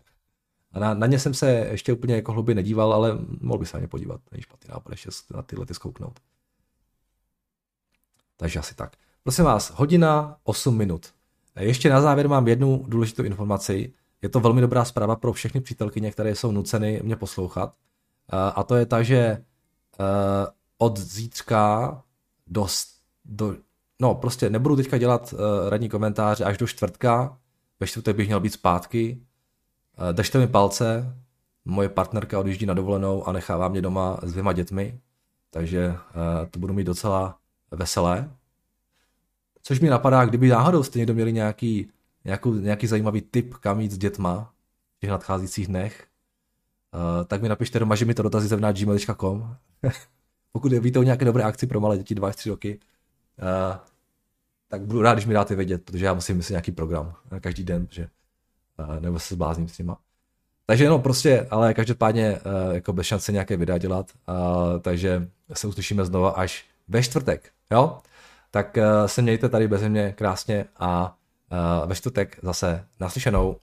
A 0.72 0.78
na, 0.78 0.94
na 0.94 1.06
ně 1.06 1.18
jsem 1.18 1.34
se 1.34 1.50
ještě 1.50 1.92
úplně 1.92 2.14
jako 2.14 2.32
hloubě 2.32 2.54
nedíval, 2.54 2.92
ale 2.92 3.18
mohl 3.40 3.58
bych 3.58 3.68
se 3.68 3.76
na 3.76 3.80
ně 3.80 3.88
podívat. 3.88 4.20
Není 4.32 4.42
špatný 4.42 4.68
nápad 4.72 4.90
ještě 4.90 5.10
na 5.34 5.42
tyhle 5.42 5.66
ty 5.66 5.74
zkouknout. 5.74 6.20
Takže 8.36 8.58
asi 8.58 8.74
tak. 8.74 8.96
Prosím 9.22 9.44
vás, 9.44 9.70
hodina 9.70 10.36
8 10.44 10.76
minut. 10.76 11.12
Ještě 11.58 11.90
na 11.90 12.00
závěr 12.00 12.28
mám 12.28 12.48
jednu 12.48 12.84
důležitou 12.88 13.22
informaci. 13.22 13.92
Je 14.22 14.28
to 14.28 14.40
velmi 14.40 14.60
dobrá 14.60 14.84
zpráva 14.84 15.16
pro 15.16 15.32
všechny 15.32 15.60
přítelkyně, 15.60 16.12
které 16.12 16.34
jsou 16.34 16.52
nuceny 16.52 17.00
mě 17.04 17.16
poslouchat. 17.16 17.74
A 18.54 18.62
to 18.62 18.74
je 18.74 18.86
ta, 18.86 19.02
že 19.02 19.16
eh, 19.18 19.44
od 20.78 20.98
zítřka 20.98 22.02
do, 22.46 22.66
do 23.24 23.56
no 24.00 24.14
prostě 24.14 24.50
nebudu 24.50 24.76
teďka 24.76 24.98
dělat 24.98 25.32
uh, 25.32 25.68
radní 25.68 25.88
komentáře 25.88 26.44
až 26.44 26.58
do 26.58 26.66
čtvrtka, 26.66 27.38
ve 27.80 27.86
čtvrtek 27.86 28.16
bych 28.16 28.26
měl 28.26 28.40
být 28.40 28.52
zpátky, 28.52 29.20
uh, 29.98 30.12
držte 30.12 30.38
mi 30.38 30.46
palce, 30.46 31.16
moje 31.64 31.88
partnerka 31.88 32.38
odjíždí 32.38 32.66
na 32.66 32.74
dovolenou 32.74 33.28
a 33.28 33.32
nechává 33.32 33.68
mě 33.68 33.82
doma 33.82 34.18
s 34.22 34.32
dvěma 34.32 34.52
dětmi, 34.52 35.00
takže 35.50 35.88
uh, 35.88 35.96
to 36.50 36.58
budu 36.58 36.74
mít 36.74 36.84
docela 36.84 37.38
veselé. 37.70 38.30
Což 39.62 39.80
mi 39.80 39.88
napadá, 39.88 40.24
kdyby 40.24 40.48
náhodou 40.48 40.82
jste 40.82 40.98
někdo 40.98 41.14
měli 41.14 41.32
nějaký, 41.32 41.90
nějakou, 42.24 42.54
nějaký 42.54 42.86
zajímavý 42.86 43.20
tip, 43.20 43.54
kam 43.54 43.80
jít 43.80 43.92
s 43.92 43.98
dětma 43.98 44.52
v 44.96 45.00
těch 45.00 45.10
nadcházejících 45.10 45.66
dnech, 45.66 46.06
uh, 46.94 47.24
tak 47.24 47.42
mi 47.42 47.48
napište 47.48 47.78
doma, 47.78 47.94
že 47.94 48.04
mi 48.04 48.14
to 48.14 48.22
dotazy 48.22 48.56
gmail.com. 48.56 49.56
Pokud 50.52 50.72
víte 50.72 50.98
o 50.98 51.02
nějaké 51.02 51.24
dobré 51.24 51.44
akci 51.44 51.66
pro 51.66 51.80
malé 51.80 51.98
děti 51.98 52.14
2 52.14 52.30
3 52.30 52.50
roky, 52.50 52.80
uh, 53.42 53.76
tak 54.68 54.82
budu 54.82 55.02
rád, 55.02 55.14
když 55.14 55.26
mi 55.26 55.34
dáte 55.34 55.54
vědět, 55.54 55.84
protože 55.84 56.04
já 56.04 56.14
musím 56.14 56.36
myslet 56.36 56.52
nějaký 56.52 56.72
program 56.72 57.14
uh, 57.32 57.38
každý 57.38 57.64
den, 57.64 57.86
že 57.90 58.08
uh, 58.78 59.00
nebo 59.00 59.18
se 59.18 59.34
zblázním 59.34 59.68
s 59.68 59.78
nima. 59.78 59.98
Takže 60.66 60.88
no 60.88 60.98
prostě, 60.98 61.46
ale 61.50 61.74
každopádně 61.74 62.32
uh, 62.32 62.74
jako 62.74 62.92
bez 62.92 63.06
šance 63.06 63.32
nějaké 63.32 63.56
videa 63.56 63.78
dělat, 63.78 64.10
uh, 64.28 64.80
takže 64.80 65.28
se 65.52 65.66
uslyšíme 65.66 66.04
znova 66.04 66.30
až 66.30 66.64
ve 66.88 67.02
čtvrtek, 67.02 67.50
jo? 67.70 67.98
Tak 68.50 68.76
uh, 68.76 69.06
se 69.06 69.22
mějte 69.22 69.48
tady 69.48 69.68
bez 69.68 69.82
mě 69.82 70.12
krásně 70.12 70.64
a 70.76 71.16
uh, 71.82 71.88
ve 71.88 71.94
čtvrtek 71.94 72.38
zase 72.42 72.84
naslyšenou. 73.00 73.56